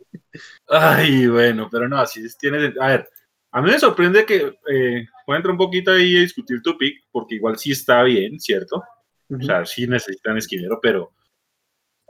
Ay, 0.68 1.26
bueno, 1.26 1.68
pero 1.70 1.88
no, 1.88 1.98
así 1.98 2.22
tiene. 2.38 2.74
A 2.80 2.88
ver, 2.88 3.08
a 3.52 3.62
mí 3.62 3.70
me 3.70 3.78
sorprende 3.78 4.26
que 4.26 4.58
eh, 4.70 5.06
pueda 5.24 5.38
entrar 5.38 5.52
un 5.52 5.58
poquito 5.58 5.92
ahí 5.92 6.16
a 6.16 6.20
discutir 6.20 6.60
tu 6.62 6.76
pick, 6.76 7.04
porque 7.10 7.36
igual 7.36 7.58
sí 7.58 7.72
está 7.72 8.02
bien, 8.02 8.38
¿cierto? 8.38 8.82
O 9.30 9.42
sea, 9.42 9.64
sí 9.66 9.86
necesitan 9.86 10.36
esquinero, 10.36 10.78
pero. 10.80 11.12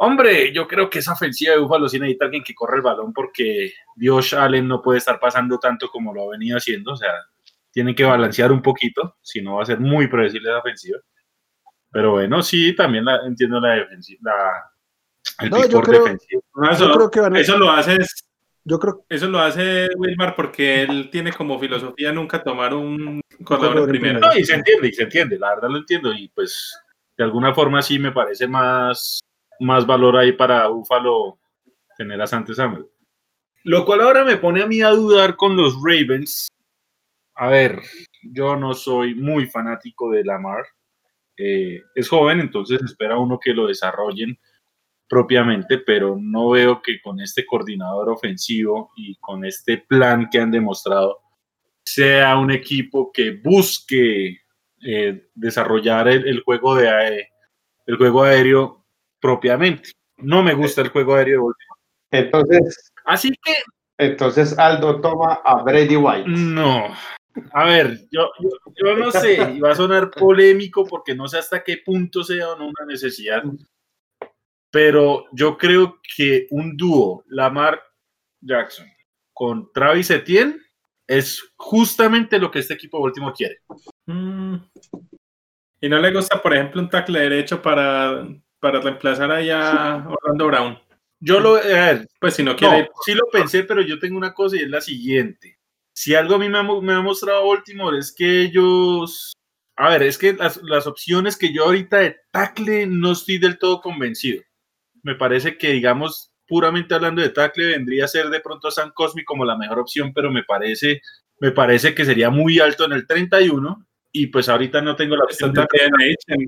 Hombre, 0.00 0.52
yo 0.52 0.68
creo 0.68 0.88
que 0.88 1.00
esa 1.00 1.14
ofensiva 1.14 1.54
de 1.54 1.58
Búfalo 1.58 1.88
sí 1.88 1.98
necesita 1.98 2.26
alguien 2.26 2.44
que 2.44 2.54
corra 2.54 2.76
el 2.76 2.82
balón 2.82 3.12
porque 3.12 3.72
Dios 3.96 4.32
Allen 4.32 4.68
no 4.68 4.80
puede 4.80 4.98
estar 4.98 5.18
pasando 5.18 5.58
tanto 5.58 5.88
como 5.88 6.14
lo 6.14 6.28
ha 6.28 6.30
venido 6.30 6.56
haciendo. 6.56 6.92
O 6.92 6.96
sea, 6.96 7.12
tienen 7.72 7.96
que 7.96 8.04
balancear 8.04 8.52
un 8.52 8.62
poquito, 8.62 9.16
si 9.22 9.42
no 9.42 9.56
va 9.56 9.62
a 9.62 9.66
ser 9.66 9.80
muy 9.80 10.06
predecible 10.06 10.50
la 10.50 10.58
ofensiva. 10.58 10.98
Pero 11.90 12.12
bueno, 12.12 12.42
sí, 12.42 12.74
también 12.76 13.04
la, 13.04 13.20
entiendo 13.26 13.60
la 13.60 13.74
defensiva. 13.74 14.20
La, 14.22 14.70
el 15.40 15.50
No, 15.50 15.66
yo 15.66 15.80
creo- 15.80 16.04
defensiva. 16.04 16.42
No, 16.54 16.64
Yo 16.66 16.70
eso, 16.72 16.92
creo 16.92 17.10
que 17.10 17.20
van 17.20 17.36
a- 17.36 17.40
eso 17.40 17.56
lo 17.58 17.70
hace 17.70 17.98
Yo 18.64 18.78
creo 18.78 19.04
eso 19.08 19.28
lo 19.28 19.38
hace 19.38 19.88
Wilmar 19.96 20.34
porque 20.36 20.82
él 20.82 21.08
tiene 21.10 21.32
como 21.32 21.58
filosofía 21.58 22.12
nunca 22.12 22.42
tomar 22.42 22.74
un 22.74 23.20
corredor 23.44 23.78
en 23.84 23.88
primera. 23.88 24.18
No, 24.18 24.36
y 24.36 24.44
se 24.44 24.54
entiende, 24.56 24.88
y 24.88 24.92
se 24.92 25.04
entiende, 25.04 25.38
la 25.38 25.54
verdad 25.54 25.70
lo 25.70 25.78
entiendo, 25.78 26.12
y 26.12 26.28
pues 26.28 26.78
de 27.16 27.24
alguna 27.24 27.54
forma 27.54 27.80
sí 27.80 27.98
me 27.98 28.12
parece 28.12 28.46
más, 28.46 29.20
más 29.60 29.86
valor 29.86 30.18
ahí 30.18 30.32
para 30.32 30.66
Búfalo 30.68 31.38
tener 31.96 32.20
a 32.20 32.26
Santos 32.26 32.56
Samuel. 32.56 32.86
Lo 33.64 33.84
cual 33.86 34.02
ahora 34.02 34.22
me 34.24 34.36
pone 34.36 34.62
a 34.62 34.66
mí 34.66 34.82
a 34.82 34.90
dudar 34.90 35.36
con 35.36 35.56
los 35.56 35.74
Ravens. 35.82 36.48
A 37.36 37.48
ver, 37.48 37.80
yo 38.22 38.54
no 38.56 38.74
soy 38.74 39.14
muy 39.14 39.46
fanático 39.46 40.10
de 40.10 40.24
Lamar. 40.24 40.64
Eh, 41.38 41.80
es 41.94 42.08
joven, 42.08 42.40
entonces 42.40 42.82
espera 42.82 43.16
uno 43.18 43.38
que 43.42 43.54
lo 43.54 43.66
desarrollen 43.66 44.38
propiamente, 45.08 45.78
pero 45.78 46.16
no 46.20 46.50
veo 46.50 46.82
que 46.82 47.00
con 47.00 47.20
este 47.20 47.46
coordinador 47.46 48.10
ofensivo 48.10 48.90
y 48.96 49.16
con 49.16 49.44
este 49.44 49.78
plan 49.78 50.28
que 50.30 50.38
han 50.38 50.50
demostrado 50.50 51.18
sea 51.84 52.36
un 52.36 52.50
equipo 52.50 53.10
que 53.12 53.30
busque 53.32 54.38
eh, 54.86 55.28
desarrollar 55.34 56.08
el, 56.08 56.26
el 56.28 56.42
juego 56.42 56.74
de 56.74 56.88
ae- 56.88 57.28
el 57.86 57.96
juego 57.96 58.22
aéreo 58.24 58.84
propiamente. 59.20 59.90
No 60.18 60.42
me 60.42 60.52
gusta 60.54 60.82
el 60.82 60.88
juego 60.90 61.14
aéreo 61.14 61.34
de 61.34 61.38
Baltimore. 61.46 61.80
Entonces, 62.10 62.92
Así 63.04 63.30
que 63.42 63.54
entonces 63.96 64.58
Aldo 64.58 65.00
toma 65.00 65.40
a 65.44 65.62
Brady 65.62 65.96
White. 65.96 66.24
no. 66.28 66.94
A 67.52 67.64
ver, 67.66 68.00
yo, 68.10 68.30
yo, 68.40 68.48
yo 68.84 68.96
no 68.96 69.12
sé, 69.12 69.52
y 69.54 69.60
va 69.60 69.70
a 69.70 69.74
sonar 69.76 70.10
polémico 70.10 70.84
porque 70.84 71.14
no 71.14 71.28
sé 71.28 71.38
hasta 71.38 71.62
qué 71.62 71.76
punto 71.84 72.24
sea 72.24 72.50
o 72.50 72.58
no 72.58 72.64
una 72.66 72.84
necesidad, 72.86 73.44
pero 74.70 75.24
yo 75.32 75.56
creo 75.56 76.00
que 76.16 76.46
un 76.50 76.76
dúo, 76.76 77.24
Lamar 77.28 77.82
Jackson 78.40 78.86
con 79.32 79.70
Travis 79.72 80.10
Etienne, 80.10 80.58
es 81.06 81.42
justamente 81.56 82.38
lo 82.38 82.50
que 82.50 82.58
este 82.58 82.74
equipo 82.74 83.00
Baltimore 83.00 83.34
quiere. 83.34 83.60
Mm. 84.06 84.56
Y 85.80 85.88
no 85.88 85.98
le 85.98 86.12
gusta, 86.12 86.42
por 86.42 86.54
ejemplo, 86.54 86.82
un 86.82 86.90
tackle 86.90 87.20
derecho 87.20 87.62
para, 87.62 88.26
para 88.58 88.80
reemplazar 88.80 89.30
ahí 89.30 89.48
a 89.48 90.04
Orlando 90.06 90.46
Brown. 90.46 90.78
Yo 91.20 91.40
lo, 91.40 91.56
a 91.56 91.60
ver, 91.60 92.08
Pues 92.20 92.34
si 92.34 92.42
no 92.42 92.54
quiere 92.54 92.82
No, 92.82 92.88
sí 93.04 93.14
lo 93.14 93.26
pensé, 93.32 93.64
pero 93.64 93.80
yo 93.80 93.98
tengo 93.98 94.16
una 94.16 94.34
cosa 94.34 94.56
y 94.56 94.60
es 94.60 94.68
la 94.68 94.80
siguiente. 94.80 95.58
Si 95.92 96.14
algo 96.14 96.36
a 96.36 96.38
mí 96.38 96.48
me 96.48 96.58
ha, 96.58 96.62
me 96.62 96.92
ha 96.92 97.00
mostrado 97.00 97.48
Baltimore 97.48 97.98
es 97.98 98.12
que 98.12 98.42
ellos... 98.42 99.32
A 99.76 99.90
ver, 99.90 100.02
es 100.02 100.18
que 100.18 100.32
las, 100.32 100.60
las 100.64 100.88
opciones 100.88 101.36
que 101.36 101.52
yo 101.52 101.64
ahorita 101.64 101.98
de 101.98 102.16
tackle 102.32 102.86
no 102.86 103.12
estoy 103.12 103.38
del 103.38 103.58
todo 103.58 103.80
convencido. 103.80 104.42
Me 105.08 105.14
parece 105.14 105.56
que, 105.56 105.72
digamos, 105.72 106.34
puramente 106.46 106.94
hablando 106.94 107.22
de 107.22 107.30
tackle, 107.30 107.68
vendría 107.68 108.04
a 108.04 108.08
ser 108.08 108.28
de 108.28 108.40
pronto 108.40 108.70
San 108.70 108.90
Cosmi 108.90 109.24
como 109.24 109.42
la 109.42 109.56
mejor 109.56 109.78
opción, 109.78 110.12
pero 110.12 110.30
me 110.30 110.42
parece, 110.42 111.00
me 111.40 111.50
parece 111.50 111.94
que 111.94 112.04
sería 112.04 112.28
muy 112.28 112.60
alto 112.60 112.84
en 112.84 112.92
el 112.92 113.06
31 113.06 113.86
y 114.12 114.26
pues 114.26 114.50
ahorita 114.50 114.82
no 114.82 114.96
tengo 114.96 115.16
la 115.16 115.24
Está 115.26 115.46
opción, 115.46 115.64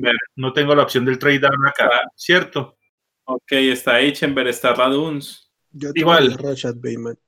del, 0.02 0.16
no 0.36 0.52
tengo 0.52 0.74
la 0.74 0.82
opción 0.82 1.06
del 1.06 1.18
trade 1.18 1.38
down 1.38 1.66
acá, 1.66 1.88
¿cierto? 2.14 2.76
Ok, 3.24 3.52
está 3.52 3.98
Eichenberg, 3.98 4.48
está 4.48 4.74
Raduns. 4.74 5.50
Yo 5.70 5.88
Igual. 5.94 6.34
Rashad 6.34 6.74
Bateman. 6.74 7.18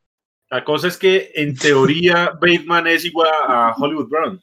La 0.51 0.63
cosa 0.63 0.89
es 0.89 0.99
que 0.99 1.33
en 1.35 1.57
teoría 1.57 2.33
Bateman 2.43 2.89
es 2.89 3.07
igual 3.07 3.31
a 3.47 3.75
Hollywood 3.75 4.09
Brown. 4.11 4.39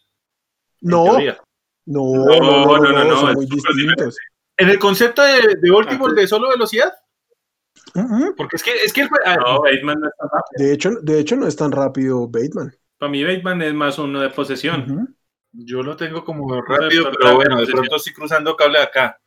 No, 0.81 1.19
no, 1.19 1.19
no, 1.85 2.39
no, 2.39 2.77
no, 2.77 2.91
no, 2.93 3.03
no, 3.03 3.19
son 3.19 3.33
muy 3.35 3.45
distintos. 3.45 4.17
En 4.59 4.69
el 4.69 4.77
concepto 4.79 5.21
de, 5.23 5.55
de 5.59 5.71
Baltimore 5.71 6.13
Ah, 6.15 6.21
de 6.21 6.27
solo 6.27 6.49
velocidad, 6.49 6.91
porque 8.37 8.57
es 8.57 8.63
que 8.63 8.71
es 8.83 8.93
que 8.93 9.01
el, 9.01 9.09
No, 9.09 9.61
Bateman 9.61 9.99
no 10.01 10.07
está 10.09 10.25
rápido. 10.31 10.57
De 10.67 10.73
hecho, 10.73 10.89
de 11.01 11.19
hecho, 11.19 11.35
no 11.35 11.47
es 11.47 11.55
tan 11.55 11.71
rápido 11.71 12.27
Bateman. 12.27 12.75
Para 12.97 13.11
mí 13.11 13.23
Bateman 13.23 13.61
es 13.61 13.73
más 13.73 13.97
uno 13.99 14.19
de 14.21 14.29
posesión. 14.29 15.15
Yo 15.51 15.81
lo 15.81 15.95
tengo 15.97 16.23
como 16.23 16.61
rápido, 16.61 17.05
Pero- 17.05 17.17
pero 17.19 17.35
bueno, 17.35 17.57
de 17.59 17.65
sí, 17.65 17.71
pronto 17.71 17.95
estoy 17.95 18.13
cruzando 18.13 18.55
cable 18.55 18.79
acá. 18.79 19.17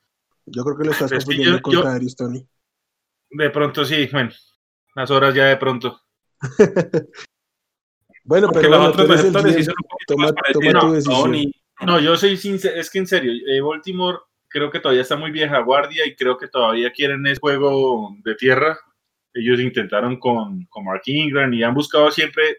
Yo 0.46 0.62
creo 0.64 0.76
que 0.78 0.84
lo 0.84 0.92
estás 0.92 1.10
Es 1.12 1.18
que 1.20 1.24
confundiendo 1.24 1.56
yo- 1.58 1.62
con 1.62 1.72
yo- 1.72 2.14
Toney. 2.16 2.46
De 3.30 3.50
pronto 3.50 3.84
sí, 3.84 4.08
bueno, 4.12 4.30
las 4.94 5.10
horas 5.10 5.34
ya 5.34 5.46
de 5.46 5.56
pronto. 5.56 6.00
Bueno, 8.24 8.46
Porque 8.48 8.68
pero 8.68 8.70
los 8.78 8.78
bueno, 8.96 9.02
otros 9.04 9.20
sí 9.20 9.32
Toma- 10.06 10.26
más 10.26 10.34
toma 10.34 10.34
parecidos. 10.34 10.80
tu 10.80 10.86
No, 10.86 10.92
decisión. 10.92 11.22
Tony, 11.22 11.52
No, 11.84 11.98
yo 12.00 12.16
soy 12.16 12.36
sincero, 12.36 12.78
es 12.80 12.88
que 12.88 12.98
en 13.00 13.06
serio, 13.08 13.32
eh, 13.48 13.60
Baltimore 13.60 14.18
creo 14.52 14.70
que 14.70 14.80
todavía 14.80 15.02
está 15.02 15.16
muy 15.16 15.30
vieja 15.30 15.58
guardia 15.60 16.06
y 16.06 16.14
creo 16.14 16.36
que 16.38 16.48
todavía 16.48 16.90
quieren 16.92 17.26
ese 17.26 17.40
juego 17.40 18.14
de 18.24 18.34
tierra. 18.34 18.78
Ellos 19.34 19.60
intentaron 19.60 20.18
con, 20.18 20.66
con 20.66 20.84
Mark 20.84 21.02
Ingram 21.06 21.52
y 21.54 21.62
han 21.62 21.74
buscado 21.74 22.10
siempre 22.10 22.58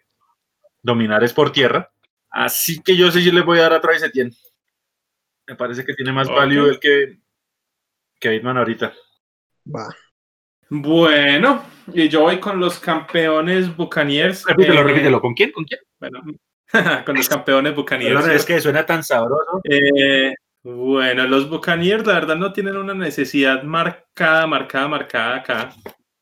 dominar 0.81 1.23
es 1.23 1.31
por 1.33 1.51
tierra. 1.51 1.89
Así 2.29 2.81
que 2.81 2.95
yo 2.97 3.11
sé 3.11 3.21
si 3.21 3.31
les 3.31 3.45
voy 3.45 3.59
a 3.59 3.63
dar 3.63 3.73
a 3.73 3.81
Travis 3.81 4.03
Etienne. 4.03 4.33
Me 5.47 5.55
parece 5.55 5.85
que 5.85 5.93
tiene 5.93 6.11
más 6.11 6.27
Ok. 6.27 6.35
value 6.35 6.69
el 6.69 6.79
que, 6.79 7.19
que 8.19 8.29
Bateman 8.29 8.57
ahorita. 8.57 8.93
Va. 9.73 9.95
Bueno, 10.69 11.63
y 11.93 12.09
yo 12.09 12.21
voy 12.21 12.39
con 12.39 12.59
los 12.59 12.79
campeones 12.79 13.75
Buccaneers. 13.75 14.43
Repítelo, 14.45 14.81
Eh, 14.81 14.83
repítelo. 14.83 15.21
¿Con 15.21 15.33
quién? 15.35 15.51
¿Con 15.51 15.65
quién? 15.65 15.81
Bueno, 15.99 16.23
con 17.05 17.15
los 17.15 17.29
campeones 17.29 17.75
Buccaneers. 17.75 18.15
Perdón, 18.15 18.31
es 18.35 18.45
que 18.45 18.59
suena 18.59 18.83
tan 18.85 19.03
sabroso. 19.03 19.61
Eh, 19.65 20.33
bueno, 20.63 21.27
los 21.27 21.49
Buccaneers 21.49 22.05
la 22.05 22.13
verdad 22.13 22.37
no 22.37 22.53
tienen 22.53 22.77
una 22.77 22.93
necesidad 22.93 23.63
marcada, 23.63 24.47
marcada, 24.47 24.87
marcada 24.87 25.35
acá. 25.35 25.75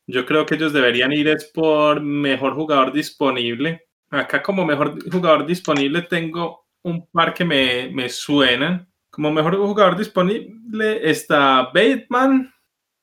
Yo 0.06 0.26
creo 0.26 0.44
que 0.44 0.56
ellos 0.56 0.72
deberían 0.72 1.12
ir 1.12 1.28
es 1.28 1.44
por 1.54 2.00
mejor 2.00 2.54
jugador 2.54 2.92
disponible. 2.92 3.86
Acá 4.10 4.42
como 4.42 4.64
mejor 4.66 4.98
jugador 5.10 5.46
disponible 5.46 6.02
tengo 6.02 6.66
un 6.82 7.06
par 7.06 7.32
que 7.32 7.44
me, 7.44 7.88
me 7.92 8.08
suenan. 8.08 8.88
Como 9.10 9.30
mejor 9.30 9.56
jugador 9.56 9.96
disponible 9.96 11.08
está 11.08 11.70
Bateman, 11.72 12.52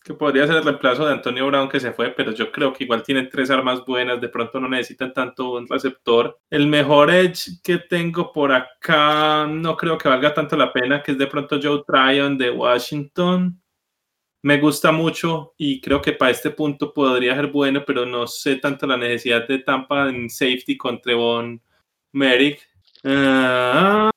que 0.04 0.14
podría 0.14 0.48
ser 0.48 0.58
el 0.58 0.64
reemplazo 0.64 1.06
de 1.06 1.14
Antonio 1.14 1.48
Brown 1.48 1.70
que 1.70 1.80
se 1.80 1.92
fue, 1.92 2.12
pero 2.12 2.32
yo 2.32 2.52
creo 2.52 2.74
que 2.74 2.86
igual 2.86 3.04
tienen 3.04 3.30
tres 3.30 3.50
armas 3.50 3.86
buenas, 3.86 4.22
de 4.22 4.30
pronto 4.30 4.60
no 4.60 4.70
necesitan 4.70 5.14
tanto 5.14 5.54
un 5.54 5.68
receptor. 5.68 6.40
El 6.50 6.68
mejor 6.68 7.12
edge 7.12 7.62
que 7.64 7.80
tengo 7.80 8.32
por 8.32 8.52
acá 8.52 9.46
no 9.48 9.76
creo 9.76 9.98
que 9.98 10.10
valga 10.10 10.34
tanto 10.34 10.56
la 10.56 10.72
pena, 10.72 11.04
que 11.04 11.12
es 11.12 11.18
de 11.18 11.28
pronto 11.28 11.60
Joe 11.62 11.84
Tryon 11.86 12.38
de 12.38 12.50
Washington. 12.50 13.62
Me 14.42 14.58
gusta 14.58 14.94
mucho 14.94 15.54
y 15.58 15.82
creo 15.82 16.02
que 16.02 16.14
para 16.14 16.32
este 16.32 16.52
punto 16.52 16.94
podría 16.94 17.36
ser 17.36 17.48
bueno, 17.48 17.84
pero 17.86 18.06
no 18.06 18.26
sé 18.26 18.56
tanto 18.56 18.88
la 18.88 18.96
necesidad 18.96 19.46
de 19.46 19.60
Tampa 19.60 20.08
en 20.10 20.30
safety 20.30 20.78
con 20.78 21.02
Trevon 21.02 21.62
Merrick. 22.14 22.62
Ah, 23.04 24.10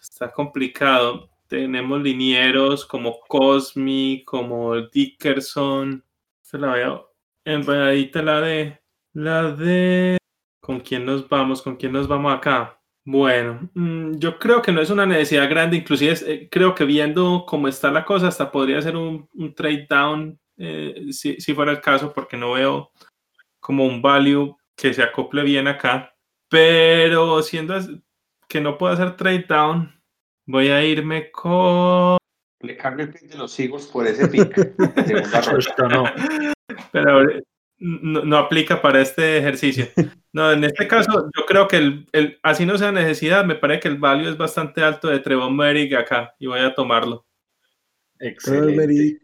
está 0.00 0.32
complicado. 0.32 1.31
Tenemos 1.52 2.00
linieros 2.00 2.86
como 2.86 3.20
Cosmi, 3.28 4.24
como 4.24 4.74
Dickerson. 4.80 6.02
Se 6.40 6.56
la 6.56 6.72
veo 6.72 7.12
enredadita 7.44 8.22
la 8.22 8.40
de. 8.40 8.80
La 9.12 9.52
de. 9.52 10.16
¿Con 10.62 10.80
quién 10.80 11.04
nos 11.04 11.28
vamos? 11.28 11.60
¿Con 11.60 11.76
quién 11.76 11.92
nos 11.92 12.08
vamos 12.08 12.32
acá? 12.32 12.80
Bueno, 13.04 13.68
mm, 13.74 14.12
yo 14.16 14.38
creo 14.38 14.62
que 14.62 14.72
no 14.72 14.80
es 14.80 14.88
una 14.88 15.04
necesidad 15.04 15.50
grande, 15.50 15.76
inclusive 15.76 16.14
eh, 16.26 16.48
creo 16.50 16.74
que 16.74 16.86
viendo 16.86 17.44
cómo 17.46 17.68
está 17.68 17.90
la 17.90 18.06
cosa, 18.06 18.28
hasta 18.28 18.50
podría 18.50 18.80
ser 18.80 18.96
un, 18.96 19.28
trade 19.54 19.86
down 19.90 20.40
eh, 20.56 21.08
si, 21.10 21.38
si 21.38 21.52
fuera 21.52 21.72
el 21.72 21.82
caso, 21.82 22.14
porque 22.14 22.38
no 22.38 22.52
veo 22.52 22.92
como 23.60 23.84
un 23.84 24.00
value 24.00 24.56
que 24.74 24.94
se 24.94 25.02
acople 25.02 25.42
bien 25.42 25.68
acá. 25.68 26.14
Pero 26.48 27.42
siendo 27.42 27.74
que 28.48 28.62
no 28.62 28.78
puedo 28.78 28.94
hacer 28.94 29.16
trade 29.16 29.44
down, 29.46 30.01
voy 30.52 30.68
a 30.68 30.84
irme 30.84 31.30
con 31.30 32.18
le 32.60 32.76
cambio 32.76 33.06
el 33.06 33.12
pick 33.12 33.22
de 33.22 33.38
los 33.38 33.58
higos 33.58 33.86
por 33.86 34.06
ese 34.06 34.28
pick. 34.28 34.54
No. 35.88 36.04
Pero 36.92 37.22
no, 37.78 38.24
no 38.24 38.36
aplica 38.36 38.80
para 38.80 39.00
este 39.00 39.38
ejercicio. 39.38 39.88
No, 40.32 40.52
en 40.52 40.62
este 40.64 40.86
caso, 40.86 41.28
yo 41.36 41.44
creo 41.46 41.66
que 41.66 41.76
el, 41.78 42.06
el- 42.12 42.38
así 42.42 42.64
no 42.64 42.78
sea 42.78 42.92
necesidad, 42.92 43.44
me 43.44 43.56
parece 43.56 43.80
que 43.80 43.88
el 43.88 43.96
value 43.98 44.28
es 44.28 44.36
bastante 44.36 44.82
alto 44.82 45.08
de 45.08 45.18
Trevon 45.18 45.56
Merrick 45.56 45.94
acá 45.94 46.34
y 46.38 46.46
voy 46.46 46.60
a 46.60 46.74
tomarlo. 46.74 47.26
Trevor 48.18 48.32
Excelente. 48.32 48.76
Merrick, 48.76 49.20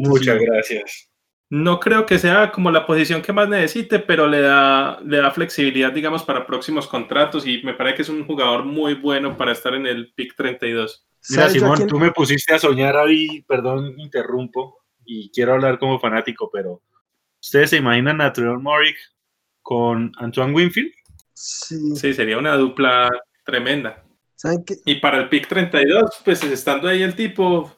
Muchas 0.00 0.38
gracias. 0.38 1.10
No 1.50 1.78
creo 1.78 2.06
que 2.06 2.18
sea 2.18 2.50
como 2.50 2.70
la 2.70 2.86
posición 2.86 3.22
que 3.22 3.32
más 3.32 3.48
necesite, 3.48 3.98
pero 3.98 4.26
le 4.26 4.40
da, 4.40 4.98
le 5.04 5.18
da 5.18 5.30
flexibilidad, 5.30 5.92
digamos, 5.92 6.24
para 6.24 6.46
próximos 6.46 6.86
contratos 6.86 7.46
y 7.46 7.62
me 7.62 7.74
parece 7.74 7.96
que 7.96 8.02
es 8.02 8.08
un 8.08 8.26
jugador 8.26 8.64
muy 8.64 8.94
bueno 8.94 9.36
para 9.36 9.52
estar 9.52 9.74
en 9.74 9.86
el 9.86 10.12
pick 10.14 10.34
32. 10.36 11.06
Mira, 11.30 11.42
¿Sabes 11.42 11.56
a 11.56 11.58
Simón, 11.58 11.76
quién? 11.76 11.88
tú 11.88 11.98
me 11.98 12.12
pusiste 12.12 12.54
a 12.54 12.58
soñar 12.58 12.96
ahí, 12.96 13.42
perdón, 13.42 13.94
interrumpo, 13.98 14.84
y 15.04 15.30
quiero 15.30 15.54
hablar 15.54 15.78
como 15.78 16.00
fanático, 16.00 16.50
pero 16.52 16.82
¿ustedes 17.40 17.70
se 17.70 17.76
imaginan 17.76 18.20
a 18.20 18.32
Trevor 18.32 18.60
Morrick 18.60 18.96
con 19.62 20.12
Antoine 20.16 20.54
Winfield? 20.54 20.92
Sí. 21.34 21.94
Sí, 21.96 22.14
sería 22.14 22.38
una 22.38 22.56
dupla 22.56 23.10
tremenda. 23.44 24.02
¿Saben 24.36 24.64
qué? 24.64 24.76
Y 24.84 24.96
para 24.96 25.18
el 25.18 25.28
pick 25.28 25.46
32, 25.48 26.22
pues 26.24 26.42
estando 26.42 26.88
ahí 26.88 27.02
el 27.02 27.14
tipo, 27.14 27.70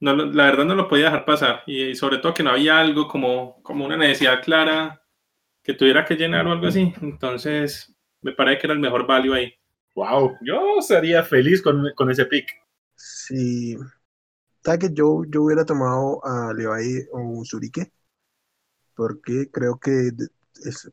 no, 0.00 0.14
lo- 0.14 0.26
la 0.32 0.44
verdad 0.46 0.64
no 0.64 0.74
lo 0.74 0.88
podía 0.88 1.06
dejar 1.06 1.24
pasar. 1.24 1.62
Y, 1.66 1.94
sobre 1.94 2.18
todo 2.18 2.34
que 2.34 2.42
no 2.42 2.50
había 2.50 2.78
algo 2.78 3.08
como, 3.08 3.62
como 3.62 3.84
una 3.86 3.96
necesidad 3.96 4.42
clara 4.42 5.02
que 5.62 5.74
tuviera 5.74 6.04
que 6.04 6.16
llenar 6.16 6.46
o 6.46 6.52
algo 6.52 6.66
así. 6.68 6.92
Entonces, 7.02 7.94
me 8.22 8.32
parece 8.32 8.60
que 8.60 8.66
era 8.68 8.74
el 8.74 8.80
mejor 8.80 9.06
value 9.06 9.34
ahí. 9.34 9.54
Wow, 9.94 10.36
yo 10.42 10.82
sería 10.82 11.22
feliz 11.24 11.62
con, 11.62 11.84
con 11.96 12.10
ese 12.10 12.26
pick. 12.26 12.48
Sí. 12.96 13.76
¿Saben 14.64 14.80
que 14.80 14.94
yo, 14.94 15.24
yo 15.28 15.44
hubiera 15.44 15.64
tomado 15.64 16.24
a 16.24 16.52
Levi 16.54 17.06
o 17.12 17.44
Zurique? 17.44 17.92
Porque 18.96 19.48
creo 19.52 19.78
que 19.78 20.10
es- 20.64 20.90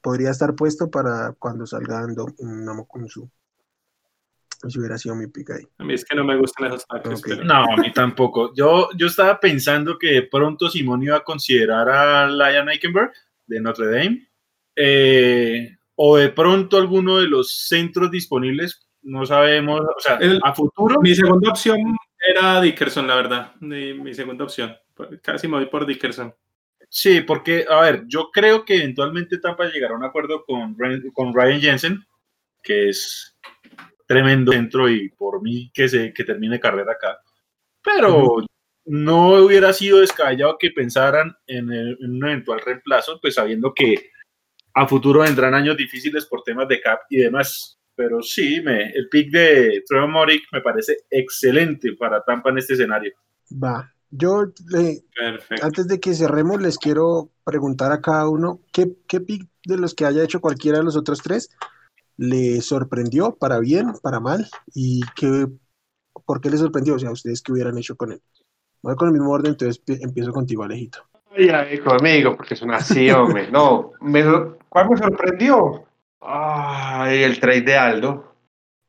podría 0.00 0.30
estar 0.30 0.54
puesto 0.54 0.90
para 0.90 1.32
cuando 1.38 1.66
salga 1.66 2.00
dando 2.00 2.26
un 2.38 2.68
Si 4.68 4.78
hubiera 4.78 4.96
sido 4.98 5.14
mi 5.14 5.26
pick 5.26 5.50
ahí. 5.50 5.62
A 5.78 5.84
mí 5.84 5.94
es 5.94 6.04
que 6.04 6.14
no 6.16 6.24
me 6.24 6.36
gustan 6.36 6.72
esos 6.72 6.86
pero 7.24 7.44
No, 7.44 7.64
a 7.64 7.76
mí 7.76 7.92
tampoco. 7.92 8.52
Yo, 8.54 8.88
yo 8.96 9.06
estaba 9.08 9.38
pensando 9.40 9.98
que 9.98 10.08
de 10.08 10.22
pronto 10.22 10.68
Simón 10.70 11.02
iba 11.02 11.16
a 11.16 11.24
considerar 11.24 11.88
a 11.88 12.26
Lion 12.28 12.68
Eichenberg 12.68 13.12
de 13.46 13.60
Notre 13.60 13.86
Dame. 13.86 14.28
eh, 14.76 15.76
o 15.94 16.16
de 16.16 16.30
pronto 16.30 16.78
alguno 16.78 17.18
de 17.18 17.28
los 17.28 17.66
centros 17.68 18.10
disponibles. 18.10 18.86
No 19.02 19.26
sabemos. 19.26 19.80
O 19.80 20.00
sea, 20.00 20.16
El- 20.16 20.40
a 20.42 20.54
futuro. 20.54 21.00
mi 21.00 21.14
segunda 21.14 21.50
opción 21.50 21.78
era 22.28 22.60
Dickerson, 22.60 23.06
la 23.06 23.16
verdad. 23.16 23.52
Mi, 23.60 23.92
mi 23.94 24.14
segunda 24.14 24.44
opción. 24.44 24.74
Casi 25.22 25.48
me 25.48 25.56
voy 25.56 25.66
por 25.66 25.84
Dickerson. 25.86 26.34
Sí, 26.88 27.20
porque, 27.22 27.64
a 27.68 27.80
ver, 27.80 28.04
yo 28.06 28.30
creo 28.32 28.64
que 28.64 28.76
eventualmente 28.76 29.38
Tampa 29.38 29.64
llegará 29.70 29.94
a 29.94 29.96
un 29.96 30.04
acuerdo 30.04 30.44
con, 30.44 30.76
con 31.14 31.34
Ryan 31.34 31.60
Jensen, 31.60 32.04
que 32.62 32.90
es 32.90 33.36
tremendo 34.06 34.52
centro 34.52 34.88
y 34.88 35.08
por 35.10 35.42
mí 35.42 35.70
que, 35.72 35.88
se, 35.88 36.12
que 36.12 36.24
termine 36.24 36.60
carrera 36.60 36.92
acá. 36.92 37.20
Pero 37.82 38.44
no 38.84 39.34
hubiera 39.44 39.72
sido 39.72 40.00
descabellado 40.00 40.56
que 40.58 40.70
pensaran 40.70 41.36
en, 41.46 41.70
el- 41.72 41.98
en 42.00 42.10
un 42.16 42.24
eventual 42.24 42.60
reemplazo, 42.60 43.18
pues 43.20 43.34
sabiendo 43.34 43.72
que 43.74 44.10
a 44.74 44.86
futuro 44.86 45.20
vendrán 45.20 45.54
años 45.54 45.76
difíciles 45.76 46.26
por 46.26 46.42
temas 46.42 46.68
de 46.68 46.80
cap 46.80 47.00
y 47.10 47.18
demás. 47.18 47.78
Pero 47.94 48.22
sí, 48.22 48.60
me, 48.62 48.90
el 48.90 49.08
pick 49.08 49.30
de 49.30 49.84
Trevor 49.86 50.08
Morick 50.08 50.44
me 50.52 50.62
parece 50.62 50.98
excelente 51.10 51.92
para 51.94 52.22
Tampa 52.24 52.50
en 52.50 52.58
este 52.58 52.72
escenario. 52.72 53.12
Va. 53.52 53.92
Yo, 54.14 54.44
le- 54.68 55.04
antes 55.62 55.88
de 55.88 55.98
que 56.00 56.14
cerremos, 56.14 56.60
les 56.60 56.78
quiero 56.78 57.30
preguntar 57.44 57.92
a 57.92 58.00
cada 58.00 58.28
uno 58.28 58.60
qué, 58.72 58.92
qué 59.08 59.20
pick 59.20 59.48
de 59.64 59.76
los 59.78 59.94
que 59.94 60.04
haya 60.04 60.22
hecho 60.22 60.40
cualquiera 60.40 60.78
de 60.78 60.84
los 60.84 60.96
otros 60.96 61.20
tres 61.22 61.50
le 62.16 62.60
sorprendió 62.60 63.34
para 63.36 63.58
bien, 63.58 63.92
para 64.02 64.20
mal, 64.20 64.46
y 64.74 65.00
qué, 65.16 65.46
por 66.24 66.40
qué 66.40 66.50
le 66.50 66.56
sorprendió, 66.56 66.94
o 66.94 66.98
sea, 66.98 67.10
ustedes 67.10 67.42
qué 67.42 67.52
hubieran 67.52 67.78
hecho 67.78 67.96
con 67.96 68.12
él. 68.12 68.22
Voy 68.82 68.96
con 68.96 69.08
el 69.08 69.14
mismo 69.14 69.30
orden, 69.30 69.52
entonces 69.52 69.78
pi- 69.78 69.98
empiezo 70.02 70.32
contigo, 70.32 70.64
Alejito. 70.64 71.04
Ay, 71.30 71.48
ay, 71.48 71.78
conmigo, 71.78 72.36
porque 72.36 72.54
es 72.54 72.62
una 72.62 72.76
así, 72.76 73.10
hombre. 73.10 73.50
No, 73.50 73.92
me, 74.00 74.22
¿cuál 74.68 74.90
me 74.90 74.96
sorprendió? 74.96 75.84
Ay, 76.20 77.22
el 77.22 77.40
trade 77.40 77.62
de 77.62 77.76
Aldo. 77.76 78.34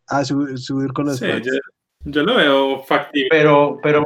A 0.08 0.26
su- 0.26 0.58
subir 0.58 0.92
con 0.94 1.06
los 1.06 1.18
Sí, 1.18 1.28
yo 2.06 2.24
lo 2.24 2.36
veo 2.36 2.84
factible. 2.84 3.30
Pero, 3.30 3.80
pero, 3.82 4.04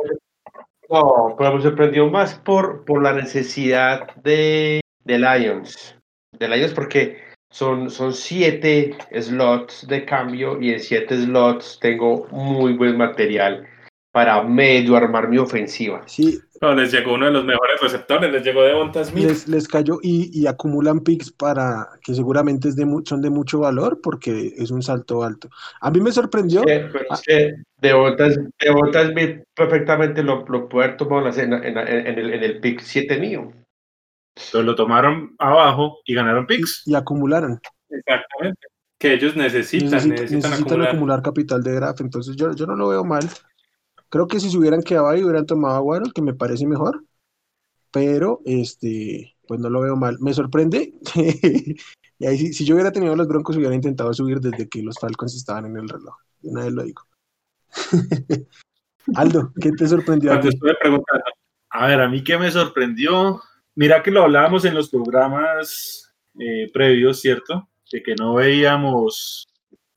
no, 0.90 1.36
pero 1.38 1.56
me 1.56 1.62
sorprendió 1.62 2.10
más 2.10 2.36
por, 2.36 2.86
por 2.86 3.02
la 3.02 3.14
necesidad 3.14 4.16
de, 4.18 4.82
de 5.04 5.20
Lions. 5.20 5.96
De 6.32 6.48
Lions 6.48 6.74
porque 6.74 7.18
son, 7.50 7.90
son 7.90 8.14
siete 8.14 8.96
slots 9.22 9.88
de 9.88 10.06
cambio 10.06 10.62
y 10.62 10.72
en 10.72 10.80
siete 10.80 11.16
slots 11.18 11.80
tengo 11.82 12.28
muy 12.32 12.74
buen 12.74 12.98
material 12.98 13.66
para 14.12 14.42
medio 14.44 14.96
armar 14.96 15.30
mi 15.30 15.38
ofensiva. 15.38 16.02
Sí, 16.08 16.40
Pero 16.60 16.74
les 16.74 16.92
llegó 16.92 17.14
uno 17.14 17.28
de 17.28 17.32
los 17.34 17.46
mejores 17.46 17.80
receptores, 17.80 18.32
les 18.32 18.44
llegó 18.44 18.64
Devonta 18.64 19.04
Smith. 19.04 19.26
les, 19.26 19.48
les 19.48 19.68
cayó 19.68 20.00
y, 20.02 20.32
y 20.34 20.48
acumulan 20.48 21.02
picks 21.02 21.32
para 21.32 21.88
que 22.04 22.16
seguramente 22.16 22.70
es 22.70 22.76
de 22.76 22.86
mu- 22.86 23.06
son 23.06 23.22
de 23.22 23.30
mucho 23.30 23.60
valor 23.60 24.00
porque 24.02 24.54
es 24.58 24.72
un 24.72 24.82
salto 24.82 25.24
alto. 25.24 25.50
A 25.82 25.92
mí 25.92 26.02
me 26.02 26.12
sorprendió, 26.12 26.64
Eh, 26.68 26.90
pero 26.92 27.06
es 27.14 27.22
que 27.22 27.54
Devonta 27.80 28.28
Devonta 28.60 29.08
Smith 29.08 29.44
perfectamente 29.56 30.24
lo, 30.24 30.44
lo 30.48 30.68
puede 30.68 30.86
haber 30.88 30.98
tomado 30.98 31.28
en, 31.30 31.54
en, 31.54 31.78
en 31.78 32.20
el, 32.20 32.34
en 32.34 32.44
el 32.44 32.60
pick 32.60 32.80
7 32.82 33.20
mío. 33.20 33.52
Entonces 34.46 34.66
lo 34.66 34.76
tomaron 34.76 35.36
abajo 35.40 36.00
y 36.06 36.14
ganaron 36.14 36.46
picks. 36.46 36.84
y 36.86 36.96
acumularon. 36.96 37.60
Exactamente. 37.90 38.68
Que 39.00 39.14
ellos 39.14 39.36
necesitan, 39.36 39.90
Necesita- 39.90 40.10
necesitan, 40.14 40.52
necesitan 40.52 40.54
acumular. 40.64 40.88
acumular 40.90 41.22
capital 41.22 41.64
de 41.64 41.74
draft, 41.76 42.02
entonces 42.02 42.36
yo, 42.36 42.52
yo 42.54 42.66
no 42.66 42.76
lo 42.76 42.88
veo 42.90 43.04
mal. 43.04 43.28
Creo 44.10 44.28
que 44.28 44.40
si 44.40 44.50
se 44.50 44.58
hubieran 44.58 44.82
quedado 44.82 45.08
ahí 45.10 45.24
hubieran 45.24 45.46
tomado 45.46 45.76
a 45.76 45.82
Waddle, 45.82 46.12
que 46.16 46.22
me 46.22 46.34
parece 46.34 46.66
mejor, 46.66 47.04
pero 47.92 48.42
este, 48.46 49.36
pues 49.48 49.60
no 49.60 49.70
lo 49.70 49.82
veo 49.82 49.96
mal. 49.96 50.18
Me 50.20 50.34
sorprende, 50.34 50.94
y 52.20 52.26
ahí 52.26 52.38
sí, 52.38 52.54
si 52.54 52.66
yo 52.66 52.74
hubiera 52.76 52.92
tenido 52.92 53.16
los 53.16 53.28
Broncos 53.28 53.58
hubiera 53.58 53.76
intentado 53.76 54.14
subir 54.14 54.40
desde 54.40 54.68
que 54.68 54.82
los 54.82 54.98
Falcons 55.00 55.36
estaban 55.36 55.66
en 55.66 55.78
el 55.78 55.90
reloj. 55.90 56.16
De 56.42 56.50
Una 56.50 56.64
vez 56.64 56.74
lo 56.74 56.84
digo. 56.84 57.04
Aldo, 59.16 59.52
¿qué 59.62 59.72
te 59.72 59.88
sorprendió? 59.88 60.32
a 60.32 60.36
Cuando 60.36 60.50
ti? 60.50 60.56
estuve 60.56 60.76
preguntando, 60.82 61.24
A 61.70 61.88
ver, 61.88 62.02
a 62.02 62.10
mí 62.10 62.24
que 62.24 62.38
me 62.38 62.52
sorprendió. 62.52 63.42
Mira 63.78 64.02
que 64.02 64.10
lo 64.10 64.24
hablábamos 64.24 64.66
en 64.66 64.74
los 64.74 64.90
programas 64.90 66.12
eh, 66.40 66.68
previos, 66.74 67.22
¿cierto? 67.22 67.70
De 67.92 68.02
que 68.02 68.16
no 68.16 68.34
veíamos 68.34 69.48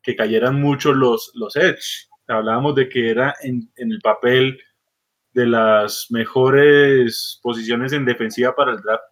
que 0.03 0.14
cayeran 0.14 0.61
mucho 0.61 0.93
los, 0.93 1.33
los 1.35 1.57
Edge. 1.57 2.11
Hablábamos 2.28 2.74
de 2.74 2.91
que 2.91 3.09
era 3.11 3.35
en, 3.41 3.72
en 3.76 3.91
el 3.91 4.01
papel 4.01 4.61
de 5.33 5.47
las 5.47 6.09
mejores 6.11 7.41
posiciones 7.43 7.95
en 7.95 8.05
defensiva 8.05 8.55
para 8.55 8.72
el 8.72 8.83
draft. 8.83 9.03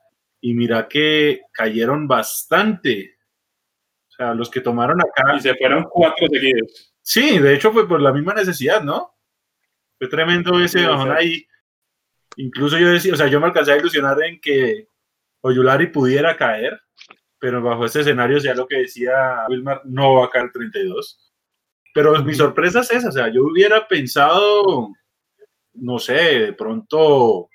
Y 0.43 0.53
mira 0.53 0.87
que 0.87 1.41
cayeron 1.51 2.07
bastante. 2.07 3.17
O 4.07 4.11
sea, 4.11 4.35
los 4.35 4.51
que 4.51 4.61
tomaron 4.61 5.01
acá. 5.01 5.35
y 5.35 5.41
se 5.41 5.55
fueron 5.55 5.85
cuatro 5.91 6.27
seguidos. 6.31 6.95
Sí, 7.01 7.39
de 7.39 7.55
hecho 7.55 7.73
fue 7.73 7.89
por 7.89 8.03
la 8.03 8.13
misma 8.13 8.35
necesidad, 8.35 8.83
¿no? 8.83 9.15
Fue 9.97 10.09
tremendo 10.09 10.63
ese 10.63 10.81
Sí, 10.81 10.85
bajón 10.85 11.11
ahí. 11.11 11.47
Incluso 12.41 12.79
yo 12.79 12.89
decía, 12.89 13.13
o 13.15 13.17
sea, 13.17 13.27
yo 13.27 13.41
me 13.41 13.47
alcancé 13.47 13.73
a 13.73 13.77
ilusionar 13.79 14.23
en 14.23 14.41
que 14.41 14.87
Oyulari 15.41 15.89
pudiera 15.89 16.37
caer, 16.37 16.81
pero 17.39 17.61
bajo 17.63 17.85
este 17.85 18.01
escenario, 18.01 18.39
ya 18.39 18.55
lo 18.55 18.67
que 18.67 18.79
decía 18.79 19.45
Wilmar, 19.49 19.83
no 19.85 20.15
va 20.15 20.27
a 20.27 20.31
caer 20.31 20.47
el 20.47 20.53
32. 20.53 21.33
Pero 21.95 22.23
mi 22.23 22.35
sorpresa 22.35 22.81
es 22.81 22.91
esa, 22.93 23.09
o 23.09 23.13
sea, 23.13 23.29
yo 23.29 23.43
hubiera 23.45 23.87
pensado, 23.89 24.91
no 25.75 25.99
sé, 25.99 26.13
de 26.15 26.53
pronto 26.53 27.49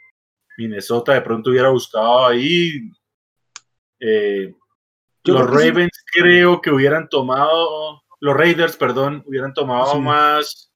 Minnesota 0.58 1.14
de 1.14 1.22
pronto 1.22 1.50
hubiera 1.50 1.70
buscado 1.70 2.28
ahí. 2.28 2.74
eh, 4.00 4.54
los 5.26 5.42
sí. 5.42 5.48
Ravens 5.70 6.04
creo 6.12 6.62
que 6.62 6.70
hubieran 6.72 7.08
tomado, 7.08 8.04
los 8.20 8.36
Raiders, 8.36 8.76
perdón, 8.76 9.24
hubieran 9.26 9.54
tomado 9.54 9.94
Sí. 9.94 10.00
más 10.00 10.74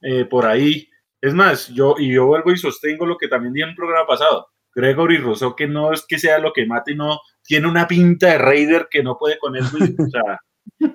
eh, 0.00 0.24
por 0.24 0.46
ahí. 0.46 0.88
Es 1.22 1.32
más, 1.34 1.68
yo, 1.68 1.94
y 1.98 2.12
yo 2.12 2.26
vuelvo 2.26 2.50
y 2.52 2.58
sostengo 2.58 3.06
lo 3.06 3.16
que 3.16 3.28
también 3.28 3.54
dije 3.54 3.64
en 3.64 3.70
el 3.70 3.76
programa 3.76 4.06
pasado. 4.06 4.48
Gregory 4.74 5.18
Rousseau, 5.18 5.54
que 5.54 5.66
no 5.68 5.92
es 5.92 6.04
que 6.06 6.18
sea 6.18 6.38
lo 6.38 6.52
que 6.52 6.66
mate, 6.66 6.94
no 6.94 7.20
tiene 7.44 7.68
una 7.68 7.86
pinta 7.86 8.26
de 8.28 8.38
Raider 8.38 8.88
que 8.90 9.02
no 9.02 9.16
puede 9.18 9.38
con 9.38 9.54
él. 9.56 9.64
O 9.64 10.10
sea, 10.10 10.40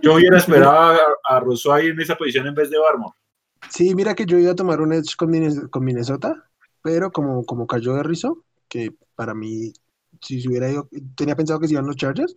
yo 0.02 0.16
hubiera 0.16 0.38
esperado 0.38 0.98
a, 1.28 1.36
a 1.36 1.40
Rousseau 1.40 1.74
ahí 1.74 1.88
en 1.88 2.00
esa 2.02 2.16
posición 2.18 2.46
en 2.48 2.56
vez 2.56 2.70
de 2.70 2.78
Barmore. 2.78 3.14
Sí, 3.70 3.96
mira 3.96 4.16
que 4.16 4.26
yo 4.26 4.38
iba 4.38 4.52
a 4.52 4.56
tomar 4.56 4.82
un 4.82 4.94
Edge 4.94 5.16
con, 5.16 5.30
Minnes- 5.32 5.70
con 5.70 5.84
Minnesota, 5.86 6.44
pero 6.82 7.12
como, 7.12 7.46
como 7.46 7.66
cayó 7.68 7.94
de 7.96 8.04
Rizzo, 8.04 8.44
que 8.68 8.92
para 9.16 9.34
mí, 9.34 9.72
si 10.22 10.42
se 10.42 10.50
hubiera 10.50 10.70
ido, 10.70 10.90
tenía 11.16 11.36
pensado 11.36 11.60
que 11.60 11.68
se 11.68 11.74
iban 11.74 11.86
los 11.88 11.96
Chargers, 11.96 12.36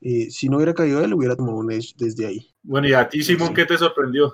eh, 0.00 0.30
si 0.30 0.48
no 0.48 0.56
hubiera 0.56 0.74
caído 0.74 1.02
él, 1.04 1.14
hubiera 1.14 1.36
tomado 1.36 1.56
un 1.58 1.70
Edge 1.70 1.94
desde 1.96 2.26
ahí. 2.26 2.50
Bueno, 2.62 2.88
y 2.88 2.92
a 2.94 3.08
ti, 3.08 3.22
Simón, 3.22 3.48
Sí. 3.48 3.54
¿qué 3.54 3.64
te 3.66 3.78
sorprendió? 3.78 4.32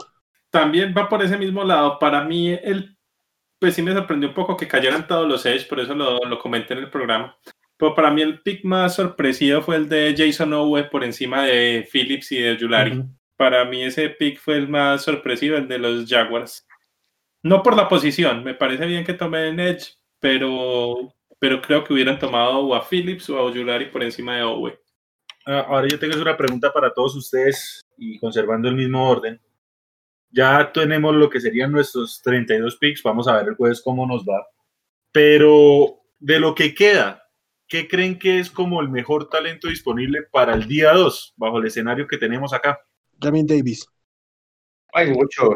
También 0.51 0.95
va 0.97 1.09
por 1.09 1.23
ese 1.23 1.37
mismo 1.37 1.65
lado. 1.65 1.99
Para 1.99 2.25
mí, 2.25 2.51
el 2.51 2.99
pues 3.59 3.75
sí 3.75 3.83
me 3.83 3.93
sorprendió 3.93 4.29
un 4.29 4.35
poco 4.35 4.57
que 4.57 4.69
cayeran 4.69 5.07
todos 5.07 5.29
los 5.29 5.45
Edge, 5.45 5.67
por 5.69 5.81
eso 5.81 5.95
lo, 5.95 6.19
lo 6.21 6.39
comenté 6.39 6.75
en 6.75 6.81
el 6.81 6.91
programa. 6.91 7.37
Pero 7.77 7.95
para 7.95 8.11
mí 8.11 8.23
el 8.23 8.41
pick 8.41 8.65
más 8.65 8.97
sorpresivo 8.97 9.63
fue 9.63 9.77
el 9.77 9.89
de 9.89 10.15
Jason 10.17 10.53
Owe 10.53 10.85
por 10.85 11.05
encima 11.05 11.45
de 11.45 11.89
Phillips 11.91 12.33
y 12.33 12.39
de 12.39 12.57
Julari. 12.59 12.99
Ujú. 12.99 13.09
Para 13.37 13.65
mí 13.65 13.83
ese 13.85 14.11
pick 14.11 14.39
fue 14.39 14.57
el 14.57 14.69
más 14.69 15.03
sorpresivo, 15.05 15.57
el 15.57 15.69
de 15.69 15.79
los 15.79 16.09
Jaguars. 16.09 16.67
No 17.43 17.63
por 17.63 17.77
la 17.77 17.89
posición, 17.89 18.43
me 18.43 18.55
parece 18.55 18.85
bien 18.87 19.05
que 19.05 19.15
tomen 19.15 19.61
Edge, 19.61 19.95
pero, 20.19 21.15
pero 21.39 21.63
creo 21.63 21.85
que 21.85 21.93
hubieran 21.93 22.19
tomado 22.19 22.59
o 22.59 22.75
a 22.75 22.85
Phillips 22.85 23.31
o 23.31 23.39
a 23.39 23.53
Julari 23.53 23.87
por 23.87 24.03
encima 24.03 24.37
de 24.37 24.43
Owe. 24.43 24.81
Ah, 25.47 25.67
Ahora 25.69 25.87
yo 25.89 25.99
tengo 25.99 26.21
una 26.21 26.37
pregunta 26.37 26.73
para 26.73 26.93
todos 26.93 27.15
ustedes 27.15 27.81
y 27.97 28.19
conservando 28.19 28.69
el 28.69 28.75
mismo 28.75 29.09
orden. 29.09 29.41
Ya 30.31 30.71
tenemos 30.73 31.15
lo 31.15 31.31
que 31.31 31.41
serían 31.41 31.73
nuestros 31.73 32.21
32 32.23 32.77
picks. 32.77 33.03
Vamos 33.03 33.29
a 33.29 33.37
ver 33.37 33.49
el 33.49 33.55
jueves 33.55 33.81
cómo 33.83 34.07
nos 34.07 34.23
va. 34.25 34.47
Pero 35.13 36.01
de 36.19 36.39
lo 36.39 36.55
que 36.55 36.75
queda, 36.75 37.25
¿qué 37.67 37.89
creen 37.89 38.19
que 38.19 38.39
es 38.39 38.51
como 38.51 38.81
el 38.81 38.89
mejor 38.89 39.29
talento 39.29 39.69
disponible 39.69 40.23
para 40.31 40.55
el 40.55 40.69
día 40.69 40.93
2 40.93 41.35
bajo 41.37 41.59
el 41.59 41.67
escenario 41.67 42.07
que 42.07 42.19
tenemos 42.19 42.53
acá? 42.53 42.79
Jamin 43.21 43.47
Davis. 43.47 43.87
Hay 44.93 45.11
muchos. 45.13 45.51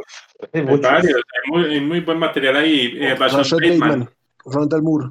Hay 0.52 0.62
muchos. 0.62 0.80
varios, 0.80 1.16
hay 1.16 1.50
muy, 1.50 1.64
hay 1.74 1.80
muy 1.80 2.00
buen 2.00 2.18
material 2.18 2.56
ahí. 2.56 2.96
Eh, 3.00 3.14
Bateman. 3.18 4.08
Rondal 4.44 4.82
Moore. 4.82 5.08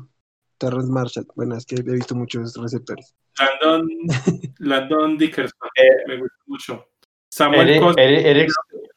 Terrence 0.58 0.92
Marshall. 0.92 1.26
Bueno, 1.36 1.56
es 1.58 1.66
que 1.66 1.76
he 1.76 1.82
visto 1.82 2.14
muchos 2.14 2.56
receptores. 2.56 3.16
Landon, 3.40 3.90
Landon 4.60 5.18
Dickerson, 5.18 5.70
Eh, 5.76 6.08
me 6.08 6.18
gusta 6.20 6.36
mucho. 6.46 6.88
Samuel 7.30 7.70
Eric, 7.70 7.84
Eric- 7.98 8.26
Eric- 8.26 8.52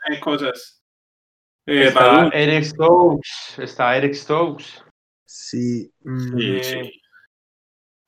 hay 0.08 0.20
cosas. 0.20 0.80
Eh, 1.66 1.84
está 1.88 2.28
Eric 2.28 2.64
Stokes. 2.64 3.58
Está 3.58 3.96
Eric 3.96 4.14
Stokes. 4.14 4.84
Sí. 5.26 5.90
mm, 6.02 6.38
Sí. 6.38 6.62
Sí. 6.64 7.00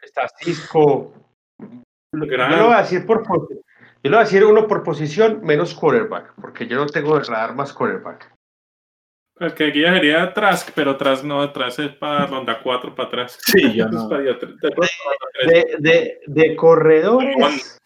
Está 0.03 0.29
Cisco. 0.41 1.13
Yo 1.59 2.19
lo 2.27 2.67
voy 2.67 2.75
a 2.75 2.83
decir 2.83 3.05
por 3.07 3.23
pos- 3.25 3.49
yo 3.51 4.11
lo 4.11 4.17
voy 4.19 4.21
a 4.23 4.25
decir 4.25 4.45
uno 4.45 4.69
por 4.69 4.83
posición 4.85 5.41
menos 5.43 5.75
quarterback, 5.75 6.35
porque 6.41 6.67
yo 6.69 6.77
no 6.77 6.87
tengo 6.87 7.19
de 7.19 7.25
radar 7.25 7.55
más 7.55 7.73
quarterback. 7.73 8.33
el 9.39 9.53
que 9.53 9.67
guía 9.71 9.93
sería 9.93 10.33
Trask, 10.33 10.71
pero 10.75 10.97
Trask 10.97 11.23
no, 11.25 11.51
Trask 11.53 11.81
es 11.81 11.95
para 11.97 12.25
ronda 12.27 12.61
4 12.63 12.95
para 12.95 13.09
atrás. 13.09 13.39
Sí, 13.45 13.81
Es 13.81 13.91
no. 13.91 14.09
para 14.09 14.23
día 14.23 14.39
tres- 14.39 14.55
de. 14.61 15.47
De, 15.53 15.77
de, 15.81 16.21
de 16.27 16.57
corredores, 16.57 17.79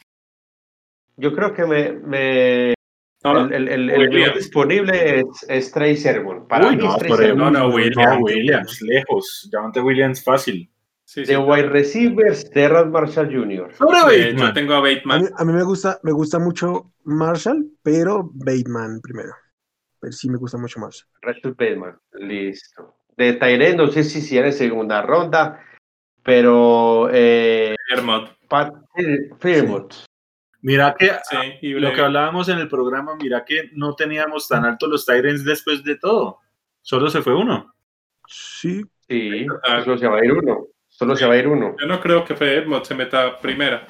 yo 1.17 1.33
creo 1.35 1.53
que 1.55 1.65
me, 1.65 1.93
me- 1.93 2.75
No, 3.23 3.45
el, 3.47 3.69
el, 3.69 3.91
el, 3.91 4.09
Williams. 4.09 4.35
disponible 4.37 5.21
es, 5.21 5.25
es 5.49 5.71
Trey 5.73 5.97
Sermon. 5.97 6.49
Para 6.49 6.69
Uy, 6.69 6.77
mí 6.77 6.85
no, 6.85 6.93
es 6.93 6.99
Trey 6.99 7.09
por 7.11 7.19
Sermon. 7.19 7.53
No, 7.53 7.59
no, 7.61 7.69
no, 7.69 7.75
Williams. 7.75 8.19
Williams, 8.23 8.83
lejos. 8.83 9.51
Llamante 9.53 9.81
Williams 9.81 10.25
fácil. 10.25 10.71
sí, 11.05 11.27
sí. 11.27 11.33
De 11.33 11.37
wide 11.39 11.69
receivers, 11.69 12.51
Terrence 12.51 12.89
Marshall 12.89 13.27
Jr. 13.31 13.75
Sobre 13.75 14.31
Eh, 14.31 14.35
yo 14.37 14.53
tengo 14.55 14.73
a 14.75 14.79
A 14.79 14.81
Bateman. 14.81 15.23
mí, 15.23 15.29
a 15.37 15.45
mí 15.45 15.53
me 15.53 15.63
gusta, 15.65 15.99
me 16.03 16.13
gusta 16.13 16.39
mucho 16.39 16.93
Marshall, 17.05 17.67
pero 17.83 18.31
Bateman 18.33 19.01
primero. 19.03 19.33
Pero 20.01 20.13
sí 20.13 20.31
me 20.31 20.39
gusta 20.39 20.57
mucho 20.57 20.81
Marshall. 20.81 21.07
Rashad 21.21 21.51
Bateman, 21.51 21.99
listo. 22.15 22.95
De 23.19 23.35
Tyrene, 23.35 23.77
no 23.77 23.89
sé 23.89 24.03
si 24.03 24.39
era 24.39 24.47
en 24.47 24.53
segunda 24.55 25.03
ronda, 25.03 25.61
pero 26.23 27.11
eh, 27.13 27.77
Hermod. 27.95 28.29
Pat 28.49 28.73
Fairmouth. 29.41 29.95
Mira 30.63 30.95
que 30.99 31.11
Sí, 31.61 31.69
lo 31.73 31.93
que 31.93 32.01
hablábamos 32.01 32.49
en 32.49 32.59
el 32.59 32.69
programa, 32.69 33.17
mira 33.17 33.45
que 33.45 33.71
no 33.73 33.95
teníamos 33.95 34.47
tan 34.49 34.65
altos 34.65 34.89
los 34.89 35.07
Tyrants 35.07 35.45
después 35.45 35.83
de 35.85 35.97
todo. 35.97 36.39
Solo 36.83 37.09
se 37.11 37.23
fue 37.23 37.35
uno. 37.35 37.75
Sí, 38.27 38.83
Sí, 39.09 39.45
solo 39.85 39.99
se 39.99 40.07
va 40.07 40.19
a 40.19 40.25
ir 40.25 40.33
uno. 40.33 40.67
Solo 40.89 41.17
se 41.17 41.27
va 41.27 41.35
a 41.35 41.37
ir 41.39 41.49
uno. 41.49 41.75
Yo 41.81 41.87
no 41.87 42.01
creo 42.01 42.25
que 42.25 42.35
Hermod 42.35 42.85
se 42.85 42.95
meta 42.95 43.39
primera. 43.41 43.89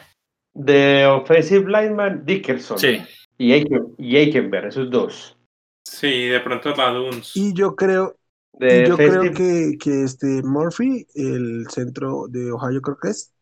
De 0.54 1.06
Offensive 1.06 1.66
Lineman, 1.66 2.24
Dickerson. 2.24 2.78
Sí. 2.78 3.02
Y 3.36 3.52
Aiken- 3.52 3.94
y 3.98 4.16
Aikenberg, 4.16 4.66
esos 4.68 4.90
dos. 4.90 5.36
Sí, 5.84 6.26
de 6.28 6.40
pronto 6.40 6.74
Raduns. 6.74 7.36
y 7.36 7.52
yo 7.54 7.74
creo, 7.74 8.16
De 8.52 8.82
y 8.84 8.88
yo 8.88 8.96
creo 8.96 9.22
que, 9.34 9.76
que 9.78 10.02
este 10.04 10.42
Murphy, 10.42 11.06
el 11.14 11.66
centro 11.68 12.26
de 12.28 12.52
Ohio, 12.52 12.80
creo 12.80 12.96
que 13.02 13.08
es, 13.08 13.32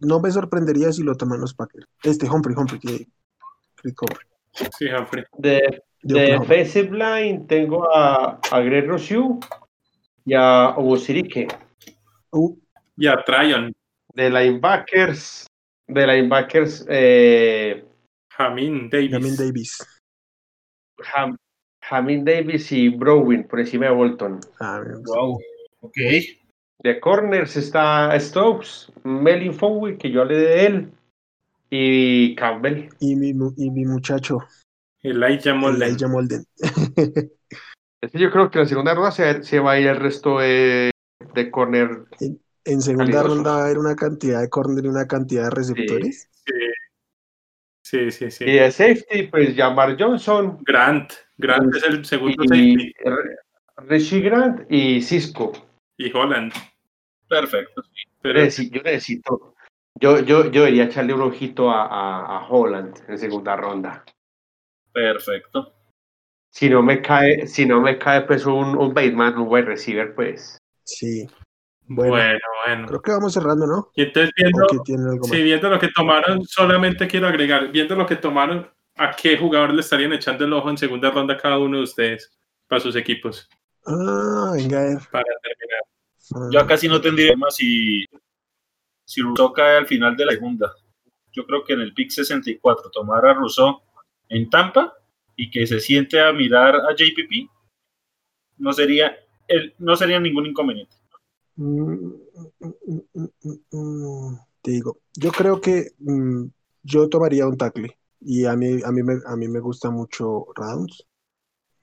no 0.00 0.20
me 0.20 0.30
sorprendería 0.30 0.92
si 0.92 1.02
lo 1.02 1.14
toman 1.16 1.40
los 1.40 1.54
Packers. 1.54 1.86
Este 2.02 2.28
Humphrey, 2.28 2.56
Humphrey, 2.56 2.80
que 2.80 3.06
Rick 3.82 4.02
Humphrey, 4.02 4.26
Sí, 4.78 4.86
Humphrey. 4.90 5.24
de, 5.38 5.82
de 6.02 6.38
Line 6.90 7.44
tengo 7.46 7.94
a, 7.94 8.38
a 8.50 8.60
Greg 8.60 8.86
y 10.24 10.34
a 10.34 10.70
Obosirike. 10.76 11.48
Uh, 12.32 12.56
Y 12.96 13.06
a 13.06 13.22
Tryon. 13.24 13.72
De 14.14 14.28
linebackers, 14.28 15.46
de 15.86 16.06
linebackers, 16.06 16.84
eh, 16.88 17.84
Jamin 18.30 18.90
Davis. 18.90 19.10
Jamin 19.12 19.36
Davis. 19.36 19.78
Ham, 21.14 21.36
Davis 22.24 22.72
y 22.72 22.88
Browin 22.88 23.44
por 23.46 23.60
encima 23.60 23.86
de 23.86 23.92
Bolton. 23.92 24.40
Ah. 24.60 24.82
Wow. 25.06 25.38
Ok. 25.80 25.96
De 26.82 26.98
corners 26.98 27.56
está 27.56 28.18
Stokes, 28.18 28.92
Melvin 29.04 29.54
Fowl, 29.54 29.98
que 29.98 30.10
yo 30.10 30.22
hablé 30.22 30.36
de 30.36 30.66
él, 30.66 30.92
y 31.68 32.34
Campbell. 32.36 32.88
Y 33.00 33.16
mi, 33.16 33.30
y 33.56 33.70
mi 33.70 33.84
muchacho, 33.84 34.38
Elijah 35.02 35.54
Molden. 35.54 35.82
Elijah 35.82 36.08
Molden. 36.08 36.44
Este 38.02 38.18
yo 38.18 38.30
creo 38.30 38.50
que 38.50 38.56
en 38.56 38.64
la 38.64 38.68
segunda 38.68 38.94
ronda 38.94 39.10
se, 39.10 39.42
se 39.42 39.60
va 39.60 39.72
a 39.72 39.78
ir 39.78 39.86
el 39.86 39.96
resto 39.96 40.38
de, 40.38 40.90
de 41.34 41.50
corner. 41.50 42.04
En 42.64 42.80
segunda 42.80 43.22
ronda 43.22 43.52
va 43.52 43.60
a 43.60 43.64
haber 43.64 43.78
una 43.78 43.94
cantidad 43.94 44.40
de 44.40 44.48
corner 44.48 44.86
y 44.86 44.88
una 44.88 45.06
cantidad 45.06 45.44
de 45.44 45.50
receptores. 45.50 46.30
Sí, 47.82 48.10
sí, 48.10 48.10
sí. 48.10 48.30
sí. 48.30 48.44
Y 48.44 48.52
de 48.54 48.70
safety, 48.70 49.24
pues 49.24 49.54
Jamar 49.54 50.00
Johnson, 50.00 50.58
Grant. 50.62 51.12
Grant 51.36 51.74
es 51.76 51.82
el 51.84 52.04
segundo 52.06 52.42
y 52.44 52.48
safety. 52.48 52.94
Richie 53.86 54.20
Grant 54.20 54.64
y 54.70 55.02
Cisco. 55.02 55.52
Y 56.00 56.10
Holland. 56.16 56.52
Perfecto. 57.28 57.82
Pero 58.22 58.40
Yo 58.40 58.82
necesito. 58.82 59.54
Yo, 60.00 60.20
yo, 60.20 60.50
yo 60.50 60.62
debería 60.62 60.84
echarle 60.84 61.12
un 61.12 61.20
ojito 61.20 61.70
a, 61.70 61.84
a, 61.84 62.38
a 62.38 62.48
Holland 62.48 62.96
en 63.06 63.18
segunda 63.18 63.54
ronda. 63.54 64.02
Perfecto. 64.92 65.74
Si 66.50 66.70
no 66.70 66.82
me 66.82 67.02
cae, 67.02 67.46
si 67.46 67.66
no 67.66 67.82
me 67.82 67.98
cae 67.98 68.22
pues 68.22 68.46
un, 68.46 68.78
un 68.78 68.94
Bateman, 68.94 69.36
un 69.36 69.48
wide 69.48 69.66
receiver, 69.66 70.14
pues. 70.14 70.58
Sí. 70.84 71.28
Bueno, 71.86 72.12
bueno, 72.12 72.40
bueno. 72.66 72.86
creo 72.86 73.02
que 73.02 73.10
vamos 73.12 73.34
cerrando, 73.34 73.66
¿no? 73.66 73.90
Y 73.94 74.02
entonces 74.04 74.32
viendo, 74.36 74.66
sí, 75.24 75.42
viendo 75.42 75.68
lo 75.68 75.78
que 75.78 75.88
tomaron, 75.88 76.44
solamente 76.46 77.06
quiero 77.08 77.26
agregar, 77.26 77.70
viendo 77.70 77.94
lo 77.94 78.06
que 78.06 78.16
tomaron, 78.16 78.70
¿a 78.96 79.14
qué 79.14 79.36
jugador 79.36 79.74
le 79.74 79.80
estarían 79.80 80.12
echando 80.12 80.44
el 80.46 80.52
ojo 80.52 80.70
en 80.70 80.78
segunda 80.78 81.10
ronda 81.10 81.36
cada 81.36 81.58
uno 81.58 81.78
de 81.78 81.82
ustedes 81.82 82.32
para 82.68 82.80
sus 82.80 82.96
equipos? 82.96 83.48
Ah, 83.86 84.52
venga 84.54 84.80
a 84.80 84.84
ver. 84.84 84.98
Para 85.10 85.24
terminar. 85.42 85.89
Yo 86.50 86.66
casi 86.66 86.88
no 86.88 87.00
tendría 87.00 87.36
más 87.36 87.56
si, 87.56 88.04
si 89.04 89.20
Rousseau 89.22 89.52
cae 89.52 89.78
al 89.78 89.86
final 89.86 90.16
de 90.16 90.26
la 90.26 90.32
segunda. 90.32 90.72
Yo 91.32 91.46
creo 91.46 91.64
que 91.64 91.74
en 91.74 91.80
el 91.80 91.94
pick 91.94 92.10
64 92.10 92.90
tomar 92.90 93.24
a 93.26 93.34
Rousseau 93.34 93.80
en 94.28 94.48
Tampa 94.50 94.92
y 95.36 95.50
que 95.50 95.66
se 95.66 95.80
siente 95.80 96.20
a 96.20 96.32
mirar 96.32 96.76
a 96.76 96.94
JPP 96.94 97.48
no 98.58 98.72
sería, 98.72 99.16
el, 99.48 99.74
no 99.78 99.96
sería 99.96 100.20
ningún 100.20 100.46
inconveniente. 100.46 100.96
mm, 101.56 101.94
mm, 101.94 102.72
mm, 102.86 103.00
mm, 103.14 103.28
mm, 103.42 104.30
mm. 104.30 104.38
Te 104.62 104.72
digo, 104.72 104.98
yo 105.14 105.30
creo 105.32 105.60
que 105.60 105.92
mm, 105.98 106.44
yo 106.82 107.08
tomaría 107.08 107.46
un 107.46 107.56
tackle 107.56 107.96
y 108.20 108.44
a 108.44 108.54
mí, 108.56 108.80
a 108.84 108.92
mí, 108.92 109.02
me, 109.02 109.14
a 109.26 109.36
mí 109.36 109.48
me 109.48 109.60
gusta 109.60 109.90
mucho 109.90 110.46
Rounds. 110.54 111.06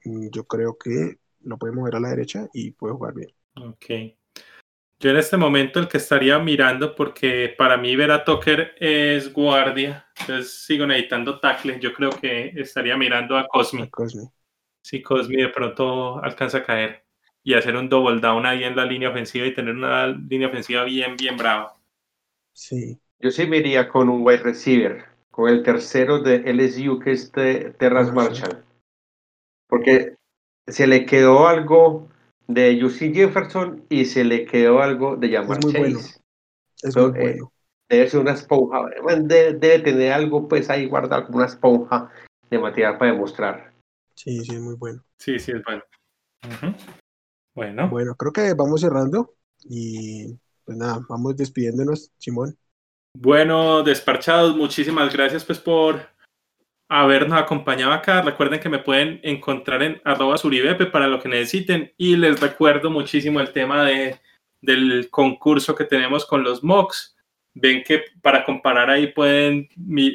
Mm, 0.04 0.28
Yo 0.30 0.44
creo 0.44 0.76
que 0.78 1.18
lo 1.42 1.58
puede 1.58 1.74
mover 1.74 1.96
a 1.96 2.00
la 2.00 2.10
derecha 2.10 2.48
y 2.52 2.72
puede 2.72 2.94
jugar 2.94 3.14
bien. 3.14 3.30
Ok. 3.56 4.17
Yo 5.00 5.10
en 5.10 5.16
este 5.16 5.36
momento 5.36 5.78
el 5.78 5.86
que 5.86 5.98
estaría 5.98 6.38
mirando, 6.40 6.96
porque 6.96 7.54
para 7.56 7.76
mí 7.76 7.94
ver 7.94 8.10
a 8.10 8.24
Tucker 8.24 8.74
es 8.80 9.32
guardia, 9.32 10.08
entonces 10.18 10.64
sigo 10.64 10.86
necesitando 10.86 11.38
tackle. 11.38 11.78
Yo 11.78 11.92
creo 11.92 12.10
que 12.10 12.52
estaría 12.56 12.96
mirando 12.96 13.36
a 13.38 13.46
Cosmi. 13.46 13.88
Cosme. 13.90 14.24
Si 14.82 15.00
Cosmi 15.00 15.36
de 15.36 15.48
pronto 15.50 16.22
alcanza 16.22 16.58
a 16.58 16.64
caer 16.64 17.04
y 17.44 17.54
hacer 17.54 17.76
un 17.76 17.88
double 17.88 18.20
down 18.20 18.44
ahí 18.44 18.64
en 18.64 18.74
la 18.74 18.84
línea 18.84 19.10
ofensiva 19.10 19.46
y 19.46 19.54
tener 19.54 19.74
una 19.74 20.08
línea 20.08 20.48
ofensiva 20.48 20.82
bien, 20.82 21.16
bien 21.16 21.36
brava. 21.36 21.74
Sí. 22.52 22.98
Yo 23.20 23.30
sí 23.30 23.46
me 23.46 23.58
iría 23.58 23.88
con 23.88 24.08
un 24.08 24.22
wide 24.26 24.42
receiver, 24.42 25.04
con 25.30 25.48
el 25.48 25.62
tercero 25.62 26.18
de 26.20 26.42
LSU, 26.52 26.98
que 26.98 27.12
es 27.12 27.30
de 27.32 27.72
Terras 27.78 28.12
Marshall. 28.12 28.40
Marshall. 28.40 28.64
Porque 29.68 30.16
se 30.66 30.88
le 30.88 31.06
quedó 31.06 31.46
algo 31.46 32.08
de 32.48 32.84
UC 32.84 33.14
Jefferson 33.14 33.84
y 33.88 34.06
se 34.06 34.24
le 34.24 34.46
quedó 34.46 34.82
algo 34.82 35.16
de 35.16 35.34
Es 35.34 35.46
muy 35.46 35.58
Chase. 35.58 35.78
bueno. 35.78 35.98
Es 36.82 36.92
So, 36.94 37.08
muy 37.10 37.18
eh, 37.18 37.22
bueno. 37.22 37.52
Debe 37.88 38.08
ser 38.08 38.20
una 38.20 38.32
esponja. 38.32 38.86
Debe, 39.06 39.54
debe 39.54 39.78
tener 39.78 40.12
algo 40.12 40.48
pues 40.48 40.68
ahí 40.68 40.86
guardado 40.86 41.26
como 41.26 41.38
una 41.38 41.46
esponja 41.46 42.10
de 42.50 42.58
material 42.58 42.98
para 42.98 43.12
demostrar. 43.12 43.72
Sí, 44.14 44.44
sí, 44.44 44.54
es 44.54 44.60
muy 44.60 44.74
bueno. 44.74 45.02
Sí, 45.18 45.38
sí, 45.38 45.52
es 45.52 45.62
bueno. 45.64 45.82
Bueno. 47.54 47.88
Bueno, 47.88 48.14
creo 48.16 48.32
que 48.32 48.54
vamos 48.54 48.80
cerrando 48.80 49.34
y 49.64 50.34
pues 50.64 50.76
nada, 50.76 51.00
vamos 51.08 51.36
despidiéndonos, 51.36 52.12
Simón. 52.18 52.56
Bueno, 53.14 53.82
desparchados, 53.82 54.56
muchísimas 54.56 55.12
gracias 55.12 55.44
pues 55.44 55.58
por 55.58 56.00
habernos 56.88 57.38
acompañado 57.38 57.92
acá. 57.92 58.22
Recuerden 58.22 58.60
que 58.60 58.68
me 58.68 58.78
pueden 58.78 59.20
encontrar 59.22 59.82
en 59.82 60.00
arroba 60.04 60.38
suribepe 60.38 60.86
para 60.86 61.06
lo 61.06 61.20
que 61.20 61.28
necesiten 61.28 61.92
y 61.96 62.16
les 62.16 62.40
recuerdo 62.40 62.90
muchísimo 62.90 63.40
el 63.40 63.52
tema 63.52 63.84
de, 63.84 64.18
del 64.60 65.08
concurso 65.10 65.74
que 65.74 65.84
tenemos 65.84 66.24
con 66.26 66.42
los 66.42 66.62
mocks. 66.64 67.16
Ven 67.54 67.82
que 67.82 68.04
para 68.22 68.44
comparar 68.44 68.88
ahí 68.88 69.08
pueden 69.08 69.68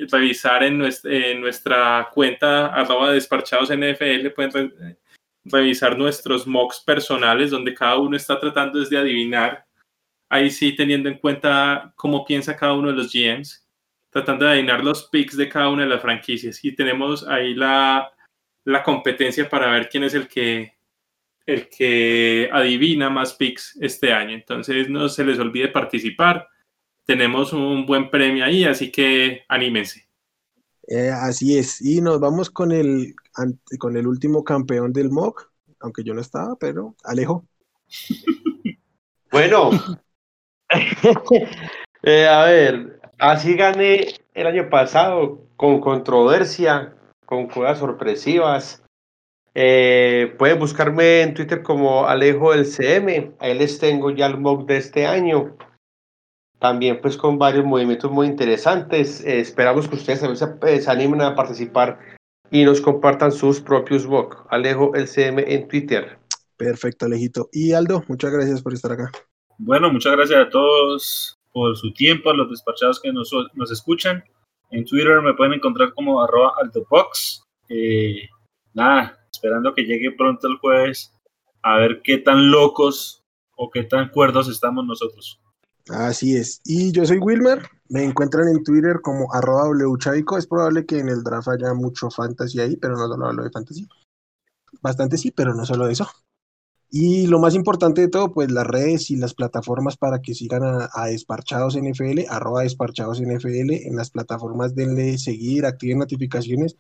revisar 0.10 0.64
en 0.64 0.78
nuestra, 0.78 2.10
cuenta 2.14 2.68
arroba 2.68 3.12
desparchados 3.12 3.70
NFL, 3.70 4.30
pueden 4.36 4.98
revisar 5.46 5.98
nuestros 5.98 6.48
mocks 6.48 6.80
personales 6.80 7.52
donde 7.52 7.74
cada 7.74 7.98
uno 7.98 8.16
está 8.16 8.40
tratando 8.40 8.80
de 8.80 8.98
adivinar 8.98 9.66
ahí 10.34 10.50
sí 10.50 10.76
teniendo 10.76 11.10
en 11.10 11.20
cuenta 11.20 11.94
cómo 11.96 12.26
piensa 12.26 12.56
cada 12.56 12.74
uno 12.74 12.88
de 12.88 12.96
los 12.96 13.14
GMs, 13.14 13.63
tratando 14.14 14.46
de 14.46 14.52
adivinar 14.52 14.84
los 14.84 15.10
picks 15.10 15.36
de 15.36 15.50
cada 15.50 15.70
una 15.70 15.84
de 15.84 15.90
las 15.90 16.02
franquicias. 16.02 16.64
Y 16.64 16.76
tenemos 16.76 17.28
ahí 17.28 17.54
la, 17.54 18.12
la 18.64 18.84
competencia 18.84 19.50
para 19.50 19.72
ver 19.72 19.90
quién 19.90 20.04
es 20.04 20.14
el 20.14 20.28
que, 20.28 20.78
el 21.46 21.68
que 21.68 22.50
adivina 22.54 23.10
más 23.10 23.34
picks 23.34 23.78
este 23.82 24.14
año. 24.14 24.36
Entonces 24.36 24.90
no 24.90 25.10
se 25.10 25.26
les 25.26 25.40
olvide 25.40 25.68
participar. 25.68 26.48
Tenemos 27.06 27.52
un 27.52 27.86
buen 27.86 28.10
premio 28.10 28.46
ahí, 28.46 28.64
así 28.64 28.92
que 28.92 29.44
anímense. 29.50 30.08
Eh, 30.88 31.10
así 31.10 31.58
es. 31.58 31.82
Y 31.82 32.00
nos 32.00 32.20
vamos 32.20 32.50
con 32.50 32.72
el, 32.72 33.16
con 33.80 33.98
el 33.98 34.08
último 34.08 34.44
campeón 34.44 34.94
del 34.94 35.10
MOC, 35.10 35.52
aunque 35.80 36.04
yo 36.04 36.14
no 36.14 36.22
estaba, 36.22 36.56
pero 36.58 36.96
Alejo. 37.04 37.46
Bueno, 39.32 39.72
Eh, 42.06 42.28
a 42.28 42.44
ver, 42.44 43.00
así 43.20 43.56
gané 43.56 44.16
el 44.34 44.48
año 44.48 44.70
pasado 44.70 45.42
con 45.56 45.80
controversia, 45.80 46.96
con 47.26 47.48
cosas 47.48 47.80
sorpresivas. 47.80 48.84
Eh, 49.56 50.36
pueden 50.38 50.60
buscarme 50.60 51.22
en 51.22 51.34
Twitter 51.34 51.62
como 51.62 52.08
Alejo 52.08 52.52
del 52.52 52.66
CM. 52.66 53.34
Ahí 53.40 53.58
les 53.58 53.80
tengo 53.80 54.12
ya 54.12 54.26
el 54.26 54.38
mock 54.38 54.68
de 54.68 54.78
este 54.78 55.06
año. 55.06 55.56
También 56.60 57.02
pues 57.02 57.18
con 57.18 57.38
varios 57.38 57.66
movimientos 57.66 58.10
muy 58.12 58.28
interesantes. 58.28 59.24
Eh, 59.24 59.40
esperamos 59.40 59.88
que 59.88 59.96
ustedes 59.96 60.22
también 60.22 60.38
se, 60.38 60.82
se, 60.82 60.92
animen 60.92 61.22
a 61.22 61.36
participar 61.36 62.00
y 62.50 62.64
nos 62.64 62.82
compartan 62.82 63.32
sus 63.32 63.60
propios 63.62 64.08
mock. 64.08 64.48
Alejo 64.50 64.96
el 64.96 65.08
CM 65.08 65.44
en 65.48 65.68
Twitter. 65.68 66.18
Perfecto, 66.58 67.06
Alejito. 67.06 67.50
Y 67.52 67.74
Aldo, 67.74 68.04
muchas 68.08 68.32
gracias 68.32 68.62
por 68.62 68.74
estar 68.74 68.92
acá. 68.92 69.12
Bueno, 69.58 69.92
muchas 69.92 70.14
gracias 70.14 70.40
a 70.40 70.50
todos 70.50 71.38
por 71.54 71.78
su 71.78 71.94
tiempo, 71.94 72.32
a 72.32 72.34
los 72.34 72.50
despachados 72.50 73.00
que 73.00 73.14
nos, 73.14 73.32
nos 73.54 73.72
escuchan. 73.72 74.24
En 74.72 74.84
Twitter 74.86 75.22
me 75.22 75.36
pueden 75.36 75.54
encontrar 75.54 75.94
como 75.94 76.22
arroba 76.22 76.54
altobox. 76.62 77.44
Eh, 77.70 78.28
nada, 78.74 79.18
esperando 79.32 79.74
que 79.74 79.84
llegue 79.84 80.12
pronto 80.12 80.48
el 80.48 80.58
jueves 80.58 81.14
a 81.62 81.78
ver 81.78 82.02
qué 82.04 82.18
tan 82.18 82.52
locos 82.52 83.24
o 83.56 83.70
qué 83.70 83.84
tan 83.84 84.10
cuerdos 84.10 84.50
estamos 84.50 84.86
nosotros. 84.86 85.40
Así 85.90 86.36
es. 86.36 86.62
Y 86.66 86.92
yo 86.92 87.06
soy 87.06 87.20
Wilmer. 87.20 87.62
Me 87.90 88.04
encuentran 88.04 88.48
en 88.48 88.64
Twitter 88.64 89.00
como 89.02 89.34
arroba 89.34 89.70
wchavico. 89.70 90.38
Es 90.38 90.48
probable 90.48 90.86
que 90.86 91.00
en 91.00 91.10
el 91.10 91.24
draft 91.24 91.50
haya 91.50 91.74
mucho 91.74 92.10
fantasy 92.10 92.60
ahí, 92.60 92.78
pero 92.78 92.96
no 92.96 93.08
solo 93.08 93.28
hablo 93.28 93.44
de 93.44 93.52
fantasy. 93.52 93.88
Bastante 94.82 95.18
sí, 95.18 95.32
pero 95.32 95.54
no 95.54 95.66
solo 95.66 95.88
eso. 95.88 96.08
Y 96.96 97.26
lo 97.26 97.40
más 97.40 97.56
importante 97.56 98.02
de 98.02 98.08
todo, 98.08 98.32
pues 98.32 98.52
las 98.52 98.68
redes 98.68 99.10
y 99.10 99.16
las 99.16 99.34
plataformas 99.34 99.98
para 99.98 100.22
que 100.22 100.36
sigan 100.36 100.62
a, 100.64 101.06
Desparchados 101.08 101.76
NFL, 101.76 102.26
arroba 102.30 102.62
Desparchados 102.62 103.20
NFL, 103.20 103.72
en 103.72 103.96
las 103.96 104.12
plataformas 104.12 104.76
denle 104.76 105.18
seguir, 105.18 105.66
activen 105.66 105.98
notificaciones 105.98 106.78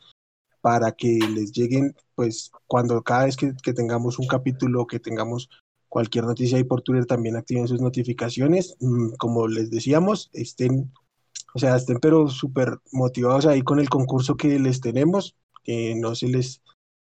para 0.61 0.91
que 0.91 1.17
les 1.33 1.51
lleguen, 1.51 1.95
pues 2.13 2.51
cuando 2.67 3.01
cada 3.01 3.25
vez 3.25 3.35
que, 3.35 3.73
tengamos 3.73 4.19
un 4.19 4.27
capítulo, 4.27 4.85
que 4.85 4.99
tengamos 4.99 5.49
cualquier 5.89 6.25
noticia 6.25 6.59
ahí 6.59 6.63
por 6.63 6.83
Twitter, 6.83 7.07
también 7.07 7.35
activen 7.35 7.67
sus 7.67 7.81
notificaciones. 7.81 8.75
Mm, 8.81 9.13
como 9.17 9.47
les 9.47 9.71
decíamos, 9.71 10.29
estén, 10.33 10.93
o 11.55 11.59
sea, 11.59 11.75
estén 11.75 11.97
pero 11.99 12.27
súper 12.27 12.77
motivados 12.91 13.47
ahí 13.47 13.63
con 13.63 13.79
el 13.79 13.89
concurso 13.89 14.37
que 14.37 14.59
les 14.59 14.79
tenemos, 14.79 15.35
que 15.63 15.95
no 15.95 16.13
se 16.13 16.27
les 16.27 16.61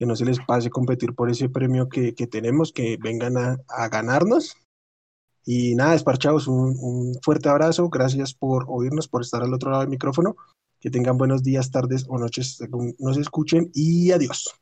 que 0.02 0.06
no 0.06 0.16
se 0.16 0.24
les 0.24 0.40
pase 0.40 0.68
competir 0.68 1.14
por 1.14 1.30
ese 1.30 1.48
premio 1.48 1.88
que, 1.88 2.12
tenemos, 2.26 2.72
que 2.72 2.98
vengan 3.00 3.36
a, 3.36 3.88
ganarnos. 3.88 4.56
Y 5.44 5.76
nada, 5.76 5.92
desparchados, 5.92 6.48
un, 6.48 6.76
un, 6.76 7.14
fuerte 7.22 7.48
abrazo, 7.48 7.88
gracias 7.88 8.34
por 8.34 8.66
oírnos, 8.66 9.06
por 9.06 9.22
estar 9.22 9.44
al 9.44 9.54
otro 9.54 9.70
lado 9.70 9.82
del 9.82 9.90
micrófono, 9.90 10.34
que 10.80 10.90
tengan 10.90 11.18
buenos 11.18 11.44
días, 11.44 11.70
tardes 11.70 12.04
o 12.08 12.18
noches 12.18 12.56
según 12.56 12.96
nos 12.98 13.16
escuchen 13.16 13.70
y 13.74 14.10
adiós. 14.10 14.61